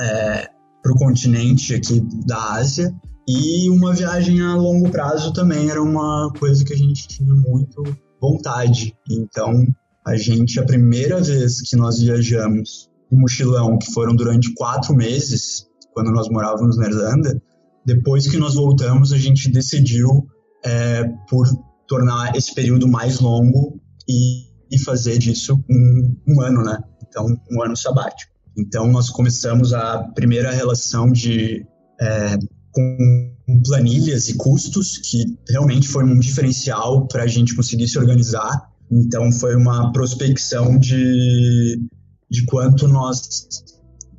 é, 0.00 0.48
para 0.82 0.92
o 0.92 0.96
continente 0.96 1.74
aqui 1.74 2.00
da 2.24 2.54
Ásia 2.54 2.94
e 3.28 3.68
uma 3.68 3.92
viagem 3.92 4.40
a 4.40 4.54
longo 4.54 4.88
prazo 4.88 5.34
também 5.34 5.68
era 5.68 5.82
uma 5.82 6.32
coisa 6.38 6.64
que 6.64 6.72
a 6.72 6.76
gente 6.76 7.08
tinha 7.08 7.34
muito 7.34 7.82
vontade. 8.18 8.96
Então 9.10 9.66
a 10.06 10.16
gente 10.16 10.58
a 10.58 10.64
primeira 10.64 11.20
vez 11.20 11.60
que 11.60 11.76
nós 11.76 11.98
viajamos 12.00 12.88
em 13.12 13.18
mochilão, 13.18 13.76
que 13.76 13.92
foram 13.92 14.16
durante 14.16 14.54
quatro 14.54 14.94
meses, 14.94 15.67
quando 15.98 16.12
nós 16.12 16.28
morávamos 16.28 16.76
na 16.76 16.86
Irlanda, 16.86 17.42
depois 17.84 18.28
que 18.28 18.36
nós 18.36 18.54
voltamos, 18.54 19.12
a 19.12 19.18
gente 19.18 19.50
decidiu 19.50 20.28
é, 20.64 21.02
por 21.28 21.44
tornar 21.88 22.36
esse 22.36 22.54
período 22.54 22.86
mais 22.86 23.18
longo 23.18 23.80
e, 24.08 24.44
e 24.70 24.78
fazer 24.78 25.18
disso 25.18 25.60
um, 25.68 26.16
um, 26.28 26.40
ano, 26.40 26.62
né? 26.62 26.78
Então, 27.02 27.26
um 27.50 27.64
ano 27.64 27.76
sabático. 27.76 28.30
Então, 28.56 28.86
nós 28.86 29.10
começamos 29.10 29.74
a 29.74 30.04
primeira 30.14 30.52
relação 30.52 31.10
de 31.10 31.66
é, 32.00 32.38
com 32.70 33.34
planilhas 33.66 34.28
e 34.28 34.36
custos, 34.36 34.98
que 34.98 35.36
realmente 35.50 35.88
foi 35.88 36.04
um 36.04 36.20
diferencial 36.20 37.08
para 37.08 37.24
a 37.24 37.26
gente 37.26 37.56
conseguir 37.56 37.88
se 37.88 37.98
organizar. 37.98 38.70
Então, 38.88 39.32
foi 39.32 39.56
uma 39.56 39.90
prospecção 39.90 40.78
de, 40.78 41.82
de 42.30 42.44
quanto 42.44 42.86
nós 42.86 43.48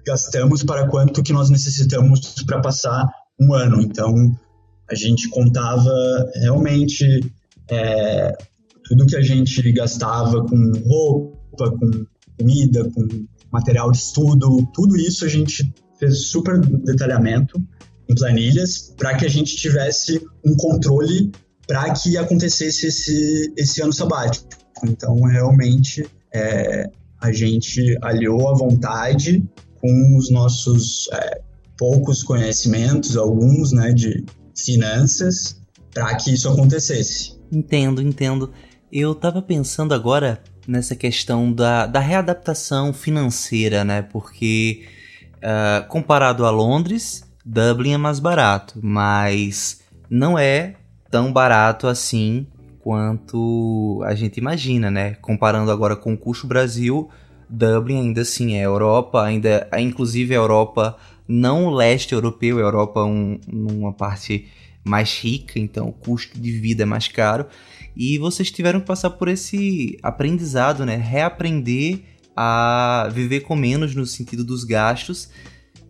gastamos 0.10 0.64
para 0.64 0.88
quanto 0.88 1.22
que 1.22 1.32
nós 1.32 1.52
necessitamos 1.52 2.34
para 2.44 2.60
passar 2.60 3.08
um 3.40 3.54
ano. 3.54 3.80
Então, 3.80 4.12
a 4.90 4.96
gente 4.96 5.30
contava 5.30 5.92
realmente 6.36 7.32
é, 7.70 8.36
tudo 8.86 9.06
que 9.06 9.16
a 9.16 9.22
gente 9.22 9.72
gastava 9.72 10.44
com 10.48 10.72
roupa, 10.84 11.70
com 11.78 12.06
comida, 12.40 12.90
com 12.90 13.08
material 13.52 13.92
de 13.92 14.00
estudo, 14.00 14.68
tudo 14.74 14.98
isso 14.98 15.26
a 15.26 15.28
gente 15.28 15.72
fez 16.00 16.28
super 16.28 16.60
detalhamento 16.60 17.62
em 18.10 18.16
planilhas 18.16 18.94
para 18.98 19.16
que 19.16 19.26
a 19.26 19.30
gente 19.30 19.56
tivesse 19.56 20.20
um 20.44 20.56
controle 20.56 21.32
para 21.68 21.94
que 21.94 22.18
acontecesse 22.18 22.88
esse, 22.88 23.54
esse 23.56 23.82
ano 23.82 23.94
sabático. 23.94 24.48
Então, 24.84 25.22
realmente, 25.22 26.04
é, 26.34 26.90
a 27.22 27.32
gente 27.32 27.96
aliou 28.02 28.50
a 28.50 28.56
vontade 28.56 29.44
com 29.82 30.18
os 30.18 30.30
nossos 30.30 31.10
é, 31.14 31.42
poucos 31.78 32.24
conhecimentos, 32.24 33.16
alguns, 33.16 33.72
né, 33.72 33.92
de 33.94 34.26
finanças, 34.56 35.60
para 35.94 36.16
que 36.16 36.34
isso 36.34 36.50
acontecesse. 36.50 37.40
Entendo, 37.52 38.02
entendo. 38.02 38.52
Eu 38.92 39.16
tava 39.16 39.42
pensando 39.42 39.94
agora 39.94 40.42
nessa 40.68 40.96
questão 40.96 41.52
da, 41.52 41.86
da 41.86 42.00
readaptação 42.00 42.94
financeira, 42.94 43.84
né? 43.84 44.02
Porque 44.02 44.84
uh, 45.38 45.88
comparado 45.88 46.46
a 46.46 46.52
Londres, 46.52 47.24
Dublin 47.44 47.94
é 47.94 47.98
mais 47.98 48.20
barato, 48.20 48.80
mas 48.82 49.82
não 50.10 50.38
é 50.38 50.76
tão 51.10 51.34
barato 51.34 51.88
assim 51.88 52.46
quanto 52.80 54.02
a 54.06 54.14
gente 54.16 54.38
imagina, 54.38 54.92
né? 54.92 55.16
Comparando 55.16 55.72
agora 55.72 55.96
com 55.96 56.14
o 56.14 56.18
custo 56.18 56.48
Brasil, 56.48 57.10
Dublin 57.50 58.00
ainda 58.00 58.22
assim 58.22 58.56
é 58.56 58.66
Europa, 58.66 59.24
ainda 59.24 59.68
é 59.72 59.82
inclusive 59.82 60.34
a 60.34 60.38
Europa 60.38 60.98
não 61.28 61.70
leste 61.70 62.14
europeu, 62.14 62.58
a 62.58 62.62
Europa 62.62 63.04
um, 63.04 63.40
uma 63.48 63.94
parte 63.94 64.48
mais 64.84 65.20
rica, 65.20 65.60
então 65.60 65.88
o 65.88 65.94
custo 65.94 66.40
de 66.40 66.52
vida 66.52 66.84
é 66.84 66.86
mais 66.86 67.08
caro. 67.08 67.46
E 67.96 68.18
vocês 68.18 68.50
tiveram 68.50 68.80
que 68.80 68.88
passar 68.88 69.12
por 69.12 69.28
esse 69.28 69.98
aprendizado, 70.02 70.86
né? 70.86 70.96
Reaprender 70.96 72.02
a 72.36 73.10
viver 73.12 73.42
com 73.42 73.56
menos 73.56 73.94
no 73.94 74.06
sentido 74.06 74.44
dos 74.44 74.64
gastos. 74.64 75.30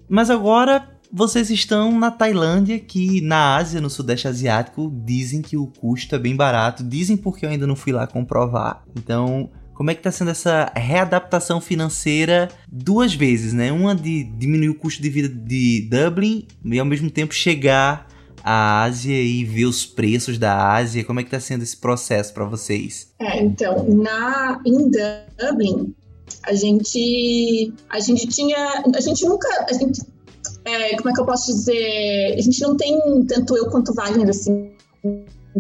Mas 0.10 0.30
agora 0.30 0.90
vocês 1.12 1.50
estão 1.50 1.98
na 1.98 2.12
Tailândia, 2.12 2.80
que 2.80 3.22
na 3.22 3.56
Ásia, 3.56 3.80
no 3.80 3.90
Sudeste 3.90 4.28
Asiático, 4.28 4.92
dizem 5.06 5.42
que 5.42 5.58
o 5.58 5.68
custo 5.68 6.16
é 6.16 6.20
bem 6.20 6.36
barato. 6.36 6.84
Dizem 6.84 7.16
porque 7.16 7.46
eu 7.46 7.50
ainda 7.50 7.68
não 7.68 7.76
fui 7.76 7.92
lá 7.92 8.08
comprovar. 8.08 8.84
Então, 8.96 9.50
como 9.80 9.92
é 9.92 9.94
que 9.94 10.02
está 10.02 10.12
sendo 10.12 10.32
essa 10.32 10.70
readaptação 10.76 11.62
financeira 11.62 12.50
duas 12.70 13.14
vezes, 13.14 13.54
né? 13.54 13.72
Uma 13.72 13.96
de 13.96 14.26
diminuir 14.26 14.68
o 14.68 14.76
custo 14.76 15.02
de 15.02 15.10
vida 15.10 15.30
de 15.30 15.88
Dublin 15.90 16.46
e 16.66 16.78
ao 16.78 16.86
mesmo 16.86 17.10
tempo 17.10 17.34
chegar 17.34 18.06
à 18.44 18.84
Ásia 18.84 19.16
e 19.16 19.46
ver 19.46 19.64
os 19.64 19.86
preços 19.86 20.38
da 20.38 20.74
Ásia. 20.74 21.06
Como 21.06 21.22
é 21.22 21.24
que 21.24 21.30
está 21.30 21.40
sendo 21.40 21.64
esse 21.64 21.78
processo 21.78 22.34
para 22.34 22.44
vocês? 22.44 23.14
É, 23.22 23.42
então, 23.42 23.86
na 23.88 24.62
em 24.66 24.92
Dublin, 25.40 25.96
a 26.44 26.54
gente 26.54 27.74
a 27.90 28.02
gente 28.02 28.28
tinha 28.28 28.84
a 28.94 29.00
gente 29.00 29.26
nunca 29.26 29.48
a 29.70 29.72
gente 29.72 30.02
é, 30.66 30.98
como 30.98 31.10
é 31.10 31.14
que 31.14 31.22
eu 31.22 31.26
posso 31.26 31.54
dizer? 31.54 32.36
A 32.38 32.42
gente 32.42 32.60
não 32.64 32.76
tem 32.76 33.26
tanto 33.30 33.56
eu 33.56 33.70
quanto 33.70 33.94
Wagner 33.94 34.28
assim 34.28 34.74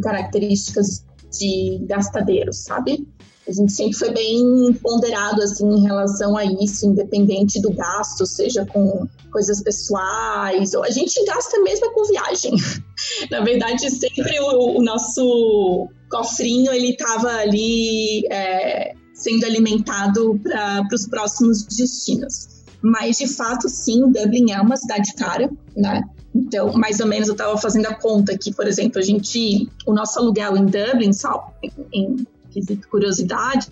características 0.03 1.05
de 1.31 1.85
gastadeiros, 1.87 2.57
sabe? 2.57 3.07
A 3.49 3.51
gente 3.51 3.71
sempre 3.71 3.97
foi 3.97 4.11
bem 4.11 4.71
ponderado 4.73 5.41
assim 5.41 5.67
em 5.67 5.81
relação 5.81 6.37
a 6.37 6.45
isso, 6.45 6.85
independente 6.85 7.59
do 7.59 7.73
gasto, 7.73 8.23
seja 8.23 8.63
com 8.63 9.07
coisas 9.31 9.63
pessoais, 9.63 10.75
ou 10.75 10.83
a 10.83 10.91
gente 10.91 11.25
gasta 11.25 11.59
mesmo 11.61 11.91
com 11.91 12.05
viagem. 12.05 12.53
Na 13.31 13.41
verdade, 13.41 13.89
sempre 13.89 14.39
o, 14.39 14.77
o 14.77 14.83
nosso 14.83 15.89
cofrinho 16.11 16.71
ele 16.71 16.91
estava 16.91 17.29
ali 17.37 18.23
é, 18.31 18.93
sendo 19.15 19.43
alimentado 19.45 20.39
para 20.43 20.85
os 20.93 21.07
próximos 21.07 21.63
destinos. 21.63 22.59
Mas 22.83 23.17
de 23.17 23.27
fato, 23.27 23.67
sim, 23.67 24.11
Dublin 24.11 24.51
é 24.51 24.61
uma 24.61 24.77
cidade 24.77 25.15
cara, 25.15 25.49
né? 25.75 26.03
Então, 26.35 26.71
mais 26.73 26.99
ou 26.99 27.07
menos 27.07 27.27
eu 27.27 27.33
estava 27.33 27.57
fazendo 27.57 27.87
a 27.87 27.95
conta 27.95 28.37
que, 28.37 28.53
por 28.53 28.67
exemplo, 28.67 28.99
a 28.99 29.01
gente, 29.01 29.67
o 29.87 29.93
nosso 29.93 30.19
aluguel 30.19 30.55
em 30.55 30.65
Dublin, 30.67 31.11
só 31.11 31.51
em 31.91 32.27
quesito 32.51 32.87
curiosidade, 32.89 33.67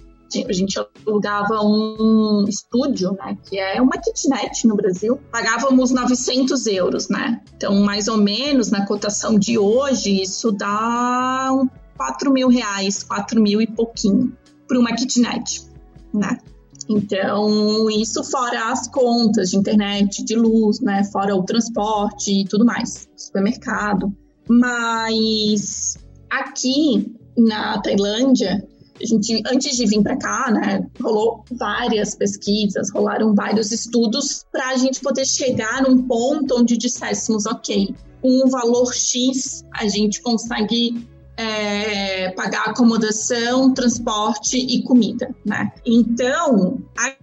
a 0.47 0.53
gente 0.53 0.77
alugava 1.05 1.61
um 1.63 2.45
estúdio, 2.47 3.13
né, 3.13 3.37
que 3.43 3.57
é 3.57 3.81
uma 3.81 3.97
kitnet 3.97 4.67
no 4.67 4.75
Brasil, 4.75 5.17
pagávamos 5.31 5.91
900 5.91 6.67
euros, 6.67 7.07
né? 7.07 7.41
Então, 7.55 7.75
mais 7.81 8.07
ou 8.07 8.17
menos, 8.17 8.69
na 8.69 8.85
cotação 8.85 9.39
de 9.39 9.57
hoje, 9.57 10.21
isso 10.21 10.51
dá 10.51 11.49
4 11.95 12.31
mil 12.31 12.49
reais, 12.49 13.03
4 13.03 13.41
mil 13.41 13.61
e 13.61 13.67
pouquinho, 13.67 14.35
para 14.67 14.77
uma 14.77 14.93
kitnet, 14.93 15.63
né? 16.13 16.37
Então, 16.89 17.89
isso 17.89 18.23
fora 18.23 18.71
as 18.71 18.87
contas 18.87 19.51
de 19.51 19.57
internet, 19.57 20.23
de 20.23 20.35
luz, 20.35 20.79
né? 20.79 21.03
Fora 21.05 21.35
o 21.35 21.43
transporte 21.43 22.41
e 22.41 22.45
tudo 22.45 22.65
mais, 22.65 23.07
supermercado. 23.15 24.13
Mas 24.49 25.97
aqui 26.29 27.16
na 27.37 27.79
Tailândia, 27.81 28.67
a 29.01 29.05
gente, 29.05 29.43
antes 29.51 29.77
de 29.77 29.85
vir 29.85 30.01
para 30.01 30.17
cá, 30.17 30.51
né, 30.51 30.85
rolou 30.99 31.43
várias 31.51 32.15
pesquisas, 32.15 32.91
rolaram 32.91 33.35
vários 33.35 33.71
estudos 33.71 34.43
para 34.51 34.69
a 34.69 34.77
gente 34.77 34.99
poder 35.01 35.25
chegar 35.25 35.83
num 35.83 36.07
ponto 36.07 36.59
onde 36.59 36.77
disséssemos, 36.77 37.45
ok, 37.45 37.93
com 38.21 38.45
um 38.45 38.49
valor 38.49 38.93
X 38.93 39.63
a 39.71 39.87
gente 39.87 40.21
consegue 40.21 41.07
é, 41.37 42.31
pagar 42.31 42.69
acomodação, 42.69 43.71
transporte 43.71 44.57
e 44.57 44.81
comida, 44.81 45.29
né? 45.45 45.71
Então, 45.85 46.81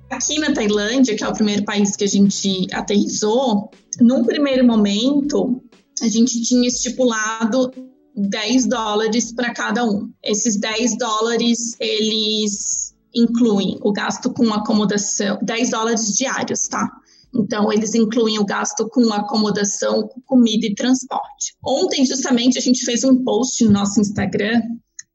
aqui 0.09 0.39
na 0.39 0.53
Tailândia, 0.53 1.17
que 1.17 1.25
é 1.25 1.29
o 1.29 1.33
primeiro 1.33 1.65
país 1.65 1.97
que 1.97 2.05
a 2.05 2.09
gente 2.09 2.69
aterrizou, 2.73 3.71
num 4.01 4.25
primeiro 4.25 4.65
momento 4.65 5.61
a 6.01 6.09
gente 6.09 6.41
tinha 6.43 6.69
estipulado 6.69 7.73
10 8.17 8.67
dólares 8.67 9.33
para 9.33 9.53
cada 9.53 9.85
um. 9.85 10.11
Esses 10.23 10.59
10 10.59 10.99
dólares, 10.99 11.77
eles 11.81 12.95
incluem 13.15 13.79
o 13.83 13.93
gasto 13.93 14.33
com 14.33 14.53
acomodação, 14.53 15.39
10 15.43 15.71
dólares 15.71 16.15
diários, 16.17 16.69
tá? 16.69 16.91
Então, 17.35 17.73
eles 17.73 17.95
incluem 17.95 18.39
o 18.39 18.45
gasto 18.45 18.89
com 18.89 19.13
acomodação, 19.13 20.09
comida 20.25 20.67
e 20.67 20.75
transporte. 20.75 21.57
Ontem, 21.65 22.07
justamente, 22.07 22.57
a 22.57 22.61
gente 22.61 22.85
fez 22.85 23.03
um 23.03 23.25
post 23.25 23.65
no 23.65 23.73
nosso 23.73 24.01
Instagram 24.01 24.63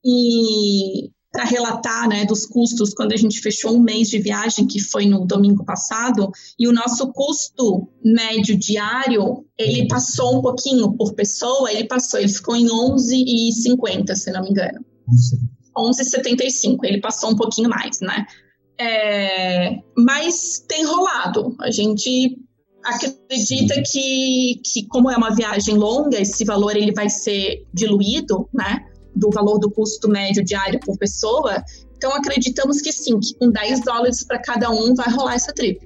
e 0.03 1.09
para 1.32 1.43
relatar 1.43 2.07
né, 2.07 2.25
dos 2.25 2.45
custos 2.45 2.93
quando 2.93 3.13
a 3.13 3.17
gente 3.17 3.39
fechou 3.39 3.75
um 3.75 3.80
mês 3.80 4.09
de 4.09 4.19
viagem, 4.19 4.65
que 4.65 4.80
foi 4.80 5.05
no 5.05 5.25
domingo 5.25 5.63
passado, 5.63 6.32
e 6.57 6.67
o 6.67 6.73
nosso 6.73 7.11
custo 7.11 7.88
médio 8.03 8.57
diário, 8.57 9.45
ele 9.57 9.88
passou 9.88 10.39
um 10.39 10.41
pouquinho 10.41 10.91
por 10.93 11.13
pessoa, 11.13 11.71
ele 11.71 11.86
passou, 11.86 12.19
ele 12.19 12.30
ficou 12.30 12.55
em 12.55 12.67
11,50, 12.67 14.15
se 14.15 14.32
não 14.32 14.41
me 14.41 14.49
engano. 14.49 14.84
11,75, 15.77 16.77
ele 16.84 16.99
passou 16.99 17.32
um 17.32 17.36
pouquinho 17.36 17.69
mais, 17.69 17.99
né? 18.01 18.25
É, 18.80 19.77
mas 19.95 20.63
tem 20.67 20.84
rolado. 20.86 21.55
A 21.59 21.69
gente 21.69 22.38
acredita 22.84 23.82
que, 23.84 24.61
que, 24.63 24.88
como 24.88 25.11
é 25.11 25.17
uma 25.17 25.36
viagem 25.36 25.75
longa, 25.75 26.19
esse 26.19 26.43
valor 26.45 26.75
ele 26.75 26.91
vai 26.91 27.09
ser 27.09 27.65
diluído, 27.73 28.49
né? 28.53 28.86
Do 29.16 29.30
valor 29.32 29.60
do 29.60 29.70
custo 29.70 30.10
médio 30.10 30.43
diário 30.43 30.80
por 30.80 30.97
pessoa. 30.97 31.64
Então, 31.95 32.12
acreditamos 32.16 32.82
que 32.82 32.91
sim, 32.91 33.20
que 33.20 33.36
com 33.36 33.51
10 33.51 33.84
dólares 33.84 34.24
para 34.24 34.39
cada 34.39 34.72
um 34.72 34.95
vai 34.95 35.12
rolar 35.12 35.36
essa 35.36 35.53
trip. 35.53 35.80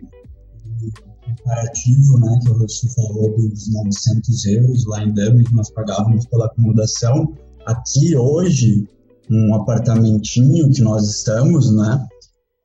Comparativo, 1.26 2.20
né, 2.20 2.40
que 2.42 2.50
Rossi 2.52 2.88
falou 2.94 3.36
dos 3.36 3.74
900 3.74 4.46
euros 4.46 4.86
lá 4.86 5.04
em 5.04 5.12
Dublin, 5.12 5.44
que 5.44 5.56
nós 5.56 5.70
pagávamos 5.72 6.26
pela 6.28 6.46
acomodação. 6.46 7.36
Aqui, 7.66 8.16
hoje, 8.16 8.88
um 9.30 9.54
apartamentinho 9.56 10.72
que 10.72 10.82
nós 10.82 11.10
estamos, 11.10 11.76
né, 11.76 12.08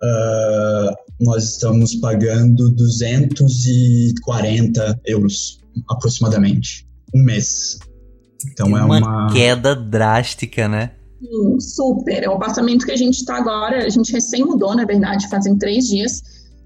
uh, 0.03 0.95
nós 1.21 1.53
estamos 1.53 1.95
pagando 1.97 2.71
240 2.71 5.01
euros, 5.07 5.61
aproximadamente, 5.89 6.87
um 7.15 7.25
mês. 7.25 7.79
Então 8.47 8.77
é 8.77 8.85
uma, 8.85 8.99
uma 8.99 9.33
queda 9.33 9.75
drástica, 9.75 10.69
né? 10.69 10.93
Sim, 11.21 11.61
super. 11.61 12.29
O 12.29 12.35
apartamento 12.35 12.87
que 12.87 12.93
a 12.93 12.97
gente 12.97 13.17
está 13.17 13.37
agora, 13.37 13.85
a 13.85 13.89
gente 13.89 14.13
recém 14.13 14.45
mudou, 14.45 14.75
na 14.77 14.85
verdade, 14.85 15.29
fazem 15.29 15.57
três 15.57 15.87
dias. 15.87 16.23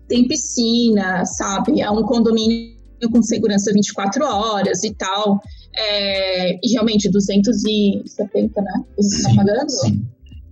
Tem 0.09 0.29
piscina, 0.29 1.25
sabe? 1.25 1.81
É 1.81 1.91
um 1.91 2.03
condomínio 2.03 2.77
com 3.11 3.23
segurança 3.23 3.73
24 3.73 4.25
horas 4.25 4.85
e 4.85 4.93
tal. 4.93 5.41
É, 5.75 6.55
e 6.63 6.73
realmente 6.73 7.09
270, 7.09 8.61
né? 8.61 8.85
Vocês 8.97 9.15
estão 9.15 9.37
pagando? 9.37 9.71
Sim. 9.71 10.07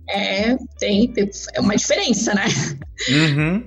É, 0.09 0.57
tem, 0.79 1.13
é 1.53 1.61
uma 1.61 1.75
diferença, 1.75 2.33
né? 2.33 2.45
Uhum. 3.09 3.63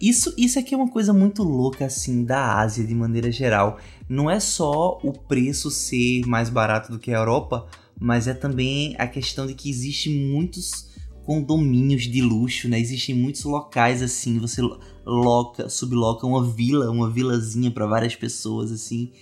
Isso, 0.00 0.32
isso 0.38 0.58
aqui 0.58 0.74
é 0.74 0.78
uma 0.78 0.88
coisa 0.88 1.12
muito 1.12 1.42
louca, 1.42 1.84
assim, 1.84 2.24
da 2.24 2.58
Ásia 2.58 2.86
de 2.86 2.94
maneira 2.94 3.30
geral. 3.30 3.78
Não 4.08 4.30
é 4.30 4.40
só 4.40 4.98
o 5.02 5.12
preço 5.12 5.70
ser 5.70 6.22
mais 6.26 6.48
barato 6.48 6.90
do 6.90 6.98
que 6.98 7.12
a 7.12 7.18
Europa, 7.18 7.66
mas 8.00 8.26
é 8.26 8.32
também 8.32 8.96
a 8.98 9.06
questão 9.06 9.46
de 9.46 9.52
que 9.52 9.68
existem 9.68 10.14
muitos 10.14 10.88
condomínios 11.22 12.04
de 12.04 12.22
luxo, 12.22 12.66
né? 12.66 12.80
Existem 12.80 13.14
muitos 13.14 13.44
locais 13.44 14.02
assim, 14.02 14.38
você 14.38 14.62
loca, 15.04 15.68
subloca 15.68 16.26
uma 16.26 16.42
vila, 16.42 16.90
uma 16.90 17.10
vilazinha 17.10 17.70
para 17.70 17.86
várias 17.86 18.16
pessoas 18.16 18.72
assim. 18.72 19.12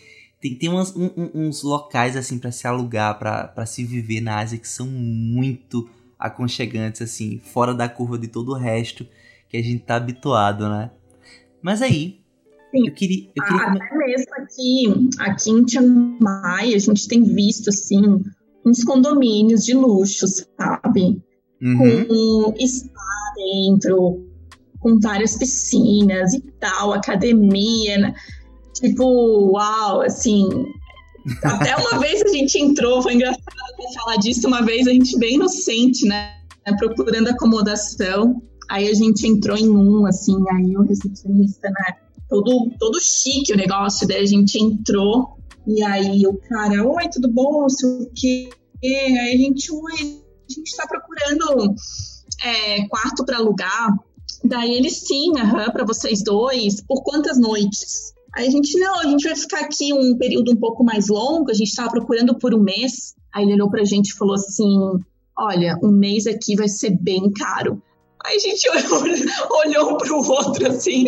Tem, 0.40 0.54
tem 0.54 0.68
umas, 0.68 0.94
um, 0.94 1.10
uns 1.34 1.64
locais 1.64 2.16
assim 2.16 2.38
para 2.38 2.52
se 2.52 2.68
alugar, 2.68 3.18
para 3.18 3.66
se 3.66 3.84
viver 3.84 4.20
na 4.20 4.38
Ásia 4.38 4.58
que 4.58 4.68
são 4.68 4.86
muito 4.86 5.90
aconchegantes 6.16 7.02
assim, 7.02 7.40
fora 7.52 7.74
da 7.74 7.88
curva 7.88 8.16
de 8.16 8.28
todo 8.28 8.52
o 8.52 8.56
resto 8.56 9.04
que 9.48 9.56
a 9.56 9.62
gente 9.62 9.84
tá 9.84 9.96
habituado, 9.96 10.68
né? 10.68 10.90
Mas 11.62 11.82
aí, 11.82 12.20
Sim. 12.70 12.88
eu 12.88 12.94
queria... 12.94 13.30
Eu 13.34 13.44
queria 13.44 13.66
Até 13.66 13.96
mesmo 13.96 14.34
aqui, 14.34 15.10
aqui 15.18 15.50
em 15.50 15.68
Chiang 15.68 16.18
Mai, 16.20 16.74
a 16.74 16.78
gente 16.78 17.08
tem 17.08 17.22
visto, 17.22 17.68
assim, 17.68 18.20
uns 18.64 18.84
condomínios 18.84 19.64
de 19.64 19.74
luxo, 19.74 20.26
sabe? 20.26 21.22
uhum. 21.62 22.54
com 22.54 22.66
spa 22.66 23.34
dentro, 23.36 24.26
com 24.80 24.98
várias 25.00 25.36
piscinas 25.36 26.34
e 26.34 26.40
tal, 26.60 26.92
academia. 26.92 27.98
Né? 27.98 28.14
Tipo, 28.74 29.52
uau, 29.52 30.02
assim. 30.02 30.48
Até 31.42 31.76
uma 31.76 31.98
vez 32.00 32.22
a 32.22 32.28
gente 32.28 32.58
entrou, 32.58 33.02
foi 33.02 33.14
engraçado 33.14 33.42
falar 33.94 34.16
disso, 34.16 34.46
uma 34.46 34.62
vez 34.62 34.86
a 34.86 34.92
gente 34.92 35.18
bem 35.18 35.34
inocente, 35.34 36.06
né? 36.06 36.34
Procurando 36.78 37.28
acomodação. 37.28 38.42
Aí 38.68 38.88
a 38.88 38.94
gente 38.94 39.26
entrou 39.26 39.56
em 39.56 39.68
um, 39.70 40.06
assim, 40.06 40.36
aí 40.52 40.76
o 40.76 40.82
recepcionista, 40.82 41.68
né? 41.68 41.96
Todo, 42.28 42.70
todo 42.78 43.00
chique 43.00 43.52
o 43.52 43.56
negócio, 43.56 44.06
daí 44.06 44.22
a 44.22 44.26
gente 44.26 44.58
entrou 44.62 45.38
e 45.66 45.82
aí 45.82 46.26
o 46.26 46.38
cara, 46.48 46.86
oi, 46.86 47.08
tudo 47.08 47.32
bom? 47.32 47.62
Não 47.62 47.68
sei 47.68 47.88
o 47.88 48.10
quê. 48.14 48.50
Aí 48.82 49.34
a 49.34 49.36
gente, 49.36 49.72
oi, 49.72 50.22
a 50.48 50.52
gente 50.52 50.76
tá 50.76 50.86
procurando 50.86 51.74
é, 52.44 52.86
quarto 52.88 53.24
para 53.24 53.38
alugar. 53.38 53.94
Daí 54.44 54.72
ele, 54.72 54.90
sim, 54.90 55.32
aham, 55.38 55.70
para 55.70 55.84
vocês 55.84 56.22
dois, 56.22 56.80
por 56.82 57.02
quantas 57.02 57.38
noites? 57.38 58.14
Aí 58.34 58.46
a 58.46 58.50
gente, 58.50 58.78
não, 58.78 59.00
a 59.00 59.04
gente 59.04 59.24
vai 59.24 59.36
ficar 59.36 59.60
aqui 59.60 59.92
um 59.92 60.16
período 60.16 60.52
um 60.52 60.56
pouco 60.56 60.84
mais 60.84 61.08
longo, 61.08 61.50
a 61.50 61.54
gente 61.54 61.68
estava 61.68 61.90
procurando 61.90 62.38
por 62.38 62.54
um 62.54 62.62
mês. 62.62 63.14
Aí 63.34 63.44
ele 63.44 63.54
olhou 63.54 63.70
pra 63.70 63.84
gente 63.84 64.10
e 64.10 64.14
falou 64.14 64.34
assim: 64.34 64.78
olha, 65.36 65.78
um 65.82 65.90
mês 65.90 66.26
aqui 66.26 66.54
vai 66.54 66.68
ser 66.68 66.90
bem 66.90 67.30
caro. 67.32 67.82
Aí 68.24 68.36
a 68.36 68.38
gente 68.38 68.68
olhou, 68.68 69.02
olhou 69.64 69.92
um 69.92 69.96
pro 69.96 70.16
outro 70.16 70.68
assim. 70.68 71.06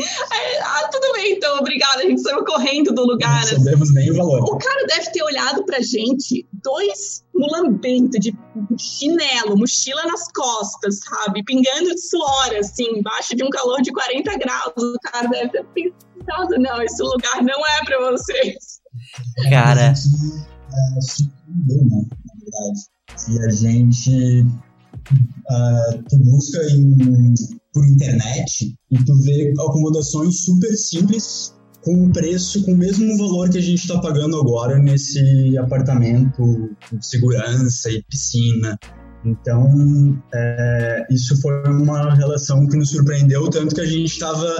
Ah, 0.62 0.88
tudo 0.90 1.12
bem, 1.14 1.32
então, 1.32 1.58
obrigada. 1.58 2.02
A 2.02 2.06
gente 2.06 2.20
saiu 2.20 2.44
correndo 2.44 2.92
do 2.92 3.04
lugar. 3.04 3.40
Não 3.52 3.58
sabemos 3.58 3.92
nem 3.94 4.10
o 4.10 4.16
valor. 4.16 4.42
O 4.44 4.58
cara 4.58 4.86
deve 4.86 5.10
ter 5.10 5.22
olhado 5.22 5.64
pra 5.64 5.80
gente, 5.80 6.46
dois 6.52 7.24
mulambentos 7.34 8.20
de 8.20 8.36
chinelo, 8.78 9.56
mochila 9.56 10.04
nas 10.04 10.30
costas, 10.32 11.00
sabe? 11.00 11.42
Pingando 11.44 11.94
de 11.94 12.00
suor, 12.00 12.54
assim, 12.58 12.98
embaixo 12.98 13.34
de 13.34 13.42
um 13.42 13.50
calor 13.50 13.80
de 13.82 13.92
40 13.92 14.38
graus. 14.38 14.72
O 14.76 14.98
cara 15.10 15.26
deve 15.28 15.48
ter 15.48 15.64
pensado: 15.64 16.58
não, 16.58 16.82
esse 16.82 17.02
lugar 17.02 17.42
não 17.42 17.66
é 17.66 17.84
pra 17.84 18.10
vocês. 18.10 18.80
Cara. 19.50 19.92
É, 19.92 21.00
surpreendeu, 21.00 21.84
né? 21.86 22.02
Na 22.26 22.34
verdade. 22.40 22.90
Se 23.16 23.44
a 23.44 23.48
gente 23.50 24.46
uh, 25.12 26.02
tu 26.08 26.16
busca 26.18 26.58
em, 26.70 27.34
por 27.72 27.86
internet 27.86 28.74
e 28.90 29.04
tu 29.04 29.16
vê 29.22 29.52
acomodações 29.58 30.44
super 30.44 30.74
simples 30.76 31.54
com 31.82 31.94
um 31.94 32.12
preço, 32.12 32.62
com 32.64 32.72
o 32.72 32.76
mesmo 32.76 33.16
valor 33.16 33.48
que 33.48 33.58
a 33.58 33.62
gente 33.62 33.80
está 33.80 33.98
pagando 34.00 34.38
agora 34.38 34.78
nesse 34.78 35.56
apartamento 35.58 36.36
com 36.88 37.00
segurança 37.00 37.90
e 37.90 38.02
piscina. 38.02 38.78
Então, 39.24 40.22
é, 40.34 41.06
isso 41.10 41.40
foi 41.40 41.62
uma 41.68 42.14
relação 42.14 42.66
que 42.66 42.76
nos 42.76 42.90
surpreendeu, 42.90 43.48
tanto 43.48 43.74
que 43.74 43.80
a 43.80 43.86
gente 43.86 44.10
estava 44.12 44.54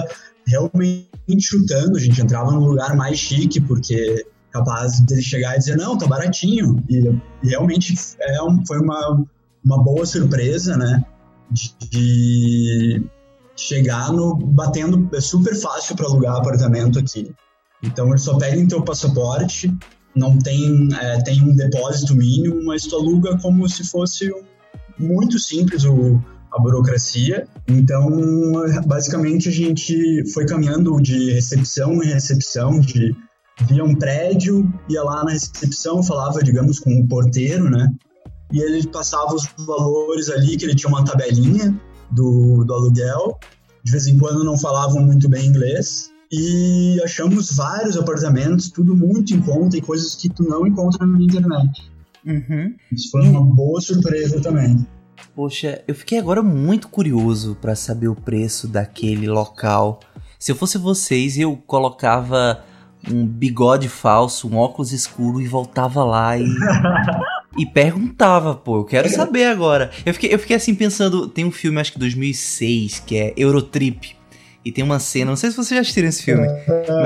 realmente 0.47 1.07
chutando, 1.41 1.97
a 1.97 1.99
gente 1.99 2.21
entrava 2.21 2.51
num 2.51 2.65
lugar 2.65 2.95
mais 2.95 3.17
chique, 3.17 3.59
porque 3.61 4.25
capaz 4.51 4.99
de 5.05 5.21
chegar 5.21 5.55
e 5.55 5.59
dizer, 5.59 5.77
não, 5.77 5.97
tá 5.97 6.07
baratinho. 6.07 6.83
E, 6.89 6.97
e 7.43 7.49
realmente 7.49 7.95
é 8.19 8.37
foi 8.67 8.79
uma 8.79 9.25
uma 9.63 9.83
boa 9.83 10.05
surpresa, 10.05 10.77
né? 10.77 11.03
De, 11.51 13.03
chegar 13.55 14.11
no 14.11 14.35
batendo 14.35 15.09
é 15.15 15.21
super 15.21 15.55
fácil 15.55 15.95
para 15.95 16.05
alugar 16.05 16.35
apartamento 16.35 16.99
aqui. 16.99 17.31
Então 17.83 18.09
eles 18.09 18.21
só 18.21 18.37
pedem 18.37 18.67
teu 18.67 18.81
passaporte, 18.81 19.73
não 20.15 20.37
tem 20.37 20.89
é, 20.99 21.21
tem 21.21 21.41
um 21.43 21.55
depósito 21.55 22.15
mínimo, 22.15 22.63
mas 22.63 22.85
tu 22.85 22.95
aluga 22.95 23.37
como 23.39 23.67
se 23.69 23.83
fosse 23.83 24.31
muito 24.97 25.37
simples 25.37 25.83
o, 25.83 26.19
a 26.51 26.59
burocracia. 26.59 27.47
Então 27.67 28.09
basicamente 28.85 29.49
a 29.49 29.51
gente 29.51 30.23
foi 30.33 30.45
caminhando 30.45 30.99
de 31.01 31.33
recepção 31.33 32.01
em 32.01 32.07
recepção, 32.07 32.79
de 32.79 33.15
via 33.67 33.83
um 33.83 33.95
prédio, 33.95 34.71
ia 34.89 35.03
lá 35.03 35.23
na 35.23 35.31
recepção, 35.31 36.01
falava, 36.01 36.41
digamos, 36.41 36.79
com 36.79 36.99
o 36.99 37.07
porteiro, 37.07 37.69
né? 37.69 37.87
E 38.51 38.59
ele 38.59 38.85
passava 38.87 39.33
os 39.33 39.47
valores 39.65 40.29
ali, 40.29 40.57
que 40.57 40.65
ele 40.65 40.75
tinha 40.75 40.89
uma 40.89 41.03
tabelinha 41.03 41.79
do, 42.11 42.63
do 42.63 42.73
aluguel. 42.73 43.39
De 43.83 43.91
vez 43.91 44.07
em 44.07 44.17
quando 44.17 44.43
não 44.43 44.57
falavam 44.57 45.03
muito 45.03 45.27
bem 45.27 45.47
inglês. 45.47 46.11
E 46.31 47.01
achamos 47.03 47.53
vários 47.55 47.97
apartamentos, 47.97 48.69
tudo 48.69 48.95
muito 48.95 49.33
em 49.33 49.41
conta 49.41 49.75
e 49.75 49.81
coisas 49.81 50.15
que 50.15 50.29
tu 50.29 50.43
não 50.43 50.65
encontra 50.65 51.05
na 51.05 51.21
internet. 51.21 51.91
Uhum. 52.25 52.73
Isso 52.91 53.11
foi 53.11 53.27
uma 53.27 53.43
boa 53.43 53.81
surpresa 53.81 54.39
também. 54.39 54.85
Poxa, 55.35 55.81
eu 55.87 55.95
fiquei 55.95 56.19
agora 56.19 56.41
muito 56.41 56.87
curioso 56.87 57.57
para 57.59 57.75
saber 57.75 58.07
o 58.07 58.15
preço 58.15 58.67
daquele 58.67 59.27
local. 59.27 59.99
Se 60.39 60.51
eu 60.51 60.55
fosse 60.55 60.77
vocês, 60.77 61.37
eu 61.37 61.55
colocava 61.55 62.63
um 63.09 63.25
bigode 63.25 63.89
falso, 63.89 64.47
um 64.47 64.57
óculos 64.57 64.91
escuro 64.91 65.41
e 65.41 65.47
voltava 65.47 66.03
lá 66.03 66.37
e 66.37 66.45
e 67.57 67.65
perguntava, 67.65 68.55
pô, 68.55 68.77
eu 68.77 68.85
quero 68.85 69.09
saber 69.09 69.45
agora. 69.45 69.91
Eu 70.05 70.13
fiquei, 70.13 70.33
eu 70.33 70.39
fiquei 70.39 70.55
assim 70.55 70.73
pensando, 70.73 71.27
tem 71.27 71.43
um 71.43 71.51
filme, 71.51 71.79
acho 71.79 71.93
que 71.93 71.99
2006, 71.99 73.03
que 73.05 73.17
é 73.17 73.33
Eurotrip. 73.35 74.15
E 74.63 74.71
tem 74.71 74.83
uma 74.83 74.99
cena, 74.99 75.31
não 75.31 75.35
sei 75.35 75.49
se 75.49 75.57
vocês 75.57 75.75
já 75.75 75.81
assistiram 75.81 76.07
esse 76.07 76.23
filme. 76.23 76.47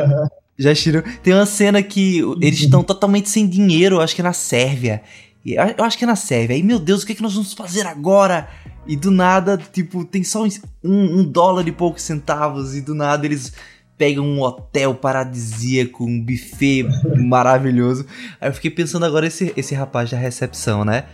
já 0.58 0.72
assistiram? 0.72 1.04
Tem 1.24 1.34
uma 1.34 1.46
cena 1.46 1.82
que 1.82 2.20
eles 2.42 2.60
estão 2.60 2.84
totalmente 2.84 3.30
sem 3.30 3.48
dinheiro, 3.48 4.02
acho 4.02 4.14
que 4.14 4.22
é 4.22 4.24
na 4.24 4.34
Sérvia. 4.34 5.02
Eu 5.46 5.86
acho 5.86 5.98
que 5.98 6.04
é 6.04 6.08
na 6.08 6.16
Sérvia. 6.16 6.56
Aí, 6.56 6.64
meu 6.64 6.80
Deus, 6.80 7.04
o 7.04 7.06
que, 7.06 7.14
é 7.14 7.16
que 7.16 7.22
nós 7.22 7.34
vamos 7.34 7.54
fazer 7.54 7.86
agora? 7.86 8.50
E 8.88 8.96
do 8.96 9.12
nada, 9.12 9.58
tipo, 9.58 10.04
tem 10.04 10.24
só 10.24 10.44
um, 10.44 11.20
um 11.20 11.24
dólar 11.24 11.68
e 11.68 11.72
poucos 11.72 12.02
centavos. 12.02 12.76
E 12.76 12.82
do 12.82 12.96
nada 12.96 13.26
eles 13.26 13.54
pegam 13.98 14.26
um 14.26 14.42
hotel 14.42 14.94
paradisíaco, 14.94 16.04
um 16.04 16.22
buffet 16.22 16.86
maravilhoso. 17.18 18.06
Aí 18.40 18.50
eu 18.50 18.54
fiquei 18.54 18.72
pensando 18.72 19.06
agora 19.06 19.28
esse, 19.28 19.54
esse 19.56 19.74
rapaz 19.74 20.10
da 20.12 20.18
recepção, 20.18 20.84
né? 20.84 21.06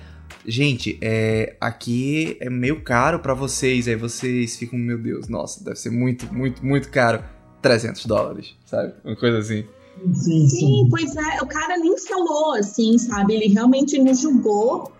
Gente, 0.45 0.97
é, 1.01 1.55
aqui 1.61 2.37
é 2.39 2.49
meio 2.49 2.81
caro 2.81 3.19
para 3.19 3.33
vocês. 3.33 3.87
Aí 3.87 3.95
vocês 3.95 4.57
ficam, 4.57 4.79
meu 4.79 4.97
Deus, 4.97 5.27
nossa, 5.27 5.63
deve 5.63 5.77
ser 5.77 5.91
muito, 5.91 6.33
muito, 6.33 6.65
muito 6.65 6.89
caro. 6.89 7.23
300 7.61 8.05
dólares, 8.07 8.55
sabe? 8.65 8.93
Uma 9.03 9.15
coisa 9.15 9.37
assim. 9.37 9.63
Sim, 10.13 10.47
sim. 10.47 10.49
sim, 10.49 10.87
pois 10.89 11.15
é. 11.15 11.41
O 11.43 11.45
cara 11.45 11.77
nem 11.77 11.95
falou 11.99 12.55
assim, 12.55 12.97
sabe? 12.97 13.35
Ele 13.35 13.53
realmente 13.53 13.99
nos 13.99 14.19
julgou 14.19 14.91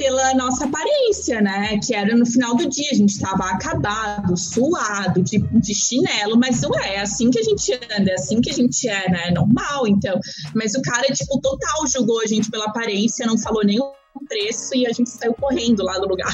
pela 0.00 0.32
nossa 0.32 0.64
aparência, 0.64 1.42
né? 1.42 1.78
Que 1.78 1.94
era 1.94 2.16
no 2.16 2.24
final 2.24 2.56
do 2.56 2.66
dia, 2.66 2.88
a 2.90 2.94
gente 2.94 3.10
estava 3.10 3.44
acabado, 3.50 4.34
suado, 4.34 5.22
de, 5.22 5.38
de 5.38 5.74
chinelo, 5.74 6.38
mas 6.38 6.62
não 6.62 6.74
é, 6.80 7.00
assim 7.00 7.30
que 7.30 7.38
a 7.38 7.42
gente 7.42 7.74
anda, 7.74 8.10
é 8.10 8.14
assim 8.14 8.40
que 8.40 8.48
a 8.48 8.54
gente 8.54 8.88
é, 8.88 9.10
né? 9.10 9.28
É 9.28 9.30
normal, 9.30 9.86
então. 9.86 10.18
Mas 10.54 10.74
o 10.74 10.80
cara, 10.80 11.06
tipo, 11.12 11.38
total 11.42 11.86
julgou 11.86 12.22
a 12.22 12.26
gente 12.26 12.50
pela 12.50 12.64
aparência, 12.64 13.26
não 13.26 13.36
falou 13.36 13.62
nem 13.62 13.78
o 13.78 13.92
preço 14.26 14.74
e 14.74 14.86
a 14.86 14.92
gente 14.92 15.10
saiu 15.10 15.34
correndo 15.34 15.82
lá 15.82 15.98
do 15.98 16.08
lugar. 16.08 16.32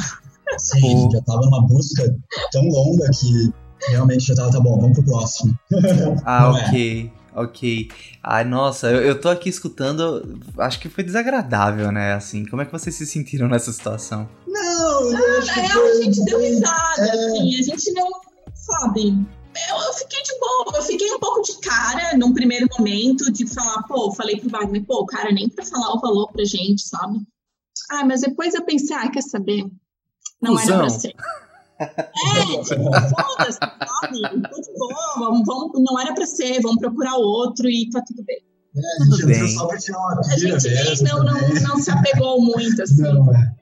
Sim, 0.58 0.78
a 0.78 1.00
gente 1.00 1.12
já 1.16 1.22
tava 1.22 1.40
numa 1.40 1.66
busca 1.66 2.16
tão 2.52 2.62
longa 2.68 3.10
que 3.10 3.52
realmente 3.88 4.26
já 4.26 4.36
tava, 4.36 4.52
tá 4.52 4.60
bom, 4.60 4.78
vamos 4.80 4.96
pro 4.96 5.04
próximo. 5.04 5.58
Ah, 6.24 6.44
é. 6.44 6.68
ok. 6.68 7.12
É. 7.12 7.15
Ok. 7.36 7.90
Ai, 8.22 8.44
nossa, 8.44 8.90
eu, 8.90 9.02
eu 9.02 9.20
tô 9.20 9.28
aqui 9.28 9.50
escutando. 9.50 10.40
Acho 10.56 10.80
que 10.80 10.88
foi 10.88 11.04
desagradável, 11.04 11.92
né? 11.92 12.14
Assim, 12.14 12.46
como 12.46 12.62
é 12.62 12.64
que 12.64 12.72
vocês 12.72 12.94
se 12.94 13.04
sentiram 13.04 13.46
nessa 13.46 13.70
situação? 13.70 14.26
Não, 14.46 15.12
eu 15.12 15.38
acho 15.38 15.52
que 15.52 15.60
é, 15.60 15.68
foi... 15.68 15.90
a 15.90 16.02
gente 16.02 16.24
deu 16.24 16.40
risada, 16.40 17.02
é... 17.02 17.10
assim, 17.10 17.58
a 17.58 17.62
gente 17.62 17.92
não. 17.92 18.08
Sabe? 18.54 19.08
Eu, 19.68 19.76
eu, 19.76 19.92
fiquei 19.92 20.22
de 20.22 20.38
boa, 20.40 20.76
eu 20.76 20.82
fiquei 20.82 21.14
um 21.14 21.20
pouco 21.20 21.42
de 21.42 21.58
cara 21.60 22.16
num 22.16 22.32
primeiro 22.32 22.66
momento 22.78 23.30
de 23.30 23.46
falar, 23.46 23.82
pô, 23.82 24.12
falei 24.12 24.40
pro 24.40 24.50
Wagner, 24.50 24.84
pô, 24.84 25.04
cara, 25.04 25.30
nem 25.30 25.48
pra 25.48 25.64
falar 25.64 25.94
o 25.94 26.00
valor 26.00 26.32
pra 26.32 26.44
gente, 26.44 26.82
sabe? 26.82 27.20
Ah, 27.90 28.04
mas 28.04 28.22
depois 28.22 28.54
eu 28.54 28.64
pensei, 28.64 28.96
ah, 28.96 29.10
quer 29.10 29.22
saber? 29.22 29.66
Não 30.40 30.56
Fusão. 30.56 30.74
era 30.74 30.86
pra 30.86 30.88
ser. 30.90 31.14
É, 31.78 32.62
tipo, 32.62 32.84
foda-se, 32.92 33.58
sabe? 33.58 34.20
Tudo 34.50 34.72
bom, 34.78 35.18
vamos, 35.18 35.42
vamos, 35.46 35.72
não 35.84 36.00
era 36.00 36.14
pra 36.14 36.26
ser, 36.26 36.60
vamos 36.62 36.78
procurar 36.78 37.16
outro 37.16 37.68
e 37.68 37.90
tá 37.90 38.02
tudo 38.06 38.24
bem. 38.24 38.38
É, 38.76 39.02
a 39.02 39.16
gente 39.16 39.26
bem. 39.26 39.48
só 39.48 39.66
pra 39.66 39.78
tirar 39.78 39.98
uma 39.98 40.20
A 40.20 40.38
gente 40.38 40.68
mesmo, 40.68 41.08
não, 41.08 41.24
não, 41.24 41.48
não 41.62 41.76
se 41.78 41.90
apegou 41.90 42.40
muito, 42.40 42.82
assim. 42.82 43.02
Não, 43.02 43.34
é. 43.34 43.54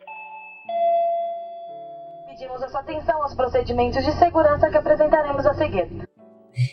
Pedimos 2.29 2.62
a 2.62 2.69
sua 2.69 2.81
atenção 2.81 3.23
aos 3.23 3.35
procedimentos 3.35 4.05
de 4.05 4.12
segurança 4.19 4.69
que 4.71 4.77
apresentaremos 4.77 5.47
a 5.47 5.55
seguir. 5.55 6.09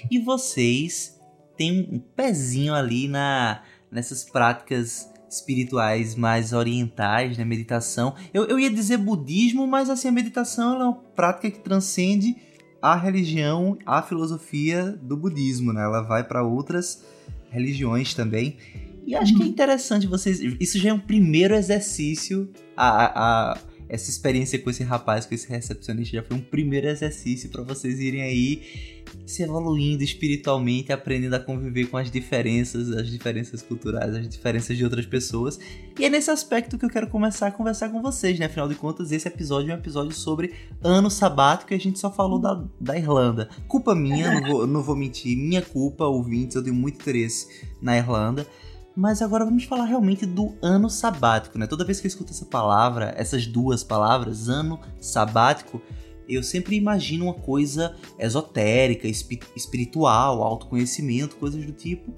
E 0.09 0.19
vocês 0.19 1.19
têm 1.55 1.87
um 1.91 1.99
pezinho 1.99 2.73
ali 2.73 3.07
na 3.07 3.61
nessas 3.91 4.23
práticas 4.23 5.10
espirituais 5.31 6.15
mais 6.15 6.51
orientais, 6.51 7.37
né? 7.37 7.45
Meditação. 7.45 8.13
Eu, 8.33 8.45
eu 8.45 8.59
ia 8.59 8.69
dizer 8.69 8.97
budismo, 8.97 9.65
mas 9.65 9.89
assim, 9.89 10.09
a 10.09 10.11
meditação 10.11 10.81
é 10.81 10.83
uma 10.83 10.93
prática 10.93 11.49
que 11.49 11.59
transcende 11.59 12.35
a 12.81 12.95
religião, 12.95 13.77
a 13.85 14.01
filosofia 14.01 14.91
do 15.01 15.15
budismo, 15.15 15.71
né? 15.71 15.83
Ela 15.83 16.01
vai 16.01 16.23
para 16.23 16.43
outras 16.43 17.03
religiões 17.49 18.13
também. 18.13 18.57
E 19.05 19.15
acho 19.15 19.35
que 19.35 19.43
é 19.43 19.45
interessante 19.45 20.05
vocês. 20.05 20.39
Isso 20.59 20.77
já 20.77 20.89
é 20.89 20.93
um 20.93 20.99
primeiro 20.99 21.55
exercício. 21.55 22.49
A, 22.75 23.51
a, 23.51 23.57
essa 23.91 24.09
experiência 24.09 24.57
com 24.57 24.69
esse 24.69 24.83
rapaz, 24.83 25.25
com 25.25 25.35
esse 25.35 25.49
recepcionista, 25.49 26.15
já 26.15 26.23
foi 26.23 26.37
um 26.37 26.41
primeiro 26.41 26.87
exercício 26.87 27.49
para 27.49 27.61
vocês 27.61 27.99
irem 27.99 28.21
aí 28.21 29.01
se 29.25 29.43
evoluindo 29.43 30.01
espiritualmente, 30.01 30.93
aprendendo 30.93 31.33
a 31.33 31.39
conviver 31.41 31.87
com 31.87 31.97
as 31.97 32.09
diferenças, 32.09 32.89
as 32.89 33.09
diferenças 33.09 33.61
culturais, 33.61 34.15
as 34.15 34.29
diferenças 34.29 34.77
de 34.77 34.85
outras 34.85 35.05
pessoas. 35.05 35.59
E 35.99 36.05
é 36.05 36.09
nesse 36.09 36.31
aspecto 36.31 36.77
que 36.77 36.85
eu 36.85 36.89
quero 36.89 37.07
começar 37.07 37.47
a 37.47 37.51
conversar 37.51 37.89
com 37.89 38.01
vocês, 38.01 38.39
né? 38.39 38.45
Afinal 38.45 38.69
de 38.69 38.75
contas, 38.75 39.11
esse 39.11 39.27
episódio 39.27 39.71
é 39.71 39.75
um 39.75 39.77
episódio 39.77 40.15
sobre 40.15 40.53
ano 40.81 41.11
sabático 41.11 41.73
e 41.73 41.75
a 41.75 41.79
gente 41.79 41.99
só 41.99 42.09
falou 42.09 42.39
da, 42.39 42.63
da 42.79 42.97
Irlanda. 42.97 43.49
Culpa 43.67 43.93
minha, 43.93 44.39
não 44.39 44.47
vou, 44.47 44.67
não 44.67 44.81
vou 44.81 44.95
mentir, 44.95 45.35
minha 45.35 45.61
culpa, 45.61 46.05
ouvintes, 46.05 46.55
eu 46.55 46.63
tenho 46.63 46.75
muito 46.75 46.95
interesse 46.95 47.67
na 47.81 47.97
Irlanda. 47.97 48.47
Mas 49.01 49.19
agora 49.19 49.43
vamos 49.43 49.63
falar 49.63 49.85
realmente 49.85 50.27
do 50.27 50.53
ano 50.61 50.87
sabático, 50.87 51.57
né? 51.57 51.65
Toda 51.65 51.83
vez 51.83 51.99
que 51.99 52.05
eu 52.05 52.07
escuto 52.07 52.31
essa 52.31 52.45
palavra, 52.45 53.11
essas 53.17 53.47
duas 53.47 53.83
palavras, 53.83 54.47
ano 54.47 54.79
sabático, 54.99 55.81
eu 56.29 56.43
sempre 56.43 56.75
imagino 56.75 57.25
uma 57.25 57.33
coisa 57.33 57.95
esotérica, 58.19 59.07
espiritual, 59.07 60.43
autoconhecimento, 60.43 61.35
coisas 61.37 61.65
do 61.65 61.71
tipo. 61.71 62.13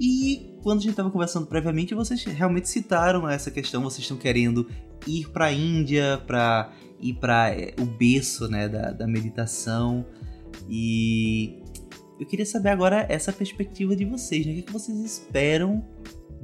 E 0.00 0.58
quando 0.60 0.78
a 0.78 0.82
gente 0.82 0.90
estava 0.90 1.08
conversando 1.08 1.46
previamente, 1.46 1.94
vocês 1.94 2.24
realmente 2.24 2.68
citaram 2.68 3.28
essa 3.28 3.48
questão, 3.48 3.80
vocês 3.80 4.00
estão 4.00 4.16
querendo 4.16 4.68
ir 5.06 5.30
para 5.30 5.44
a 5.44 5.52
Índia, 5.52 6.20
para 6.26 6.72
ir 6.98 7.14
para 7.14 7.50
é, 7.50 7.76
o 7.78 7.86
berço 7.86 8.48
né, 8.48 8.68
da, 8.68 8.90
da 8.90 9.06
meditação. 9.06 10.04
E 10.68 11.62
eu 12.18 12.26
queria 12.26 12.44
saber 12.44 12.70
agora 12.70 13.06
essa 13.08 13.32
perspectiva 13.32 13.94
de 13.94 14.04
vocês, 14.04 14.44
né? 14.44 14.50
O 14.50 14.54
que, 14.56 14.60
é 14.62 14.64
que 14.64 14.72
vocês 14.72 14.98
esperam 14.98 15.84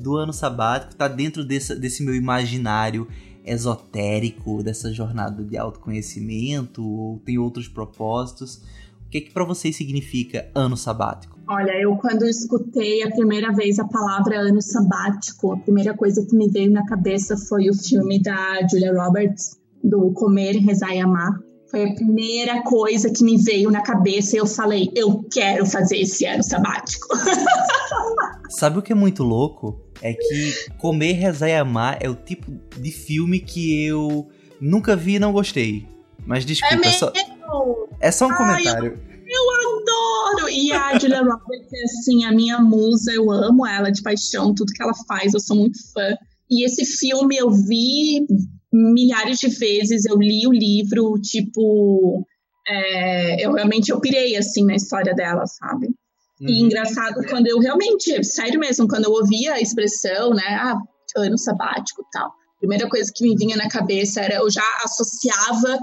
do 0.01 0.17
ano 0.17 0.33
sabático? 0.33 0.95
Tá 0.95 1.09
dentro 1.09 1.45
desse, 1.45 1.75
desse 1.75 2.03
meu 2.03 2.15
imaginário 2.15 3.07
esotérico, 3.45 4.63
dessa 4.63 4.93
jornada 4.93 5.43
de 5.43 5.57
autoconhecimento? 5.57 6.85
Ou 6.85 7.19
tem 7.19 7.39
outros 7.39 7.69
propósitos? 7.69 8.63
O 9.07 9.11
que 9.11 9.19
é 9.19 9.21
que 9.21 9.33
para 9.33 9.45
vocês 9.45 9.77
significa 9.77 10.49
ano 10.55 10.77
sabático? 10.77 11.39
Olha, 11.49 11.73
eu 11.81 11.97
quando 11.97 12.25
escutei 12.27 13.03
a 13.03 13.11
primeira 13.11 13.53
vez 13.53 13.81
a 13.81 13.85
palavra 13.85 14.39
ano 14.39 14.63
sabático, 14.63 15.53
a 15.53 15.57
primeira 15.57 15.97
coisa 15.97 16.25
que 16.25 16.37
me 16.37 16.49
veio 16.49 16.71
na 16.71 16.87
cabeça 16.87 17.37
foi 17.37 17.69
o 17.69 17.75
filme 17.75 18.23
da 18.23 18.65
Julia 18.71 18.93
Roberts, 18.93 19.59
do 19.83 20.13
Comer, 20.13 20.59
Rezar 20.59 20.95
e 20.95 21.01
Amar, 21.01 21.41
foi 21.71 21.85
a 21.85 21.95
primeira 21.95 22.63
coisa 22.63 23.11
que 23.11 23.23
me 23.23 23.37
veio 23.37 23.71
na 23.71 23.81
cabeça 23.81 24.35
e 24.35 24.39
eu 24.39 24.47
falei, 24.47 24.91
eu 24.95 25.25
quero 25.31 25.65
fazer 25.65 25.99
esse 25.99 26.27
ano 26.27 26.43
sabático. 26.43 27.07
Sabe 28.51 28.79
o 28.79 28.83
que 28.83 28.93
é 28.93 28.95
muito 28.95 29.23
louco? 29.23 29.81
É 30.03 30.13
que 30.13 30.71
Comer, 30.79 31.13
Rezar 31.13 31.49
e 31.49 31.55
Amar 31.55 31.99
é 32.01 32.09
o 32.09 32.15
tipo 32.15 32.51
de 32.77 32.91
filme 32.91 33.39
que 33.39 33.85
eu 33.85 34.29
nunca 34.61 34.97
vi 34.97 35.15
e 35.15 35.19
não 35.19 35.33
gostei. 35.33 35.87
Mas 36.27 36.45
desculpa, 36.45 36.87
é, 36.87 36.89
é 36.89 36.93
só, 36.93 37.13
é 38.01 38.11
só 38.11 38.27
um 38.27 38.33
Ai, 38.33 38.37
comentário. 38.37 39.01
Eu, 39.27 39.33
eu 39.33 39.81
adoro! 39.81 40.49
E 40.51 40.73
a 40.73 40.99
Julia 40.99 41.23
Roberts 41.23 41.73
é 41.73 41.85
assim, 41.85 42.25
a 42.25 42.33
minha 42.33 42.59
musa, 42.59 43.13
eu 43.13 43.31
amo 43.31 43.65
ela 43.65 43.91
de 43.91 44.03
paixão, 44.03 44.55
tudo 44.55 44.73
que 44.73 44.83
ela 44.83 44.95
faz, 45.07 45.35
eu 45.35 45.41
sou 45.41 45.57
muito 45.57 45.79
fã. 45.93 46.17
E 46.51 46.65
esse 46.67 46.85
filme 46.85 47.37
eu 47.37 47.51
vi 47.51 48.27
milhares 48.73 49.39
de 49.39 49.49
vezes, 49.49 50.05
eu 50.05 50.17
li 50.17 50.47
o 50.47 50.53
livro, 50.53 51.21
tipo, 51.21 52.25
é, 52.67 53.45
eu 53.45 53.53
realmente 53.53 53.91
eu 53.91 54.01
pirei, 54.01 54.37
assim, 54.37 54.65
na 54.65 54.75
história 54.75 55.15
dela, 55.15 55.47
sabe? 55.47 55.89
Uhum. 56.41 56.49
E 56.49 56.61
engraçado 56.61 57.21
quando 57.29 57.47
eu 57.47 57.59
realmente, 57.59 58.23
sério 58.25 58.61
mesmo, 58.61 58.89
quando 58.89 59.05
eu 59.05 59.13
ouvia 59.13 59.55
a 59.55 59.61
expressão, 59.61 60.31
né, 60.31 60.59
ah, 60.61 60.79
ano 61.17 61.37
sabático 61.37 62.05
tal, 62.13 62.29
a 62.29 62.59
primeira 62.59 62.89
coisa 62.89 63.11
que 63.15 63.25
me 63.25 63.37
vinha 63.37 63.57
na 63.57 63.69
cabeça 63.69 64.21
era, 64.21 64.37
eu 64.37 64.51
já 64.51 64.65
associava 64.85 65.79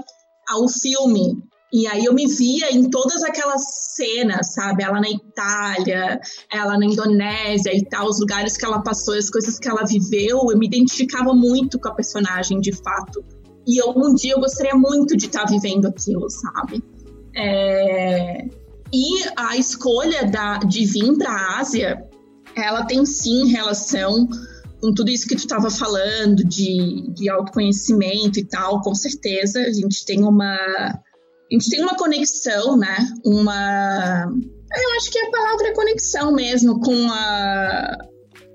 ao 0.48 0.68
filme, 0.68 1.36
e 1.72 1.86
aí 1.86 2.04
eu 2.04 2.14
me 2.14 2.26
via 2.26 2.72
em 2.72 2.88
todas 2.88 3.22
aquelas 3.22 3.62
cenas, 3.94 4.54
sabe? 4.54 4.82
Ela 4.82 5.00
na 5.00 5.10
Itália, 5.10 6.18
ela 6.50 6.78
na 6.78 6.86
Indonésia 6.86 7.76
e 7.76 7.84
tal, 7.84 8.08
os 8.08 8.18
lugares 8.18 8.56
que 8.56 8.64
ela 8.64 8.82
passou, 8.82 9.14
as 9.14 9.28
coisas 9.28 9.58
que 9.58 9.68
ela 9.68 9.84
viveu, 9.84 10.50
eu 10.50 10.58
me 10.58 10.66
identificava 10.66 11.34
muito 11.34 11.78
com 11.78 11.88
a 11.88 11.94
personagem, 11.94 12.58
de 12.60 12.72
fato. 12.72 13.22
E 13.66 13.76
eu, 13.76 13.92
um 13.94 14.14
dia 14.14 14.32
eu 14.32 14.40
gostaria 14.40 14.74
muito 14.74 15.14
de 15.14 15.26
estar 15.26 15.44
vivendo 15.44 15.86
aquilo, 15.86 16.28
sabe? 16.30 16.82
É... 17.36 18.46
E 18.90 19.24
a 19.36 19.54
escolha 19.58 20.24
da, 20.24 20.56
de 20.58 20.86
vir 20.86 21.18
para 21.18 21.30
a 21.30 21.58
Ásia, 21.58 22.02
ela 22.56 22.86
tem 22.86 23.04
sim 23.04 23.48
relação 23.48 24.26
com 24.80 24.94
tudo 24.94 25.10
isso 25.10 25.28
que 25.28 25.34
tu 25.34 25.40
estava 25.40 25.70
falando 25.70 26.42
de, 26.44 27.10
de 27.12 27.28
autoconhecimento 27.28 28.38
e 28.38 28.44
tal, 28.44 28.80
com 28.80 28.94
certeza. 28.94 29.60
A 29.60 29.72
gente 29.72 30.06
tem 30.06 30.24
uma 30.24 30.56
a 31.50 31.54
gente 31.54 31.70
tem 31.70 31.82
uma 31.82 31.96
conexão, 31.96 32.76
né? 32.76 32.96
Uma. 33.24 34.26
Eu 34.30 34.96
acho 34.96 35.10
que 35.10 35.18
a 35.18 35.30
palavra 35.30 35.68
é 35.68 35.74
conexão 35.74 36.32
mesmo 36.32 36.80
com 36.80 37.08
a. 37.10 37.96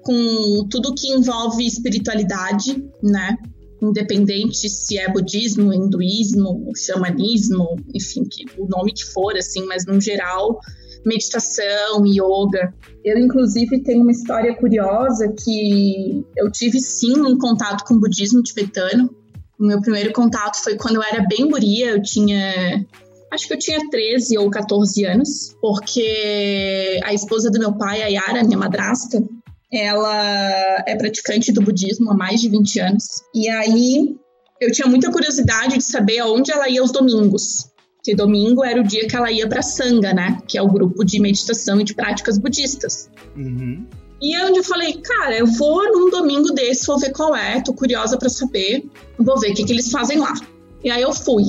com 0.04 0.68
tudo 0.70 0.94
que 0.94 1.08
envolve 1.08 1.66
espiritualidade, 1.66 2.84
né? 3.02 3.36
Independente 3.82 4.70
se 4.70 4.98
é 4.98 5.12
budismo, 5.12 5.74
hinduísmo, 5.74 6.72
xamanismo, 6.76 7.76
enfim, 7.94 8.24
que, 8.24 8.46
o 8.58 8.68
nome 8.68 8.94
que 8.94 9.04
for, 9.06 9.36
assim, 9.36 9.66
mas 9.66 9.86
no 9.86 10.00
geral, 10.00 10.60
meditação, 11.06 12.06
yoga. 12.06 12.74
Eu, 13.04 13.18
inclusive, 13.18 13.84
tenho 13.84 14.04
uma 14.04 14.12
história 14.12 14.56
curiosa 14.56 15.34
que 15.44 16.24
eu 16.38 16.50
tive 16.52 16.80
sim 16.80 17.20
um 17.20 17.38
contato 17.38 17.84
com 17.86 17.96
o 17.96 18.00
budismo 18.00 18.42
tibetano 18.42 19.23
o 19.64 19.68
meu 19.68 19.80
primeiro 19.82 20.12
contato 20.12 20.62
foi 20.62 20.76
quando 20.76 20.96
eu 20.96 21.04
era 21.04 21.26
bem 21.26 21.48
guria, 21.50 21.92
eu 21.92 22.02
tinha 22.02 22.86
acho 23.32 23.48
que 23.48 23.54
eu 23.54 23.58
tinha 23.58 23.80
13 23.90 24.38
ou 24.38 24.50
14 24.50 25.06
anos, 25.06 25.56
porque 25.60 27.00
a 27.04 27.14
esposa 27.14 27.50
do 27.50 27.58
meu 27.58 27.74
pai, 27.74 28.04
a 28.04 28.08
Yara, 28.08 28.44
minha 28.44 28.58
madrasta, 28.58 29.24
ela 29.72 30.84
é 30.86 30.96
praticante 30.96 31.52
do 31.52 31.62
budismo 31.62 32.12
há 32.12 32.14
mais 32.14 32.42
de 32.42 32.50
20 32.50 32.80
anos. 32.80 33.24
E 33.34 33.50
aí 33.50 34.16
eu 34.62 34.72
tinha 34.72 34.88
muita 34.88 35.12
curiosidade 35.12 35.78
de 35.78 35.84
saber 35.84 36.20
aonde 36.20 36.52
ela 36.52 36.70
ia 36.70 36.82
aos 36.82 36.92
domingos. 36.92 37.72
Porque 37.96 38.14
domingo 38.14 38.64
era 38.64 38.80
o 38.80 38.84
dia 38.84 39.08
que 39.08 39.16
ela 39.16 39.32
ia 39.32 39.48
para 39.48 39.62
Sangha, 39.62 40.14
né? 40.14 40.38
Que 40.48 40.58
é 40.58 40.62
o 40.62 40.68
grupo 40.68 41.04
de 41.04 41.20
meditação 41.20 41.80
e 41.80 41.86
de 41.86 41.96
práticas 41.96 42.38
budistas. 42.38 43.10
Uhum. 43.36 43.88
E 44.24 44.34
é 44.34 44.46
onde 44.46 44.60
eu 44.60 44.64
falei, 44.64 44.94
cara, 44.94 45.38
eu 45.38 45.46
vou 45.46 45.84
num 45.92 46.10
domingo 46.10 46.54
desse, 46.54 46.88
vou 46.88 46.98
ver 46.98 47.12
qual 47.12 47.36
é, 47.36 47.60
tô 47.60 47.74
curiosa 47.74 48.18
para 48.18 48.30
saber, 48.30 48.86
vou 49.20 49.38
ver 49.38 49.52
o 49.52 49.54
que, 49.54 49.66
que 49.66 49.74
eles 49.74 49.92
fazem 49.92 50.18
lá. 50.18 50.34
E 50.82 50.90
aí 50.90 51.02
eu 51.02 51.12
fui. 51.12 51.44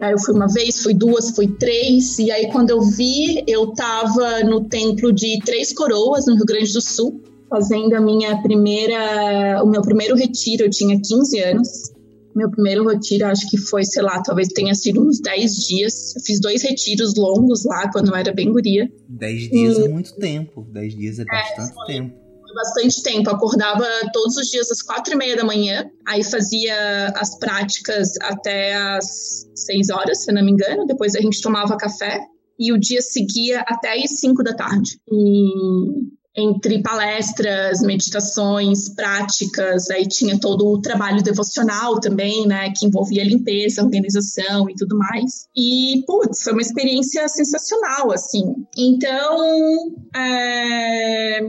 Aí 0.00 0.12
eu 0.12 0.18
fui 0.18 0.34
uma 0.34 0.48
vez, 0.48 0.82
fui 0.82 0.94
duas, 0.94 1.32
fui 1.32 1.46
três, 1.46 2.18
e 2.18 2.30
aí 2.30 2.50
quando 2.50 2.70
eu 2.70 2.80
vi, 2.80 3.44
eu 3.46 3.74
tava 3.74 4.42
no 4.44 4.64
templo 4.64 5.12
de 5.12 5.40
Três 5.44 5.74
Coroas, 5.74 6.24
no 6.24 6.36
Rio 6.36 6.46
Grande 6.46 6.72
do 6.72 6.80
Sul, 6.80 7.20
fazendo 7.50 7.92
a 7.92 8.00
minha 8.00 8.40
primeira, 8.40 9.62
o 9.62 9.66
meu 9.66 9.82
primeiro 9.82 10.16
retiro, 10.16 10.64
eu 10.64 10.70
tinha 10.70 10.98
15 10.98 11.38
anos. 11.40 11.92
Meu 12.34 12.50
primeiro 12.50 12.86
retiro, 12.86 13.26
acho 13.26 13.48
que 13.50 13.58
foi, 13.58 13.84
sei 13.84 14.02
lá, 14.02 14.22
talvez 14.22 14.48
tenha 14.48 14.74
sido 14.74 15.02
uns 15.02 15.20
10 15.20 15.56
dias. 15.66 16.14
Eu 16.16 16.22
fiz 16.22 16.40
dois 16.40 16.62
retiros 16.62 17.14
longos 17.16 17.64
lá, 17.64 17.90
quando 17.90 18.08
eu 18.08 18.14
era 18.14 18.32
bem 18.32 18.52
guria. 18.52 18.90
10 19.08 19.50
dias 19.50 19.78
e... 19.78 19.84
é 19.84 19.88
muito 19.88 20.14
tempo. 20.14 20.62
10 20.70 20.96
dias 20.96 21.18
é, 21.18 21.22
é 21.22 21.24
bastante 21.24 21.74
foi, 21.74 21.86
tempo. 21.86 22.14
Bastante 22.54 23.02
tempo. 23.02 23.30
Acordava 23.30 23.84
todos 24.12 24.36
os 24.36 24.48
dias 24.48 24.70
às 24.70 24.82
quatro 24.82 25.14
e 25.14 25.16
meia 25.16 25.36
da 25.36 25.44
manhã. 25.44 25.90
Aí 26.06 26.22
fazia 26.22 27.08
as 27.16 27.38
práticas 27.38 28.12
até 28.22 28.74
às 28.74 29.48
6 29.54 29.90
horas, 29.90 30.24
se 30.24 30.32
não 30.32 30.44
me 30.44 30.52
engano. 30.52 30.86
Depois 30.86 31.14
a 31.14 31.20
gente 31.20 31.40
tomava 31.40 31.76
café. 31.76 32.20
E 32.58 32.72
o 32.72 32.78
dia 32.78 33.00
seguia 33.00 33.60
até 33.66 33.92
às 33.94 34.20
5 34.20 34.42
da 34.42 34.54
tarde. 34.54 35.00
E 35.10 36.19
entre 36.40 36.82
palestras, 36.82 37.80
meditações, 37.82 38.88
práticas, 38.88 39.90
aí 39.90 40.06
tinha 40.06 40.38
todo 40.40 40.66
o 40.66 40.80
trabalho 40.80 41.22
devocional 41.22 42.00
também, 42.00 42.46
né, 42.46 42.72
que 42.76 42.86
envolvia 42.86 43.24
limpeza, 43.24 43.82
organização 43.82 44.68
e 44.68 44.74
tudo 44.74 44.96
mais. 44.96 45.46
E, 45.56 46.02
putz, 46.06 46.42
foi 46.42 46.52
uma 46.52 46.62
experiência 46.62 47.28
sensacional, 47.28 48.12
assim. 48.12 48.54
Então, 48.76 49.92
é... 50.16 51.40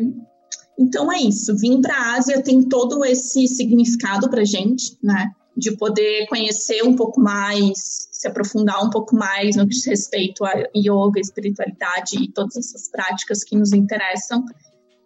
então 0.78 1.12
é 1.12 1.22
isso. 1.22 1.56
Vim 1.58 1.82
para 1.82 1.96
a 1.96 2.16
Ásia 2.18 2.42
tem 2.42 2.62
todo 2.62 3.04
esse 3.06 3.48
significado 3.48 4.30
para 4.30 4.44
gente, 4.44 4.98
né, 5.02 5.32
de 5.56 5.76
poder 5.78 6.28
conhecer 6.28 6.84
um 6.84 6.96
pouco 6.96 7.20
mais, 7.22 8.08
se 8.12 8.28
aprofundar 8.28 8.84
um 8.86 8.90
pouco 8.90 9.16
mais 9.16 9.56
no 9.56 9.64
que 9.64 9.76
diz 9.76 9.86
respeito 9.86 10.46
a 10.46 10.54
yoga, 10.76 11.20
espiritualidade 11.20 12.18
e 12.22 12.32
todas 12.32 12.56
essas 12.56 12.90
práticas 12.90 13.44
que 13.44 13.58
nos 13.58 13.74
interessam 13.74 14.44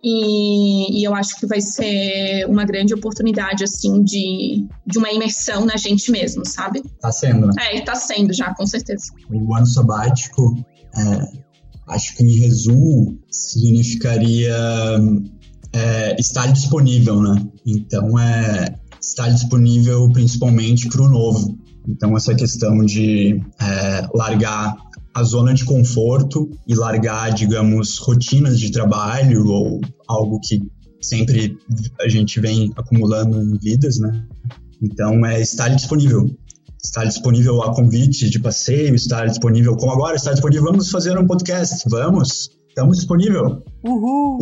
e, 0.08 1.00
e, 1.00 1.04
eu 1.04 1.16
acho 1.16 1.40
que 1.40 1.48
vai 1.48 1.60
ser 1.60 2.46
uma 2.48 2.64
grande 2.64 2.94
oportunidade, 2.94 3.64
assim, 3.64 4.04
de, 4.04 4.68
de 4.86 5.00
uma 5.00 5.12
imersão 5.12 5.66
na 5.66 5.78
gente 5.78 6.12
mesmo, 6.12 6.46
sabe? 6.46 6.84
Tá 7.02 7.12
sendo, 7.12 7.48
né? 7.48 7.54
É, 7.72 7.82
tá 7.82 7.96
sendo 7.96 8.32
já, 8.32 8.54
com 8.54 8.68
certeza. 8.68 9.06
O 9.32 9.56
ano 9.56 9.66
sabático, 9.66 10.56
é, 10.96 11.94
acho 11.94 12.16
que 12.16 12.24
em 12.24 12.38
resumo, 12.38 13.18
significaria 13.32 14.56
é, 15.74 16.16
estar 16.20 16.52
disponível, 16.52 17.22
né? 17.22 17.44
Então, 17.66 18.20
é 18.20 18.76
está 19.02 19.30
disponível 19.30 20.10
principalmente 20.12 20.88
para 20.90 21.02
o 21.02 21.10
novo. 21.10 21.58
Então, 21.88 22.18
essa 22.18 22.34
questão 22.34 22.84
de 22.84 23.40
é, 23.62 24.08
largar 24.14 24.76
a 25.16 25.24
zona 25.24 25.54
de 25.54 25.64
conforto 25.64 26.52
e 26.68 26.76
largar, 26.76 27.34
digamos, 27.34 27.98
rotinas 27.98 28.60
de 28.60 28.70
trabalho 28.70 29.48
ou 29.48 29.80
algo 30.10 30.42
que 30.44 30.62
sempre 31.02 31.58
a 32.02 32.10
gente 32.10 32.38
vem 32.42 32.74
acumulando 32.76 33.42
em 33.42 33.58
vidas, 33.58 33.98
né? 33.98 34.26
Então, 34.82 35.26
é 35.26 35.40
estar 35.40 35.70
disponível. 35.70 36.30
Estar 36.84 37.06
disponível 37.06 37.64
a 37.64 37.74
convite 37.74 38.30
de 38.30 38.40
passeio, 38.40 38.94
estar 38.94 39.26
disponível, 39.26 39.78
como 39.78 39.94
agora, 39.94 40.18
estar 40.18 40.34
disponível, 40.34 40.66
vamos 40.66 40.92
fazer 40.92 41.18
um 41.18 41.26
podcast, 41.26 41.88
vamos, 41.90 42.50
estamos 42.68 42.98
disponível. 42.98 43.64
Uhul! 43.88 44.38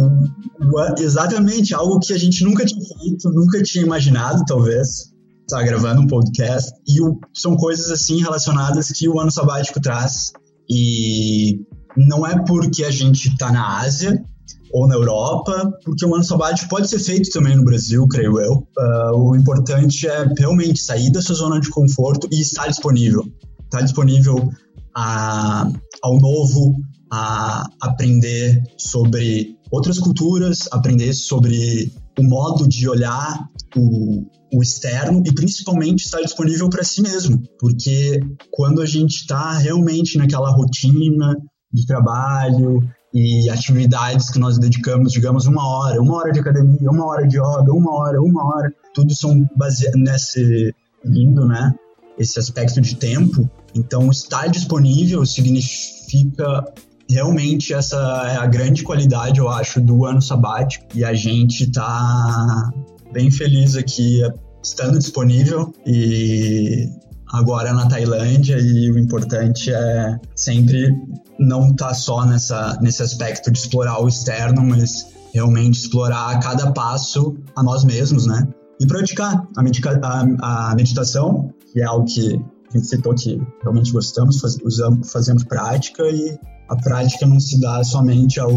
exatamente, 0.98 1.74
algo 1.76 2.00
que 2.00 2.14
a 2.14 2.18
gente 2.18 2.44
nunca 2.44 2.66
tinha 2.66 2.84
feito, 2.84 3.30
nunca 3.30 3.62
tinha 3.62 3.86
imaginado, 3.86 4.44
talvez, 4.46 5.14
estar 5.42 5.60
tá 5.60 5.64
gravando 5.64 6.02
um 6.02 6.08
podcast, 6.08 6.72
e 6.88 7.00
o, 7.00 7.20
são 7.34 7.56
coisas 7.56 7.92
assim 7.92 8.20
relacionadas 8.22 8.92
que 8.92 9.08
o 9.08 9.20
ano 9.20 9.32
sabático 9.32 9.80
traz, 9.80 10.34
e 10.70 11.60
não 11.96 12.26
é 12.26 12.44
porque 12.46 12.84
a 12.84 12.92
gente 12.92 13.30
está 13.30 13.52
na 13.52 13.80
Ásia 13.80 14.24
ou 14.72 14.88
na 14.88 14.96
Europa, 14.96 15.72
porque 15.86 16.04
o 16.06 16.16
ano 16.16 16.24
sabático 16.24 16.68
pode 16.68 16.90
ser 16.90 17.00
feito 17.00 17.30
também 17.30 17.56
no 17.56 17.64
Brasil, 17.64 18.08
creio 18.08 18.40
eu. 18.40 18.68
Uh, 18.78 19.16
o 19.16 19.36
importante 19.36 20.08
é 20.08 20.26
realmente 20.38 20.82
sair 20.82 21.12
da 21.12 21.22
sua 21.22 21.36
zona 21.36 21.60
de 21.60 21.70
conforto 21.70 22.28
e 22.32 22.42
estar 22.42 22.68
disponível. 22.68 23.24
Estar 23.66 23.82
disponível 23.82 24.50
a, 24.96 25.70
ao 26.02 26.20
novo, 26.20 26.76
a 27.12 27.70
aprender 27.82 28.64
sobre 28.78 29.56
outras 29.72 30.00
culturas, 30.00 30.68
aprender 30.72 31.14
sobre 31.14 31.92
o 32.18 32.24
modo 32.24 32.68
de 32.68 32.90
olhar 32.90 33.48
o, 33.76 34.26
o 34.54 34.62
externo 34.62 35.24
e 35.26 35.34
principalmente 35.34 36.06
estar 36.06 36.22
disponível 36.22 36.70
para 36.70 36.84
si 36.84 37.02
mesmo, 37.02 37.42
porque 37.60 38.20
quando 38.52 38.82
a 38.82 38.86
gente 38.86 39.16
está 39.16 39.58
realmente 39.58 40.18
naquela 40.18 40.52
rotina 40.52 41.36
de 41.72 41.86
trabalho 41.88 42.80
e 43.14 43.50
atividades 43.50 44.30
que 44.30 44.40
nós 44.40 44.58
dedicamos, 44.60 45.12
digamos, 45.12 45.48
uma 45.48 45.68
hora, 45.68 46.02
uma 46.02 46.16
hora 46.16 46.32
de 46.32 46.40
academia, 46.40 46.90
uma 46.90 47.06
hora 47.06 47.28
de 47.28 47.38
yoga, 47.38 47.74
uma 47.74 47.94
hora, 47.94 48.22
uma 48.22 48.46
hora, 48.46 48.74
tudo 48.94 49.14
são 49.16 49.48
baseados 49.56 50.00
nesse 50.00 50.74
lindo, 51.04 51.46
né? 51.48 51.74
Esse 52.18 52.40
aspecto 52.40 52.80
de 52.80 52.96
tempo. 52.96 53.50
Então, 53.76 54.10
estar 54.10 54.48
disponível 54.48 55.26
significa 55.26 56.64
realmente 57.10 57.74
essa 57.74 57.98
é 58.28 58.38
a 58.38 58.46
grande 58.46 58.84
qualidade, 58.84 59.40
eu 59.40 59.50
acho, 59.50 59.82
do 59.82 60.06
ano 60.06 60.22
sabático. 60.22 60.86
E 60.96 61.04
a 61.04 61.14
gente 61.14 61.72
tá 61.72 62.72
bem 63.14 63.30
feliz 63.30 63.76
aqui 63.76 64.22
estando 64.64 64.98
disponível 64.98 65.72
e 65.86 66.90
agora 67.32 67.72
na 67.72 67.88
Tailândia 67.88 68.58
e 68.60 68.92
o 68.92 68.98
importante 68.98 69.72
é 69.72 70.20
sempre 70.36 70.92
não 71.40 71.70
estar 71.70 71.90
tá 71.90 71.94
só 71.94 72.26
nessa, 72.26 72.78
nesse 72.82 73.04
aspecto 73.04 73.52
de 73.52 73.60
explorar 73.60 74.02
o 74.02 74.08
externo, 74.08 74.66
mas 74.66 75.08
realmente 75.34 75.80
explorar 75.80 76.32
a 76.32 76.40
cada 76.40 76.72
passo 76.72 77.36
a 77.56 77.64
nós 77.64 77.84
mesmos, 77.84 78.26
né? 78.26 78.48
E 78.80 78.88
praticar 78.88 79.48
a, 79.56 79.64
medica, 79.64 80.00
a, 80.02 80.72
a 80.72 80.76
meditação, 80.76 81.52
que 81.72 81.82
é 81.82 81.86
algo 81.86 82.06
que 82.06 82.40
a 82.70 82.78
gente 82.78 82.88
citou 82.88 83.14
que 83.14 83.42
realmente 83.62 83.92
gostamos, 83.92 84.40
faz, 84.40 84.58
usamos, 84.64 85.12
fazemos 85.12 85.44
prática 85.44 86.04
e 86.04 86.38
a 86.70 86.76
prática 86.76 87.26
não 87.26 87.40
se 87.40 87.60
dá 87.60 87.84
somente 87.84 88.40
ao 88.40 88.52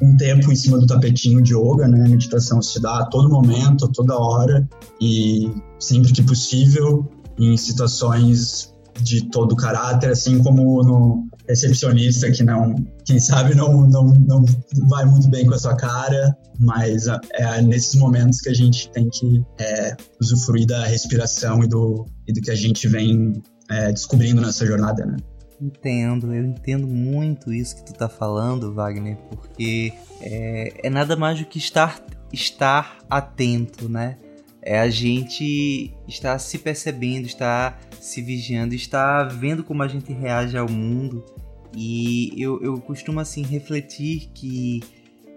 um 0.00 0.16
tempo 0.16 0.50
em 0.50 0.56
cima 0.56 0.78
do 0.78 0.86
tapetinho 0.86 1.42
de 1.42 1.54
yoga, 1.54 1.88
né? 1.88 2.08
Meditação 2.08 2.60
se 2.60 2.80
dá 2.80 3.00
a 3.00 3.06
todo 3.06 3.28
momento, 3.28 3.86
a 3.86 3.88
toda 3.88 4.16
hora 4.16 4.68
e 5.00 5.50
sempre 5.78 6.12
que 6.12 6.22
possível 6.22 7.08
em 7.38 7.56
situações 7.56 8.72
de 9.00 9.28
todo 9.28 9.56
caráter, 9.56 10.10
assim 10.10 10.38
como 10.38 10.82
no 10.82 11.26
recepcionista 11.48 12.30
que 12.30 12.42
não, 12.42 12.74
quem 13.04 13.18
sabe 13.18 13.54
não, 13.54 13.86
não, 13.88 14.04
não 14.26 14.44
vai 14.88 15.04
muito 15.04 15.28
bem 15.28 15.46
com 15.46 15.54
a 15.54 15.58
sua 15.58 15.76
cara, 15.76 16.34
mas 16.60 17.06
é 17.32 17.60
nesses 17.62 17.96
momentos 17.96 18.40
que 18.40 18.48
a 18.48 18.54
gente 18.54 18.90
tem 18.92 19.08
que 19.10 19.42
é, 19.60 19.96
usufruir 20.20 20.66
da 20.66 20.86
respiração 20.86 21.62
e 21.62 21.66
do, 21.66 22.06
e 22.26 22.32
do 22.32 22.40
que 22.40 22.50
a 22.50 22.54
gente 22.54 22.86
vem 22.88 23.42
é, 23.70 23.92
descobrindo 23.92 24.40
nessa 24.40 24.64
jornada, 24.64 25.04
né? 25.04 25.16
Entendo, 25.60 26.34
eu 26.34 26.44
entendo 26.44 26.86
muito 26.86 27.52
isso 27.52 27.76
que 27.76 27.84
tu 27.84 27.94
tá 27.94 28.08
falando, 28.08 28.74
Wagner, 28.74 29.16
porque 29.16 29.92
é, 30.20 30.86
é 30.86 30.90
nada 30.90 31.16
mais 31.16 31.38
do 31.38 31.46
que 31.46 31.58
estar, 31.58 32.04
estar 32.32 32.98
atento, 33.08 33.88
né? 33.88 34.18
é 34.64 34.78
a 34.78 34.88
gente 34.88 35.94
estar 36.08 36.38
se 36.38 36.58
percebendo, 36.58 37.26
estar 37.26 37.78
se 38.00 38.22
vigiando, 38.22 38.74
estar 38.74 39.24
vendo 39.24 39.62
como 39.62 39.82
a 39.82 39.88
gente 39.88 40.10
reage 40.10 40.56
ao 40.56 40.68
mundo. 40.68 41.22
E 41.76 42.32
eu, 42.38 42.62
eu 42.62 42.80
costumo 42.80 43.20
assim 43.20 43.42
refletir 43.42 44.30
que 44.32 44.82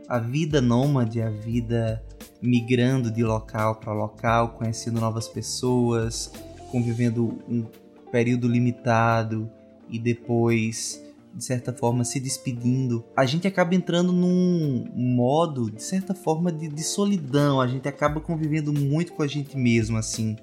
a 0.07 0.17
vida 0.17 0.61
nômade, 0.61 1.21
a 1.21 1.29
vida 1.29 2.01
migrando 2.41 3.11
de 3.11 3.21
local 3.21 3.75
para 3.75 3.91
local, 3.91 4.49
conhecendo 4.49 5.01
novas 5.01 5.27
pessoas, 5.27 6.31
convivendo 6.71 7.37
um 7.49 7.65
período 8.09 8.47
limitado 8.47 9.51
e 9.89 9.99
depois 9.99 11.01
de 11.37 11.43
certa 11.43 11.71
forma, 11.71 12.03
se 12.03 12.19
despedindo, 12.19 13.05
a 13.15 13.23
gente 13.23 13.47
acaba 13.47 13.75
entrando 13.75 14.11
num 14.11 14.85
modo, 14.95 15.69
de 15.69 15.83
certa 15.83 16.15
forma, 16.15 16.51
de, 16.51 16.67
de 16.67 16.83
solidão. 16.83 17.61
A 17.61 17.67
gente 17.67 17.87
acaba 17.87 18.19
convivendo 18.19 18.73
muito 18.73 19.13
com 19.13 19.21
a 19.21 19.27
gente 19.27 19.55
mesmo, 19.55 19.97
assim. 19.97 20.35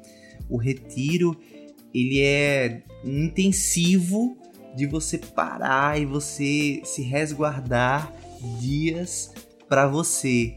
O 0.49 0.57
retiro, 0.57 1.37
ele 1.93 2.21
é 2.21 2.85
intensivo 3.05 4.37
de 4.77 4.87
você 4.87 5.19
parar 5.19 6.01
e 6.01 6.07
você 6.07 6.81
se 6.85 7.03
resguardar 7.03 8.13
dias 8.61 9.33
para 9.69 9.89
você. 9.89 10.55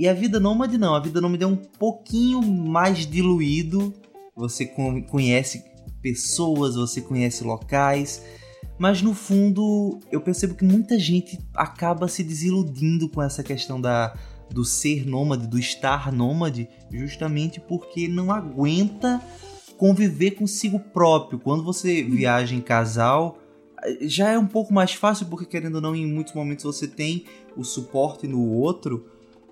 E 0.00 0.08
a 0.08 0.12
vida 0.12 0.40
nômade 0.40 0.76
não, 0.76 0.96
a 0.96 1.00
vida 1.00 1.20
nômade 1.20 1.44
é 1.44 1.46
um 1.46 1.56
pouquinho 1.56 2.42
mais 2.42 3.06
diluído. 3.06 3.94
Você 4.34 4.66
conhece 4.66 5.64
pessoas, 6.06 6.76
você 6.76 7.00
conhece 7.00 7.42
locais, 7.42 8.22
mas 8.78 9.02
no 9.02 9.12
fundo, 9.12 9.98
eu 10.12 10.20
percebo 10.20 10.54
que 10.54 10.64
muita 10.64 10.96
gente 11.00 11.36
acaba 11.52 12.06
se 12.06 12.22
desiludindo 12.22 13.08
com 13.08 13.20
essa 13.20 13.42
questão 13.42 13.80
da, 13.80 14.16
do 14.48 14.64
ser 14.64 15.04
nômade, 15.04 15.48
do 15.48 15.58
estar 15.58 16.12
nômade, 16.12 16.68
justamente 16.92 17.58
porque 17.58 18.06
não 18.06 18.30
aguenta 18.30 19.20
conviver 19.76 20.32
consigo 20.32 20.78
próprio. 20.78 21.40
Quando 21.40 21.64
você 21.64 22.04
viaja 22.04 22.54
em 22.54 22.60
casal, 22.60 23.38
já 24.02 24.30
é 24.30 24.38
um 24.38 24.46
pouco 24.46 24.72
mais 24.72 24.92
fácil, 24.92 25.26
porque 25.26 25.44
querendo 25.44 25.76
ou 25.76 25.80
não, 25.80 25.96
em 25.96 26.06
muitos 26.06 26.34
momentos 26.34 26.64
você 26.64 26.86
tem 26.86 27.24
o 27.56 27.64
suporte 27.64 28.28
no 28.28 28.48
outro, 28.48 29.06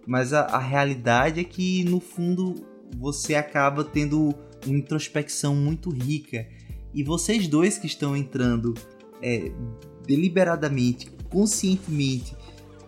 mas 0.07 0.33
a, 0.33 0.43
a 0.43 0.59
realidade 0.59 1.41
é 1.41 1.45
que 1.45 1.83
no 1.83 1.99
fundo 1.99 2.55
você 2.97 3.35
acaba 3.35 3.83
tendo 3.83 4.33
uma 4.67 4.79
introspecção 4.79 5.55
muito 5.55 5.91
rica. 5.91 6.47
E 6.93 7.03
vocês 7.03 7.49
dois 7.49 7.79
que 7.79 7.87
estão 7.87 8.17
entrando 8.17 8.75
é, 9.23 9.51
deliberadamente, 10.07 11.11
conscientemente 11.29 12.37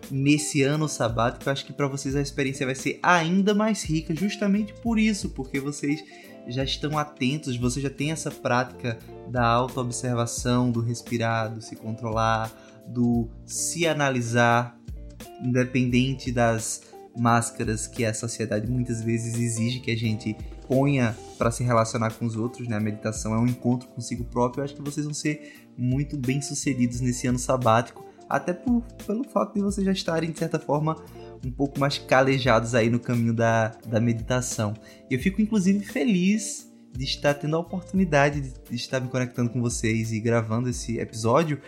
nesse 0.09 0.63
ano 0.63 0.87
sabático, 0.87 1.47
eu 1.47 1.51
acho 1.51 1.65
que 1.65 1.73
para 1.73 1.87
vocês 1.87 2.15
a 2.15 2.21
experiência 2.21 2.65
vai 2.65 2.75
ser 2.75 2.99
ainda 3.03 3.53
mais 3.53 3.83
rica, 3.83 4.15
justamente 4.15 4.73
por 4.81 4.97
isso, 4.97 5.29
porque 5.29 5.59
vocês 5.59 6.03
já 6.47 6.63
estão 6.63 6.97
atentos, 6.97 7.57
você 7.57 7.81
já 7.81 7.89
tem 7.89 8.11
essa 8.11 8.31
prática 8.31 8.97
da 9.29 9.45
autoobservação, 9.45 10.71
do 10.71 10.79
respirar, 10.79 11.53
do 11.53 11.61
se 11.61 11.75
controlar, 11.75 12.51
do 12.87 13.27
se 13.45 13.85
analisar, 13.85 14.79
independente 15.43 16.31
das 16.31 16.83
máscaras 17.17 17.87
que 17.87 18.05
a 18.05 18.13
sociedade 18.13 18.69
muitas 18.69 19.03
vezes 19.03 19.35
exige 19.35 19.79
que 19.79 19.91
a 19.91 19.97
gente 19.97 20.37
ponha 20.67 21.15
para 21.37 21.51
se 21.51 21.63
relacionar 21.63 22.11
com 22.11 22.25
os 22.25 22.35
outros, 22.35 22.67
né? 22.67 22.77
A 22.77 22.79
meditação 22.79 23.33
é 23.33 23.37
um 23.37 23.47
encontro 23.47 23.87
consigo 23.89 24.23
próprio. 24.25 24.61
Eu 24.61 24.65
acho 24.65 24.75
que 24.75 24.81
vocês 24.81 25.05
vão 25.05 25.13
ser 25.13 25.67
muito 25.77 26.17
bem 26.17 26.41
sucedidos 26.41 26.99
nesse 26.99 27.27
ano 27.27 27.39
sabático, 27.39 28.05
até 28.29 28.53
por, 28.53 28.81
pelo 29.05 29.23
fato 29.23 29.53
de 29.53 29.61
vocês 29.61 29.85
já 29.85 29.91
estarem, 29.91 30.31
de 30.31 30.39
certa 30.39 30.59
forma, 30.59 30.95
um 31.45 31.51
pouco 31.51 31.79
mais 31.79 31.97
calejados 31.97 32.75
aí 32.75 32.89
no 32.89 32.99
caminho 32.99 33.33
da, 33.33 33.69
da 33.85 33.99
meditação. 33.99 34.73
Eu 35.09 35.19
fico, 35.19 35.41
inclusive, 35.41 35.85
feliz 35.85 36.67
de 36.91 37.05
estar 37.05 37.33
tendo 37.35 37.55
a 37.55 37.59
oportunidade 37.59 38.41
de, 38.41 38.53
de 38.69 38.75
estar 38.75 38.99
me 38.99 39.07
conectando 39.07 39.49
com 39.49 39.61
vocês 39.61 40.11
e 40.11 40.19
gravando 40.19 40.69
esse 40.69 40.97
episódio, 40.97 41.61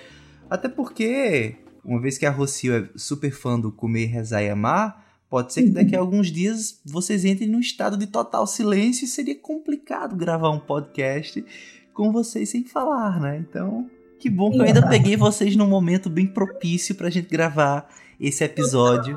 até 0.50 0.68
porque, 0.68 1.56
uma 1.86 2.02
vez 2.02 2.18
que 2.18 2.26
a 2.26 2.32
Rocio 2.32 2.74
é 2.74 2.90
super 2.96 3.32
fã 3.32 3.60
do 3.60 3.72
Comer, 3.72 4.08
Rezar 4.08 4.42
e 4.42 4.50
Amar, 4.50 5.09
Pode 5.30 5.54
ser 5.54 5.64
que 5.64 5.70
daqui 5.70 5.96
a 5.96 6.00
uhum. 6.00 6.06
alguns 6.06 6.32
dias 6.32 6.82
vocês 6.84 7.24
entrem 7.24 7.48
num 7.48 7.60
estado 7.60 7.96
de 7.96 8.08
total 8.08 8.48
silêncio 8.48 9.06
e 9.06 9.08
seria 9.08 9.36
complicado 9.36 10.16
gravar 10.16 10.50
um 10.50 10.60
podcast 10.60 11.46
com 11.94 12.12
vocês 12.12 12.50
sem 12.50 12.64
falar, 12.64 13.20
né? 13.20 13.38
Então, 13.38 13.88
que 14.18 14.28
bom 14.28 14.50
que 14.50 14.58
eu 14.58 14.64
ainda 14.64 14.90
peguei 14.90 15.16
vocês 15.16 15.56
num 15.56 15.68
momento 15.68 16.10
bem 16.10 16.26
propício 16.26 16.96
para 16.96 17.08
a 17.08 17.12
gente 17.12 17.30
gravar 17.30 17.88
esse 18.20 18.44
episódio. 18.44 19.16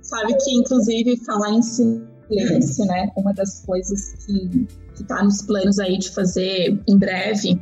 Sabe 0.00 0.34
que, 0.38 0.56
inclusive, 0.56 1.16
falar 1.26 1.50
em 1.50 1.60
si 1.60 2.17
silêncio, 2.28 2.84
né? 2.86 3.10
Uma 3.16 3.32
das 3.32 3.64
coisas 3.64 4.14
que, 4.24 4.66
que 4.94 5.04
tá 5.04 5.22
nos 5.24 5.42
planos 5.42 5.78
aí 5.78 5.98
de 5.98 6.10
fazer 6.10 6.80
em 6.86 6.98
breve 6.98 7.60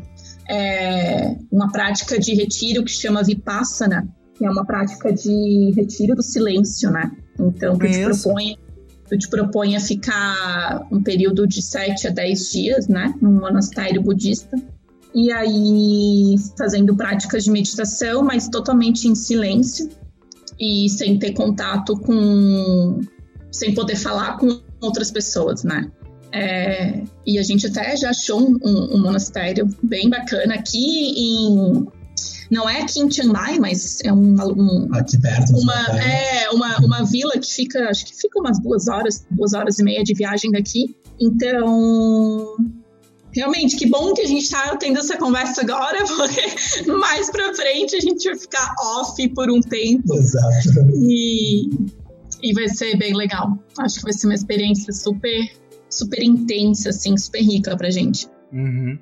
é 0.49 1.37
uma 1.51 1.71
prática 1.71 2.19
de 2.19 2.35
retiro 2.35 2.85
que 2.85 2.91
chama 2.91 3.23
Vipassana, 3.23 4.09
que 4.35 4.45
é 4.45 4.51
uma 4.51 4.65
prática 4.65 5.13
de 5.13 5.73
retiro 5.75 6.15
do 6.15 6.23
silêncio, 6.23 6.91
né? 6.91 7.11
Então, 7.39 7.79
que 7.79 7.89
te 7.89 8.03
propõe 8.03 8.57
tu 9.09 9.17
te 9.17 9.29
propõe 9.29 9.77
a 9.77 9.81
ficar 9.81 10.87
um 10.91 11.03
período 11.03 11.47
de 11.47 11.63
7 11.63 12.09
a 12.09 12.11
10 12.11 12.51
dias, 12.51 12.89
né, 12.89 13.15
num 13.21 13.41
monastério 13.41 14.03
budista. 14.03 14.57
E 15.15 15.33
aí 15.33 16.37
fazendo 16.59 16.95
práticas 16.95 17.45
de 17.45 17.51
meditação, 17.51 18.23
mas 18.23 18.49
totalmente 18.49 19.09
em 19.09 19.15
silêncio 19.15 19.89
e 20.61 20.89
sem 20.91 21.19
ter 21.19 21.33
contato 21.33 21.99
com. 22.01 23.01
Sem 23.57 23.75
poder 23.75 23.97
falar 23.97 24.37
com 24.37 24.61
outras 24.81 25.11
pessoas, 25.11 25.65
né? 25.65 25.91
É, 26.33 27.03
e 27.27 27.39
a 27.39 27.43
gente 27.43 27.67
até 27.67 27.97
já 27.97 28.11
achou 28.11 28.41
um, 28.41 28.59
um, 28.63 29.01
monastério 29.01 29.67
bem 29.83 30.11
bacana 30.11 30.55
aqui 30.55 31.15
em 31.17 31.87
não 32.51 32.69
é 32.69 32.83
aqui 32.83 33.01
em 33.01 33.11
Chiang 33.11 33.33
Mai, 33.33 33.59
mas 33.59 34.01
é 34.05 34.13
um, 34.13 34.37
um 34.37 34.95
aqui 34.95 35.19
perto. 35.19 35.57
Uma, 35.57 35.75
é 35.99 36.51
uma, 36.51 36.79
uma 36.79 37.05
vila 37.05 37.33
que 37.39 37.53
fica, 37.53 37.89
acho 37.89 38.07
que 38.07 38.15
fica 38.15 38.39
umas 38.39 38.61
duas 38.61 38.87
horas, 38.87 39.25
duas 39.31 39.53
horas 39.53 39.79
e 39.79 39.83
meia 39.83 40.05
de 40.05 40.15
viagem 40.15 40.53
daqui. 40.53 40.95
Então, 41.21 42.57
realmente, 43.33 43.77
que 43.77 43.87
bom 43.87 44.15
que 44.15 44.23
a 44.23 44.27
gente 44.27 44.45
está 44.45 44.77
tendo 44.77 44.99
essa 44.99 45.17
conversa 45.17 45.63
agora, 45.63 46.05
porque 46.07 46.93
mais 46.93 47.31
para 47.31 47.53
frente 47.55 47.97
a 47.97 48.01
gente 48.01 48.29
vai 48.29 48.39
ficar 48.39 48.75
off 48.81 49.29
por 49.31 49.51
um 49.51 49.61
tempo. 49.61 50.15
Exato. 50.15 50.69
E, 50.95 51.69
e 52.47 52.53
vai 52.53 52.69
ser 52.69 52.97
bem 52.97 53.13
legal. 53.15 53.59
Acho 53.79 53.97
que 53.97 54.03
vai 54.05 54.13
ser 54.13 54.29
uma 54.29 54.35
experiência 54.35 54.93
super, 54.93 55.51
super 55.91 56.23
intensa, 56.23 56.91
assim, 56.91 57.17
super 57.17 57.43
rica 57.43 57.77
pra 57.77 57.91
gente. 57.91 58.29
Uhum. 58.53 58.97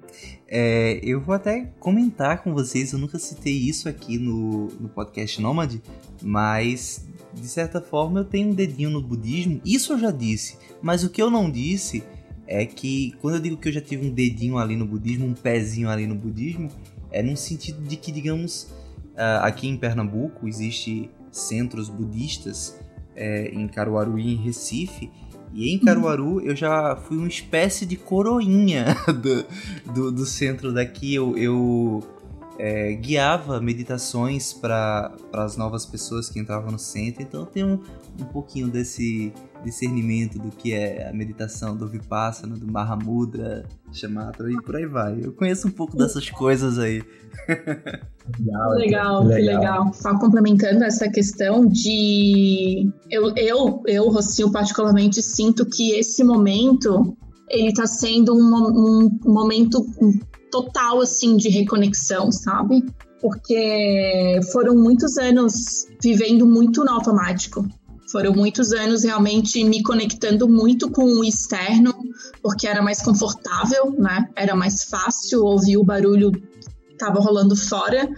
É, 0.48 0.98
eu 1.02 1.20
vou 1.20 1.34
até 1.34 1.66
comentar 1.78 2.42
com 2.42 2.54
vocês, 2.54 2.92
eu 2.92 2.98
nunca 2.98 3.18
citei 3.18 3.52
isso 3.52 3.88
aqui 3.88 4.16
no, 4.16 4.68
no 4.80 4.88
podcast 4.88 5.40
Nômade, 5.40 5.82
mas 6.22 7.06
de 7.34 7.46
certa 7.46 7.80
forma 7.80 8.20
eu 8.20 8.24
tenho 8.24 8.48
um 8.48 8.54
dedinho 8.54 8.88
no 8.88 9.02
budismo, 9.02 9.60
isso 9.64 9.92
eu 9.92 9.98
já 9.98 10.10
disse, 10.10 10.56
mas 10.80 11.04
o 11.04 11.10
que 11.10 11.20
eu 11.20 11.30
não 11.30 11.50
disse 11.50 12.02
é 12.46 12.64
que 12.64 13.12
quando 13.20 13.34
eu 13.34 13.40
digo 13.40 13.56
que 13.56 13.68
eu 13.68 13.72
já 13.72 13.80
tive 13.80 14.06
um 14.06 14.10
dedinho 14.10 14.56
ali 14.56 14.76
no 14.76 14.86
budismo, 14.86 15.26
um 15.26 15.34
pezinho 15.34 15.90
ali 15.90 16.06
no 16.06 16.14
budismo, 16.14 16.70
é 17.10 17.22
no 17.22 17.36
sentido 17.36 17.82
de 17.82 17.96
que, 17.96 18.10
digamos, 18.10 18.68
ah, 19.16 19.46
aqui 19.46 19.68
em 19.68 19.76
Pernambuco 19.76 20.48
existe 20.48 21.10
centros 21.30 21.88
budistas 21.88 22.78
é, 23.14 23.48
em 23.48 23.66
Caruaru 23.68 24.18
e 24.18 24.34
em 24.34 24.36
Recife, 24.36 25.10
e 25.54 25.72
em 25.72 25.78
Caruaru 25.78 26.40
eu 26.40 26.56
já 26.56 26.96
fui 26.96 27.16
uma 27.16 27.28
espécie 27.28 27.86
de 27.86 27.96
coroinha 27.96 28.86
do, 29.06 29.92
do, 29.92 30.10
do 30.10 30.26
centro 30.26 30.72
daqui. 30.72 31.14
Eu, 31.14 31.38
eu 31.38 32.02
é, 32.58 32.92
guiava 32.94 33.60
meditações 33.60 34.52
para 34.52 35.14
as 35.32 35.56
novas 35.56 35.86
pessoas 35.86 36.28
que 36.28 36.40
entravam 36.40 36.72
no 36.72 36.78
centro, 36.78 37.22
então 37.22 37.40
eu 37.40 37.46
tenho 37.46 37.66
um, 37.68 38.22
um 38.22 38.26
pouquinho 38.26 38.68
desse 38.68 39.32
discernimento 39.64 40.38
do 40.38 40.50
que 40.50 40.72
é 40.72 41.08
a 41.08 41.12
meditação 41.12 41.76
do 41.76 41.88
Vipassana, 41.88 42.56
do 42.56 42.70
Mahamudra, 42.70 43.64
Shamatha 43.92 44.44
e 44.50 44.60
por 44.62 44.76
aí 44.76 44.86
vai. 44.86 45.20
Eu 45.22 45.32
conheço 45.32 45.68
um 45.68 45.70
pouco 45.70 45.96
dessas 45.96 46.28
coisas 46.30 46.78
aí. 46.78 47.02
Legal, 48.38 48.70
legal, 48.70 49.28
que 49.28 49.34
legal. 49.34 49.92
Só 49.92 50.18
complementando 50.18 50.82
essa 50.84 51.10
questão 51.10 51.66
de. 51.66 52.90
Eu, 53.10 53.34
eu, 53.36 53.82
eu, 53.86 54.08
Rocio, 54.08 54.50
particularmente 54.50 55.20
sinto 55.20 55.66
que 55.66 55.92
esse 55.92 56.24
momento 56.24 57.16
ele 57.50 57.72
tá 57.72 57.86
sendo 57.86 58.34
um, 58.34 59.18
um 59.24 59.32
momento 59.32 59.84
total, 60.50 61.00
assim, 61.00 61.36
de 61.36 61.48
reconexão, 61.48 62.32
sabe? 62.32 62.84
Porque 63.20 64.40
foram 64.52 64.74
muitos 64.74 65.18
anos 65.18 65.86
vivendo 66.02 66.46
muito 66.46 66.84
no 66.84 66.92
automático. 66.92 67.66
Foram 68.14 68.32
muitos 68.32 68.72
anos 68.72 69.02
realmente 69.02 69.64
me 69.64 69.82
conectando 69.82 70.48
muito 70.48 70.88
com 70.88 71.02
o 71.02 71.24
externo, 71.24 71.92
porque 72.40 72.64
era 72.64 72.80
mais 72.80 73.02
confortável, 73.02 73.90
né? 73.98 74.28
Era 74.36 74.54
mais 74.54 74.84
fácil 74.84 75.42
ouvir 75.42 75.78
o 75.78 75.82
barulho 75.82 76.30
que 76.30 76.40
estava 76.92 77.18
rolando 77.18 77.56
fora 77.56 78.08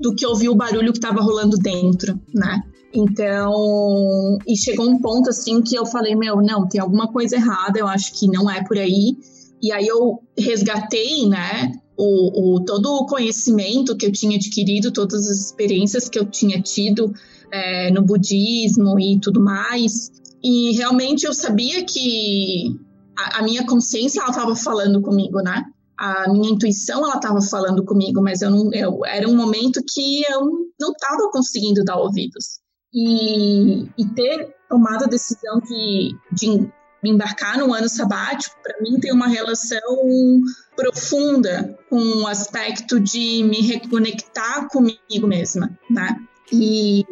do 0.00 0.12
que 0.12 0.26
ouvir 0.26 0.48
o 0.48 0.56
barulho 0.56 0.90
que 0.90 0.98
estava 0.98 1.20
rolando 1.20 1.56
dentro, 1.56 2.20
né? 2.34 2.64
Então, 2.92 4.38
e 4.44 4.56
chegou 4.56 4.90
um 4.90 5.00
ponto 5.00 5.30
assim 5.30 5.62
que 5.62 5.76
eu 5.76 5.86
falei, 5.86 6.16
meu, 6.16 6.42
não, 6.42 6.66
tem 6.66 6.80
alguma 6.80 7.06
coisa 7.06 7.36
errada, 7.36 7.78
eu 7.78 7.86
acho 7.86 8.12
que 8.18 8.26
não 8.26 8.50
é 8.50 8.64
por 8.64 8.76
aí. 8.76 9.16
E 9.62 9.70
aí 9.70 9.86
eu 9.86 10.20
resgatei, 10.36 11.28
né, 11.28 11.70
o, 11.96 12.56
o, 12.56 12.64
todo 12.64 12.86
o 12.86 13.06
conhecimento 13.06 13.96
que 13.96 14.04
eu 14.04 14.10
tinha 14.10 14.36
adquirido, 14.36 14.90
todas 14.90 15.28
as 15.28 15.38
experiências 15.38 16.08
que 16.08 16.18
eu 16.18 16.26
tinha 16.26 16.60
tido 16.60 17.14
é, 17.50 17.90
no 17.90 18.02
budismo 18.02 18.98
e 18.98 19.18
tudo 19.20 19.40
mais. 19.40 20.10
E 20.42 20.72
realmente 20.76 21.24
eu 21.24 21.32
sabia 21.32 21.84
que 21.84 22.78
a, 23.18 23.38
a 23.38 23.42
minha 23.42 23.64
consciência 23.66 24.20
ela 24.20 24.30
estava 24.30 24.54
falando 24.54 25.00
comigo, 25.00 25.40
né? 25.40 25.64
A 25.96 26.30
minha 26.30 26.50
intuição 26.50 27.04
ela 27.04 27.16
estava 27.16 27.40
falando 27.40 27.84
comigo, 27.84 28.20
mas 28.20 28.42
eu 28.42 28.50
não, 28.50 28.72
eu, 28.72 29.04
era 29.06 29.28
um 29.28 29.36
momento 29.36 29.80
que 29.86 30.22
eu 30.28 30.42
não 30.78 30.92
estava 30.92 31.30
conseguindo 31.30 31.84
dar 31.84 31.96
ouvidos. 31.96 32.60
E, 32.92 33.84
e 33.98 34.06
ter 34.14 34.54
tomado 34.68 35.04
a 35.04 35.08
decisão 35.08 35.60
de, 35.60 36.16
de 36.32 36.68
me 37.02 37.10
embarcar 37.10 37.58
num 37.58 37.72
ano 37.74 37.88
sabático, 37.88 38.56
para 38.62 38.80
mim 38.80 38.98
tem 38.98 39.12
uma 39.12 39.28
relação 39.28 39.80
profunda 40.76 41.78
com 41.90 41.98
o 42.22 42.26
aspecto 42.26 42.98
de 42.98 43.42
me 43.44 43.60
reconectar 43.60 44.68
comigo 44.68 45.26
mesma, 45.26 45.70
né? 45.90 46.16
E, 46.52 47.04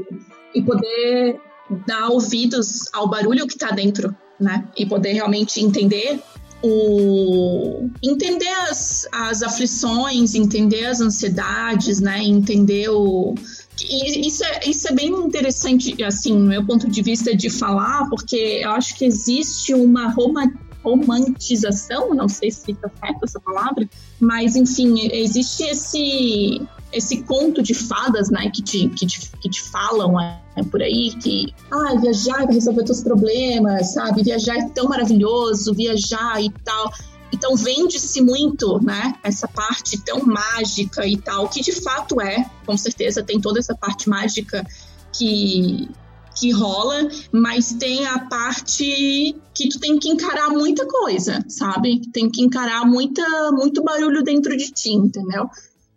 e 0.54 0.62
poder 0.62 1.40
dar 1.86 2.08
ouvidos 2.08 2.84
ao 2.92 3.08
barulho 3.08 3.46
que 3.46 3.54
está 3.54 3.70
dentro, 3.70 4.14
né? 4.38 4.68
E 4.76 4.84
poder 4.86 5.12
realmente 5.12 5.60
entender 5.60 6.20
o 6.62 7.90
entender 8.02 8.48
as, 8.48 9.08
as 9.10 9.42
aflições, 9.42 10.34
entender 10.34 10.86
as 10.86 11.00
ansiedades, 11.00 12.00
né? 12.00 12.22
Entender 12.22 12.88
o 12.88 13.34
e 13.80 14.26
isso 14.28 14.44
é, 14.44 14.60
isso 14.68 14.86
é 14.88 14.92
bem 14.92 15.08
interessante, 15.08 16.02
assim, 16.04 16.34
no 16.34 16.46
meu 16.46 16.64
ponto 16.64 16.88
de 16.88 17.02
vista 17.02 17.34
de 17.34 17.48
falar, 17.48 18.08
porque 18.10 18.60
eu 18.62 18.70
acho 18.70 18.96
que 18.96 19.04
existe 19.04 19.74
uma 19.74 20.10
roma, 20.10 20.52
romantização, 20.84 22.14
não 22.14 22.28
sei 22.28 22.50
se 22.50 22.66
fica 22.66 22.92
certo 23.00 23.24
essa 23.24 23.40
palavra, 23.40 23.88
mas 24.20 24.56
enfim, 24.56 25.08
existe 25.12 25.64
esse 25.64 26.62
esse 26.92 27.22
conto 27.22 27.62
de 27.62 27.74
fadas, 27.74 28.30
né, 28.30 28.50
que 28.50 28.62
te, 28.62 28.88
que 28.88 29.06
te, 29.06 29.30
que 29.40 29.48
te 29.48 29.62
falam 29.62 30.20
é, 30.20 30.40
é 30.56 30.62
por 30.62 30.82
aí, 30.82 31.10
que 31.22 31.52
ah, 31.70 31.94
viajar 32.00 32.44
vai 32.44 32.54
resolver 32.54 32.84
teus 32.84 33.02
problemas, 33.02 33.94
sabe? 33.94 34.22
Viajar 34.22 34.56
é 34.58 34.68
tão 34.68 34.88
maravilhoso, 34.88 35.74
viajar 35.74 36.42
e 36.42 36.50
tal. 36.64 36.92
Então 37.32 37.56
vende-se 37.56 38.20
muito, 38.20 38.78
né, 38.84 39.14
essa 39.22 39.48
parte 39.48 39.98
tão 40.04 40.24
mágica 40.24 41.06
e 41.06 41.16
tal, 41.16 41.48
que 41.48 41.62
de 41.62 41.72
fato 41.72 42.20
é, 42.20 42.44
com 42.66 42.76
certeza 42.76 43.22
tem 43.22 43.40
toda 43.40 43.58
essa 43.58 43.74
parte 43.74 44.08
mágica 44.08 44.66
que 45.12 45.88
que 46.34 46.50
rola, 46.50 47.08
mas 47.30 47.74
tem 47.74 48.06
a 48.06 48.20
parte 48.20 49.36
que 49.54 49.68
tu 49.68 49.78
tem 49.78 49.98
que 49.98 50.08
encarar 50.08 50.48
muita 50.48 50.86
coisa, 50.86 51.44
sabe? 51.46 52.00
Tem 52.10 52.30
que 52.30 52.42
encarar 52.42 52.86
muita 52.86 53.52
muito 53.52 53.82
barulho 53.82 54.22
dentro 54.22 54.56
de 54.56 54.70
ti, 54.70 54.92
entendeu? 54.92 55.48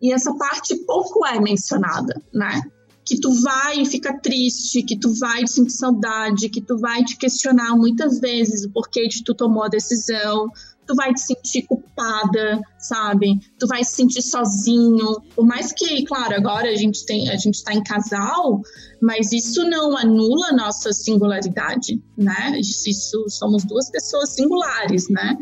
E 0.02 0.12
essa 0.12 0.34
parte 0.36 0.76
pouco 0.86 1.26
é 1.26 1.40
mencionada, 1.40 2.22
né? 2.34 2.62
Que 3.04 3.20
tu 3.20 3.32
vai 3.42 3.86
ficar 3.86 4.20
triste, 4.20 4.84
que 4.84 4.98
tu 4.98 5.14
vai 5.14 5.46
sentir 5.48 5.74
saudade, 5.74 6.50
que 6.50 6.62
tu 6.62 6.78
vai 6.78 7.04
te 7.04 7.18
questionar 7.18 7.76
muitas 7.76 8.20
vezes 8.20 8.66
o 8.66 8.72
porquê 8.72 9.08
de 9.08 9.24
tu 9.24 9.34
tomou 9.34 9.64
a 9.64 9.68
decisão, 9.68 10.50
tu 10.86 10.96
vai 10.96 11.14
te 11.14 11.22
sentir 11.22 11.64
culpada, 11.64 12.62
sabe? 12.78 13.40
Tu 13.60 13.68
vai 13.68 13.84
se 13.84 13.96
sentir 13.96 14.22
sozinho. 14.22 15.20
Por 15.36 15.46
mais 15.46 15.72
que, 15.74 16.04
claro, 16.06 16.36
agora 16.36 16.70
a 16.70 16.76
gente 16.76 17.06
tem, 17.06 17.30
a 17.30 17.38
gente 17.38 17.64
tá 17.64 17.74
em 17.74 17.84
casal, 17.84 18.62
mas 19.02 19.32
isso 19.32 19.68
não 19.70 19.98
anula 19.98 20.52
nossa 20.52 20.94
singularidade, 20.94 22.02
né? 22.18 22.60
Isso 22.60 23.26
somos 23.30 23.64
duas 23.64 23.90
pessoas 23.90 24.34
singulares, 24.34 25.10
né? 25.10 25.38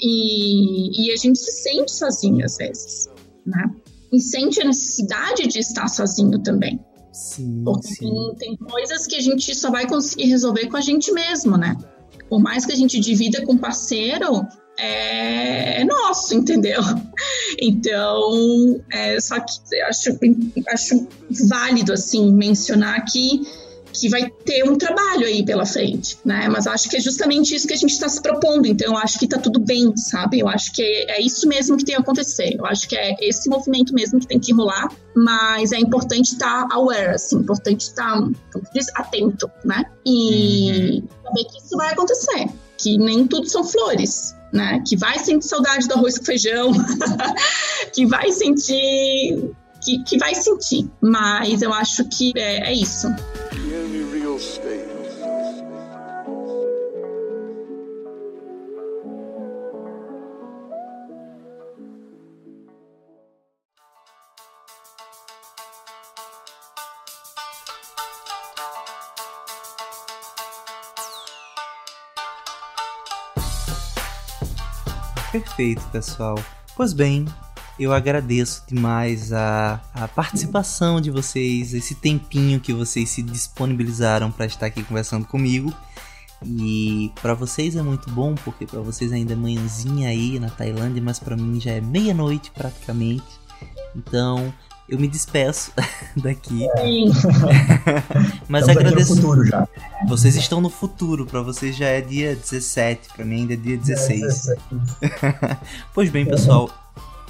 E, 0.00 1.06
e 1.06 1.12
a 1.12 1.16
gente 1.16 1.38
se 1.38 1.62
sente 1.62 1.92
sozinho 1.92 2.44
às 2.44 2.56
vezes, 2.56 3.08
né? 3.46 3.70
E 4.12 4.20
sente 4.20 4.60
a 4.60 4.64
necessidade 4.64 5.46
de 5.46 5.58
estar 5.58 5.88
sozinho 5.88 6.38
também. 6.42 6.78
Sim, 7.12 7.62
Porque 7.64 7.88
sim. 7.88 8.10
Tem, 8.38 8.56
tem 8.56 8.56
coisas 8.56 9.06
que 9.06 9.16
a 9.16 9.20
gente 9.20 9.54
só 9.54 9.70
vai 9.70 9.86
conseguir 9.86 10.26
resolver 10.26 10.68
com 10.68 10.76
a 10.76 10.80
gente 10.80 11.12
mesmo, 11.12 11.56
né? 11.56 11.76
Por 12.28 12.40
mais 12.40 12.64
que 12.64 12.72
a 12.72 12.76
gente 12.76 12.98
divida 12.98 13.44
com 13.44 13.56
parceiro, 13.56 14.46
é, 14.78 15.82
é 15.82 15.84
nosso, 15.84 16.34
entendeu? 16.34 16.80
Então, 17.60 18.82
é, 18.90 19.20
só 19.20 19.38
que 19.38 19.80
acho, 19.82 20.18
acho 20.68 21.08
válido, 21.48 21.92
assim, 21.92 22.32
mencionar 22.32 23.04
que 23.04 23.42
que 23.92 24.08
vai 24.08 24.30
ter 24.44 24.64
um 24.68 24.76
trabalho 24.76 25.26
aí 25.26 25.44
pela 25.44 25.66
frente, 25.66 26.18
né? 26.24 26.48
Mas 26.48 26.66
acho 26.66 26.88
que 26.88 26.96
é 26.96 27.00
justamente 27.00 27.54
isso 27.54 27.66
que 27.66 27.74
a 27.74 27.76
gente 27.76 27.90
está 27.90 28.08
se 28.08 28.20
propondo. 28.20 28.66
Então, 28.66 28.92
eu 28.92 28.98
acho 28.98 29.18
que 29.18 29.26
está 29.26 29.38
tudo 29.38 29.60
bem, 29.60 29.94
sabe? 29.96 30.40
Eu 30.40 30.48
acho 30.48 30.72
que 30.72 30.82
é 30.82 31.20
isso 31.20 31.46
mesmo 31.46 31.76
que 31.76 31.84
tem 31.84 31.94
que 31.94 32.00
acontecer. 32.00 32.56
Eu 32.58 32.66
acho 32.66 32.88
que 32.88 32.96
é 32.96 33.14
esse 33.20 33.48
movimento 33.48 33.92
mesmo 33.94 34.18
que 34.18 34.26
tem 34.26 34.40
que 34.40 34.52
rolar. 34.52 34.88
Mas 35.14 35.72
é 35.72 35.78
importante 35.78 36.32
estar 36.32 36.66
tá 36.66 36.74
aware, 36.74 37.14
assim, 37.14 37.36
importante 37.36 37.82
estar, 37.82 38.12
tá, 38.12 38.30
como 38.52 38.64
diz, 38.74 38.86
atento, 38.94 39.50
né? 39.64 39.84
E 40.06 40.70
uhum. 40.70 41.08
saber 41.24 41.44
que 41.44 41.58
isso 41.58 41.76
vai 41.76 41.92
acontecer. 41.92 42.48
Que 42.78 42.96
nem 42.96 43.26
tudo 43.26 43.48
são 43.48 43.62
flores, 43.62 44.34
né? 44.52 44.82
Que 44.86 44.96
vai 44.96 45.18
sentir 45.18 45.46
saudade 45.46 45.86
do 45.86 45.94
arroz 45.94 46.18
com 46.18 46.24
feijão, 46.24 46.72
que 47.92 48.06
vai 48.06 48.32
sentir 48.32 49.54
que, 49.82 50.02
que 50.04 50.18
vai 50.18 50.34
sentir. 50.34 50.88
Mas 51.00 51.60
eu 51.60 51.72
acho 51.72 52.04
que 52.04 52.32
é, 52.36 52.70
é 52.70 52.72
isso. 52.72 53.08
Perfeito, 75.62 75.88
pessoal. 75.92 76.34
Pois 76.74 76.92
bem, 76.92 77.24
eu 77.78 77.92
agradeço 77.92 78.64
demais 78.66 79.32
a, 79.32 79.80
a 79.94 80.08
participação 80.08 81.00
de 81.00 81.08
vocês, 81.08 81.72
esse 81.72 81.94
tempinho 81.94 82.58
que 82.58 82.72
vocês 82.72 83.08
se 83.10 83.22
disponibilizaram 83.22 84.32
para 84.32 84.44
estar 84.44 84.66
aqui 84.66 84.82
conversando 84.82 85.24
comigo. 85.24 85.72
E 86.44 87.12
para 87.22 87.34
vocês 87.34 87.76
é 87.76 87.82
muito 87.82 88.10
bom, 88.10 88.34
porque 88.34 88.66
para 88.66 88.80
vocês 88.80 89.12
ainda 89.12 89.34
é 89.34 89.36
manhãzinha 89.36 90.08
aí 90.08 90.40
na 90.40 90.50
Tailândia, 90.50 91.00
mas 91.00 91.20
para 91.20 91.36
mim 91.36 91.60
já 91.60 91.70
é 91.70 91.80
meia-noite 91.80 92.50
praticamente. 92.50 93.22
Então, 93.94 94.52
eu 94.88 94.98
me 94.98 95.08
despeço 95.08 95.72
daqui. 96.16 96.66
Mas 98.48 98.66
Estamos 98.66 98.68
agradeço. 98.68 99.14
futuro 99.16 99.46
já. 99.46 99.66
Vocês 100.06 100.36
estão 100.36 100.60
no 100.60 100.68
futuro, 100.68 101.26
para 101.26 101.40
vocês 101.40 101.76
já 101.76 101.86
é 101.86 102.00
dia 102.00 102.34
17, 102.34 103.08
para 103.14 103.24
mim 103.24 103.42
ainda 103.42 103.54
é 103.54 103.56
dia 103.56 103.76
16. 103.76 104.48
É, 104.48 104.56
pois 105.94 106.10
bem, 106.10 106.26
pessoal, 106.26 106.70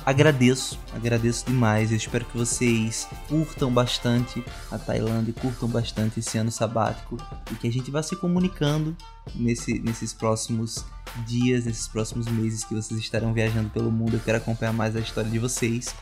agradeço, 0.04 0.78
agradeço 0.94 1.46
demais. 1.46 1.90
Eu 1.90 1.96
espero 1.98 2.24
que 2.24 2.36
vocês 2.36 3.06
curtam 3.28 3.70
bastante 3.72 4.42
a 4.70 4.78
Tailândia, 4.78 5.34
curtam 5.38 5.68
bastante 5.68 6.20
esse 6.20 6.38
ano 6.38 6.50
sabático 6.50 7.16
e 7.50 7.54
que 7.54 7.68
a 7.68 7.72
gente 7.72 7.90
vá 7.90 8.02
se 8.02 8.16
comunicando 8.16 8.96
nesse, 9.34 9.78
nesses 9.78 10.12
próximos 10.12 10.84
dias, 11.26 11.66
nesses 11.66 11.86
próximos 11.86 12.26
meses 12.26 12.64
que 12.64 12.74
vocês 12.74 12.98
estarão 12.98 13.32
viajando 13.32 13.68
pelo 13.70 13.90
mundo. 13.92 14.14
Eu 14.14 14.20
quero 14.20 14.38
acompanhar 14.38 14.72
mais 14.72 14.96
a 14.96 15.00
história 15.00 15.30
de 15.30 15.38
vocês 15.38 15.94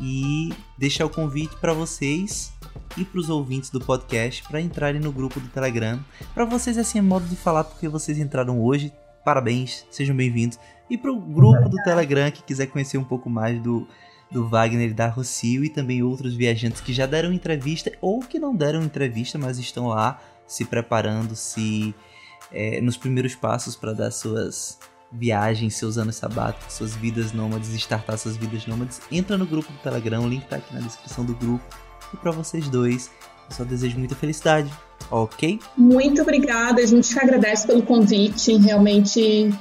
e 0.00 0.52
deixar 0.76 1.06
o 1.06 1.10
convite 1.10 1.56
para 1.56 1.72
vocês 1.72 2.52
e 2.96 3.04
para 3.04 3.20
os 3.20 3.28
ouvintes 3.28 3.70
do 3.70 3.80
podcast 3.80 4.42
para 4.44 4.60
entrarem 4.60 5.00
no 5.00 5.12
grupo 5.12 5.40
do 5.40 5.48
Telegram. 5.48 5.98
Para 6.34 6.44
vocês, 6.44 6.78
assim, 6.78 6.98
é 6.98 7.02
modo 7.02 7.26
de 7.26 7.36
falar 7.36 7.64
porque 7.64 7.88
vocês 7.88 8.18
entraram 8.18 8.62
hoje. 8.62 8.92
Parabéns, 9.24 9.86
sejam 9.90 10.14
bem-vindos. 10.14 10.58
E 10.88 10.96
para 10.96 11.12
o 11.12 11.20
grupo 11.20 11.68
do 11.68 11.82
Telegram 11.82 12.30
que 12.30 12.42
quiser 12.42 12.66
conhecer 12.66 12.96
um 12.96 13.04
pouco 13.04 13.28
mais 13.28 13.60
do, 13.60 13.86
do 14.30 14.48
Wagner 14.48 14.90
e 14.90 14.94
da 14.94 15.08
Rocio 15.08 15.64
e 15.64 15.68
também 15.68 16.02
outros 16.02 16.34
viajantes 16.34 16.80
que 16.80 16.92
já 16.92 17.06
deram 17.06 17.32
entrevista 17.32 17.92
ou 18.00 18.20
que 18.20 18.38
não 18.38 18.54
deram 18.54 18.82
entrevista, 18.82 19.38
mas 19.38 19.58
estão 19.58 19.88
lá 19.88 20.20
se 20.46 20.64
preparando, 20.64 21.34
se 21.34 21.94
é, 22.52 22.80
nos 22.80 22.96
primeiros 22.96 23.34
passos 23.34 23.74
para 23.74 23.92
dar 23.92 24.10
suas 24.12 24.78
viagens, 25.18 25.76
seus 25.76 25.98
anos 25.98 26.16
sabáticos, 26.16 26.74
suas 26.74 26.94
vidas 26.94 27.32
nômades, 27.32 27.72
startar 27.74 28.18
suas 28.18 28.36
vidas 28.36 28.66
nômades, 28.66 29.00
entra 29.10 29.36
no 29.36 29.46
grupo 29.46 29.72
do 29.72 29.78
Telegram, 29.78 30.24
o 30.24 30.28
link 30.28 30.44
tá 30.46 30.56
aqui 30.56 30.74
na 30.74 30.80
descrição 30.80 31.24
do 31.24 31.34
grupo. 31.34 31.64
E 32.12 32.16
para 32.16 32.30
vocês 32.30 32.68
dois, 32.68 33.10
eu 33.50 33.56
só 33.56 33.64
desejo 33.64 33.98
muita 33.98 34.14
felicidade, 34.14 34.70
ok? 35.10 35.58
Muito 35.76 36.22
obrigada, 36.22 36.82
a 36.82 36.86
gente 36.86 37.18
agradece 37.18 37.66
pelo 37.66 37.82
convite, 37.82 38.56
realmente 38.56 39.52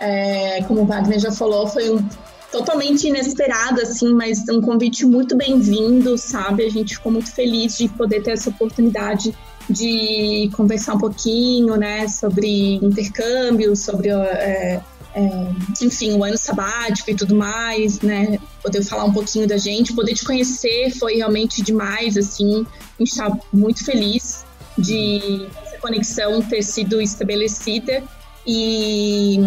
é, 0.00 0.62
como 0.64 0.82
o 0.82 0.86
Wagner 0.86 1.18
já 1.18 1.32
falou, 1.32 1.66
foi 1.66 1.90
um 1.90 2.06
totalmente 2.50 3.08
inesperado, 3.08 3.80
assim, 3.80 4.12
mas 4.14 4.48
um 4.48 4.60
convite 4.60 5.04
muito 5.04 5.36
bem-vindo, 5.36 6.16
sabe? 6.16 6.64
A 6.64 6.70
gente 6.70 6.94
ficou 6.94 7.12
muito 7.12 7.30
feliz 7.30 7.76
de 7.76 7.88
poder 7.88 8.22
ter 8.22 8.32
essa 8.32 8.50
oportunidade 8.50 9.34
de 9.68 10.48
conversar 10.56 10.94
um 10.94 10.98
pouquinho, 10.98 11.76
né, 11.76 12.06
sobre 12.08 12.76
intercâmbio, 12.76 13.74
sobre, 13.74 14.10
é, 14.10 14.80
é, 15.16 15.82
enfim, 15.82 16.12
o 16.12 16.22
ano 16.22 16.36
sabático 16.36 17.10
e 17.10 17.14
tudo 17.14 17.34
mais, 17.34 18.00
né? 18.00 18.38
Poder 18.62 18.84
falar 18.84 19.04
um 19.04 19.12
pouquinho 19.12 19.48
da 19.48 19.56
gente, 19.56 19.94
poder 19.94 20.12
te 20.12 20.22
conhecer 20.22 20.90
foi 20.90 21.14
realmente 21.14 21.62
demais, 21.62 22.18
assim. 22.18 22.66
A 22.98 23.02
gente 23.02 23.10
está 23.12 23.34
muito 23.50 23.82
feliz 23.82 24.44
de 24.76 25.48
essa 25.64 25.78
conexão 25.78 26.42
ter 26.42 26.62
sido 26.62 27.00
estabelecida 27.00 28.02
e 28.46 29.40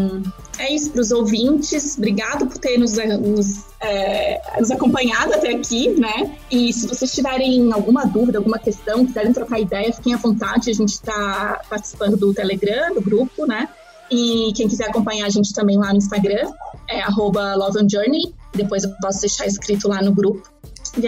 é 0.57 0.74
isso 0.74 0.89
para 0.89 1.01
os 1.01 1.11
ouvintes. 1.11 1.95
Obrigado 1.97 2.47
por 2.47 2.57
ter 2.57 2.80
nos, 2.80 2.93
nos, 3.20 3.65
é, 3.80 4.41
nos, 4.59 4.72
acompanhado 4.72 5.36
até 5.36 5.51
aqui, 5.51 5.89
né? 5.99 6.36
E 6.49 6.74
se 6.74 6.88
vocês 6.88 7.13
tiverem 7.13 7.72
alguma 7.72 8.05
dúvida, 8.05 8.39
alguma 8.39 8.57
questão, 8.57 9.05
quiserem 9.05 9.32
trocar 9.32 9.59
ideia, 9.59 9.93
fiquem 9.93 10.15
à 10.15 10.17
vontade. 10.17 10.72
A 10.72 10.74
gente 10.74 10.93
está 10.93 11.61
participando 11.70 12.17
do 12.17 12.34
Telegram, 12.34 12.95
do 12.95 13.01
grupo, 13.01 13.45
né? 13.45 13.70
E 14.12 14.51
quem 14.55 14.68
quiser 14.68 14.89
acompanhar 14.89 15.28
a 15.28 15.30
gente 15.30 15.53
também 15.53 15.78
lá 15.78 15.91
no 15.91 15.97
Instagram, 15.97 16.51
é 16.89 17.01
arroba 17.01 17.55
Love 17.55 17.86
Journey. 17.89 18.34
Depois 18.53 18.84
eu 18.84 18.91
posso 19.01 19.22
deixar 19.22 19.45
escrito 19.45 19.88
lá 19.88 20.01
no 20.01 20.14
grupo. 20.14 20.41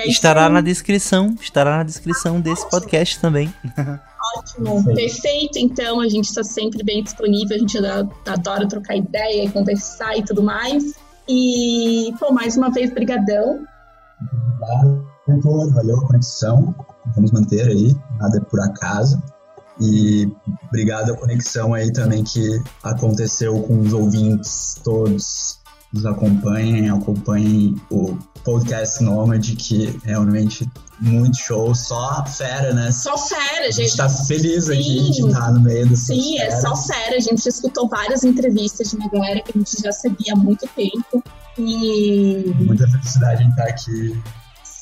estará 0.06 0.48
sim. 0.48 0.54
na 0.54 0.62
descrição, 0.62 1.36
estará 1.42 1.78
na 1.78 1.84
descrição 1.84 2.40
desse 2.40 2.70
podcast 2.70 3.20
também. 3.20 3.54
Ótimo, 4.38 4.84
perfeito. 4.86 5.58
Então, 5.58 6.00
a 6.00 6.08
gente 6.08 6.26
está 6.26 6.44
sempre 6.44 6.84
bem 6.84 7.04
disponível, 7.04 7.56
a 7.56 7.60
gente 7.60 7.78
adora 8.28 8.68
trocar 8.68 8.96
ideia, 8.96 9.50
conversar 9.52 10.18
e 10.18 10.24
tudo 10.24 10.44
mais. 10.44 10.94
E, 11.28 12.14
pô, 12.20 12.32
mais 12.32 12.56
uma 12.56 12.70
vez, 12.70 12.94
brigadão. 12.94 13.66
Obrigado, 15.28 15.74
valeu 15.74 15.98
a 15.98 16.08
conexão. 16.08 16.76
Vamos 17.16 17.32
manter 17.32 17.68
aí, 17.68 17.96
nada 18.20 18.38
é 18.38 18.42
por 18.42 18.60
acaso. 18.62 19.22
E 19.82 20.32
obrigado 20.68 21.12
a 21.12 21.18
conexão 21.18 21.74
aí 21.74 21.92
também 21.92 22.24
que 22.24 22.62
aconteceu 22.84 23.60
com 23.64 23.80
os 23.80 23.92
ouvintes 23.92 24.76
todos. 24.84 25.60
Nos 25.92 26.06
acompanhem, 26.06 26.90
acompanhem 26.90 27.76
o 27.90 28.18
podcast 28.46 29.04
Nomad, 29.04 29.46
que 29.58 30.00
realmente 30.06 30.70
muito 31.02 31.36
show, 31.36 31.74
só 31.74 32.24
fera, 32.26 32.74
né? 32.74 32.92
Só 32.92 33.18
fera, 33.18 33.72
gente. 33.72 33.82
A 33.82 33.88
gente 33.88 33.98
tá 33.98 34.10
feliz 34.10 34.66
Sim. 34.66 34.74
aqui 34.74 35.12
de 35.12 35.28
estar 35.28 35.52
no 35.52 35.60
meio 35.60 35.90
do 35.90 35.98
Sim, 35.98 36.40
é 36.40 36.52
só 36.62 36.76
fera. 36.76 37.18
A 37.18 37.20
gente 37.20 37.46
escutou 37.46 37.90
várias 37.90 38.24
entrevistas 38.24 38.92
de 38.92 38.96
uma 38.96 39.10
galera 39.10 39.42
que 39.42 39.52
a 39.54 39.60
gente 39.60 39.82
já 39.82 39.92
sabia 39.92 40.34
há 40.34 40.36
muito 40.36 40.66
tempo. 40.76 41.24
E. 41.58 42.54
Muita 42.60 42.88
felicidade 42.88 43.44
em 43.44 43.50
estar 43.50 43.64
aqui 43.64 44.22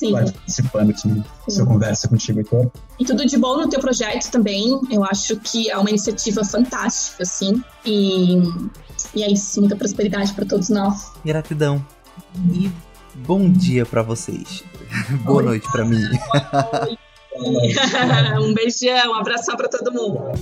Sim. 0.00 0.12
participando 0.12 0.90
aqui 0.90 1.22
dessa 1.46 1.66
conversa 1.66 2.08
contigo, 2.08 2.38
Heitor. 2.38 2.70
E 2.98 3.04
tudo 3.04 3.26
de 3.26 3.36
bom 3.36 3.58
no 3.58 3.68
teu 3.68 3.78
projeto 3.80 4.30
também. 4.30 4.80
Eu 4.90 5.04
acho 5.04 5.36
que 5.36 5.70
é 5.70 5.76
uma 5.76 5.90
iniciativa 5.90 6.42
fantástica, 6.42 7.22
assim. 7.22 7.62
E, 7.84 8.38
e 9.14 9.22
é 9.22 9.30
isso. 9.30 9.60
Muita 9.60 9.76
prosperidade 9.76 10.32
para 10.32 10.46
todos 10.46 10.70
nós. 10.70 11.12
Gratidão. 11.22 11.84
E 12.50 12.72
bom 13.14 13.50
dia 13.50 13.84
para 13.84 14.00
vocês. 14.00 14.64
Boa 15.22 15.42
noite 15.42 15.70
para 15.70 15.84
mim. 15.84 16.00
um 18.40 18.54
beijão, 18.54 19.10
um 19.10 19.14
abração 19.16 19.54
para 19.54 19.68
todo 19.68 19.92
mundo. 19.92 20.32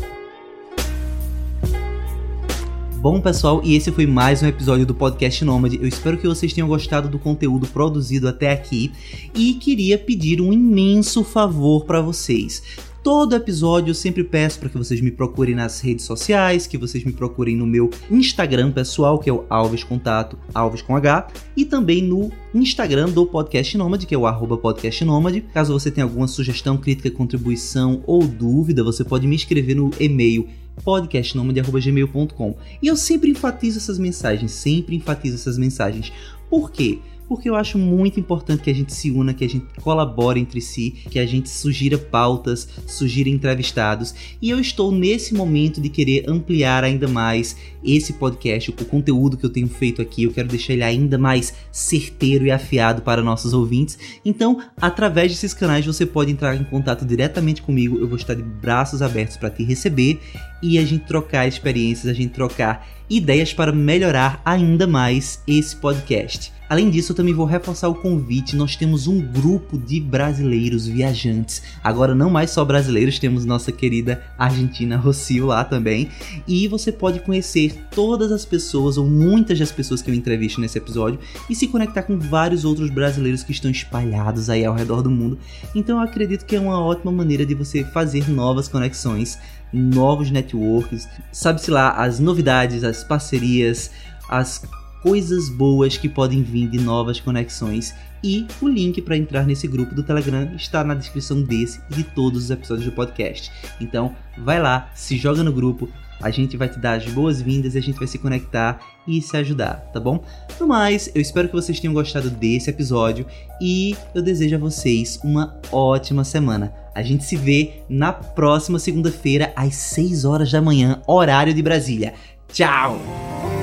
Bom, 3.00 3.20
pessoal, 3.20 3.60
e 3.62 3.76
esse 3.76 3.92
foi 3.92 4.08
mais 4.08 4.42
um 4.42 4.48
episódio 4.48 4.84
do 4.84 4.92
Podcast 4.92 5.44
Nômade. 5.44 5.78
Eu 5.80 5.86
espero 5.86 6.18
que 6.18 6.26
vocês 6.26 6.52
tenham 6.52 6.66
gostado 6.66 7.08
do 7.08 7.16
conteúdo 7.16 7.64
produzido 7.68 8.26
até 8.26 8.50
aqui 8.50 8.90
e 9.32 9.54
queria 9.54 9.96
pedir 9.96 10.40
um 10.40 10.52
imenso 10.52 11.22
favor 11.22 11.84
para 11.84 12.00
vocês. 12.00 12.60
Todo 13.02 13.36
episódio 13.36 13.92
eu 13.92 13.94
sempre 13.94 14.24
peço 14.24 14.58
para 14.58 14.68
que 14.68 14.76
vocês 14.76 15.00
me 15.00 15.12
procurem 15.12 15.54
nas 15.54 15.80
redes 15.80 16.04
sociais, 16.04 16.66
que 16.66 16.76
vocês 16.76 17.04
me 17.04 17.12
procurem 17.12 17.56
no 17.56 17.64
meu 17.64 17.88
Instagram 18.10 18.72
pessoal, 18.72 19.20
que 19.20 19.30
é 19.30 19.32
o 19.32 19.44
Alves 19.48 19.84
Contato, 19.84 20.36
Alves 20.52 20.82
com 20.82 20.96
H, 20.96 21.28
e 21.56 21.64
também 21.64 22.02
no 22.02 22.32
Instagram 22.52 23.08
do 23.08 23.24
Podcast 23.24 23.78
Nômade, 23.78 24.04
que 24.04 24.14
é 24.14 24.18
o 24.18 24.26
arroba 24.26 24.58
Podcast 24.58 25.04
Nômade. 25.04 25.42
Caso 25.54 25.72
você 25.72 25.92
tenha 25.92 26.04
alguma 26.04 26.26
sugestão, 26.26 26.76
crítica, 26.76 27.10
contribuição 27.10 28.02
ou 28.04 28.26
dúvida, 28.26 28.82
você 28.82 29.04
pode 29.04 29.28
me 29.28 29.36
escrever 29.36 29.76
no 29.76 29.90
e-mail 30.00 30.48
podcastnomade.gmail.com. 30.84 32.56
E 32.82 32.88
eu 32.88 32.96
sempre 32.96 33.30
enfatizo 33.30 33.78
essas 33.78 33.98
mensagens, 33.98 34.50
sempre 34.50 34.96
enfatizo 34.96 35.36
essas 35.36 35.56
mensagens. 35.56 36.12
Por 36.50 36.70
quê? 36.70 36.98
Porque 37.28 37.48
eu 37.48 37.54
acho 37.54 37.76
muito 37.76 38.18
importante 38.18 38.62
que 38.62 38.70
a 38.70 38.74
gente 38.74 38.92
se 38.92 39.10
una, 39.10 39.34
que 39.34 39.44
a 39.44 39.48
gente 39.48 39.66
colabore 39.82 40.40
entre 40.40 40.60
si, 40.62 40.90
que 41.10 41.18
a 41.18 41.26
gente 41.26 41.50
sugira 41.50 41.98
pautas, 41.98 42.66
sugira 42.86 43.28
entrevistados. 43.28 44.14
E 44.40 44.48
eu 44.48 44.58
estou 44.58 44.90
nesse 44.90 45.34
momento 45.34 45.80
de 45.80 45.90
querer 45.90 46.24
ampliar 46.28 46.82
ainda 46.82 47.06
mais 47.06 47.54
esse 47.84 48.14
podcast, 48.14 48.70
o 48.70 48.84
conteúdo 48.86 49.36
que 49.36 49.44
eu 49.44 49.50
tenho 49.50 49.68
feito 49.68 50.00
aqui. 50.00 50.22
Eu 50.22 50.32
quero 50.32 50.48
deixar 50.48 50.72
ele 50.72 50.82
ainda 50.82 51.18
mais 51.18 51.52
certeiro 51.70 52.46
e 52.46 52.50
afiado 52.50 53.02
para 53.02 53.22
nossos 53.22 53.52
ouvintes. 53.52 53.98
Então, 54.24 54.62
através 54.80 55.30
desses 55.30 55.52
canais, 55.52 55.84
você 55.84 56.06
pode 56.06 56.32
entrar 56.32 56.56
em 56.56 56.64
contato 56.64 57.04
diretamente 57.04 57.60
comigo. 57.60 57.98
Eu 57.98 58.08
vou 58.08 58.16
estar 58.16 58.34
de 58.34 58.42
braços 58.42 59.02
abertos 59.02 59.36
para 59.36 59.50
te 59.50 59.62
receber 59.62 60.18
e 60.62 60.78
a 60.78 60.84
gente 60.84 61.04
trocar 61.04 61.46
experiências, 61.46 62.10
a 62.10 62.14
gente 62.14 62.32
trocar 62.32 62.88
ideias 63.10 63.52
para 63.52 63.70
melhorar 63.72 64.40
ainda 64.44 64.86
mais 64.86 65.42
esse 65.46 65.76
podcast. 65.76 66.57
Além 66.68 66.90
disso, 66.90 67.12
eu 67.12 67.16
também 67.16 67.32
vou 67.32 67.46
reforçar 67.46 67.88
o 67.88 67.94
convite. 67.94 68.54
Nós 68.54 68.76
temos 68.76 69.06
um 69.06 69.20
grupo 69.20 69.78
de 69.78 70.00
brasileiros 70.00 70.86
viajantes. 70.86 71.62
Agora, 71.82 72.14
não 72.14 72.28
mais 72.28 72.50
só 72.50 72.64
brasileiros, 72.64 73.18
temos 73.18 73.44
nossa 73.44 73.72
querida 73.72 74.22
Argentina 74.36 74.96
Rocio 74.96 75.46
lá 75.46 75.64
também. 75.64 76.10
E 76.46 76.68
você 76.68 76.92
pode 76.92 77.20
conhecer 77.20 77.86
todas 77.90 78.30
as 78.30 78.44
pessoas, 78.44 78.98
ou 78.98 79.06
muitas 79.06 79.58
das 79.58 79.72
pessoas 79.72 80.02
que 80.02 80.10
eu 80.10 80.14
entrevisto 80.14 80.60
nesse 80.60 80.76
episódio, 80.76 81.18
e 81.48 81.54
se 81.54 81.66
conectar 81.68 82.02
com 82.02 82.18
vários 82.18 82.64
outros 82.64 82.90
brasileiros 82.90 83.42
que 83.42 83.52
estão 83.52 83.70
espalhados 83.70 84.50
aí 84.50 84.64
ao 84.64 84.74
redor 84.74 85.02
do 85.02 85.10
mundo. 85.10 85.38
Então, 85.74 85.98
eu 85.98 86.04
acredito 86.04 86.44
que 86.44 86.56
é 86.56 86.60
uma 86.60 86.80
ótima 86.80 87.10
maneira 87.10 87.46
de 87.46 87.54
você 87.54 87.82
fazer 87.84 88.28
novas 88.28 88.68
conexões 88.68 89.38
novos 89.72 90.30
networks, 90.30 91.08
sabe-se 91.30 91.70
lá, 91.70 91.90
as 91.90 92.18
novidades, 92.18 92.84
as 92.84 93.04
parcerias, 93.04 93.90
as 94.28 94.62
coisas 95.02 95.48
boas 95.48 95.96
que 95.96 96.08
podem 96.08 96.42
vir 96.42 96.68
de 96.68 96.78
novas 96.78 97.20
conexões. 97.20 97.94
E 98.22 98.46
o 98.60 98.68
link 98.68 99.00
para 99.02 99.16
entrar 99.16 99.46
nesse 99.46 99.68
grupo 99.68 99.94
do 99.94 100.02
Telegram 100.02 100.52
está 100.56 100.82
na 100.82 100.94
descrição 100.94 101.40
desse 101.40 101.80
e 101.90 101.94
de 101.94 102.04
todos 102.04 102.44
os 102.44 102.50
episódios 102.50 102.86
do 102.86 102.92
podcast. 102.92 103.50
Então, 103.80 104.14
vai 104.36 104.60
lá, 104.60 104.90
se 104.94 105.16
joga 105.16 105.42
no 105.44 105.52
grupo, 105.52 105.88
a 106.20 106.30
gente 106.30 106.56
vai 106.56 106.68
te 106.68 106.78
dar 106.78 106.94
as 106.94 107.04
boas-vindas 107.06 107.74
e 107.74 107.78
a 107.78 107.82
gente 107.82 107.98
vai 107.98 108.08
se 108.08 108.18
conectar 108.18 108.80
e 109.06 109.22
se 109.22 109.36
ajudar, 109.36 109.74
tá 109.92 110.00
bom? 110.00 110.22
No 110.58 110.66
mais, 110.66 111.10
eu 111.14 111.22
espero 111.22 111.48
que 111.48 111.54
vocês 111.54 111.78
tenham 111.78 111.94
gostado 111.94 112.28
desse 112.28 112.68
episódio 112.68 113.24
e 113.60 113.96
eu 114.14 114.20
desejo 114.20 114.56
a 114.56 114.58
vocês 114.58 115.20
uma 115.22 115.60
ótima 115.70 116.24
semana. 116.24 116.72
A 116.94 117.02
gente 117.02 117.24
se 117.24 117.36
vê 117.36 117.82
na 117.88 118.12
próxima 118.12 118.78
segunda-feira 118.78 119.52
às 119.54 119.76
6 119.76 120.24
horas 120.24 120.50
da 120.50 120.60
manhã, 120.60 121.00
horário 121.06 121.54
de 121.54 121.62
Brasília. 121.62 122.14
Tchau! 122.52 123.57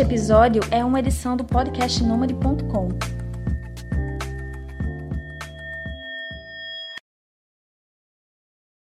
Este 0.00 0.14
episódio 0.14 0.62
é 0.70 0.82
uma 0.82 0.98
edição 0.98 1.36
do 1.36 1.44
podcast 1.44 2.02
Nômade.com. 2.02 3.19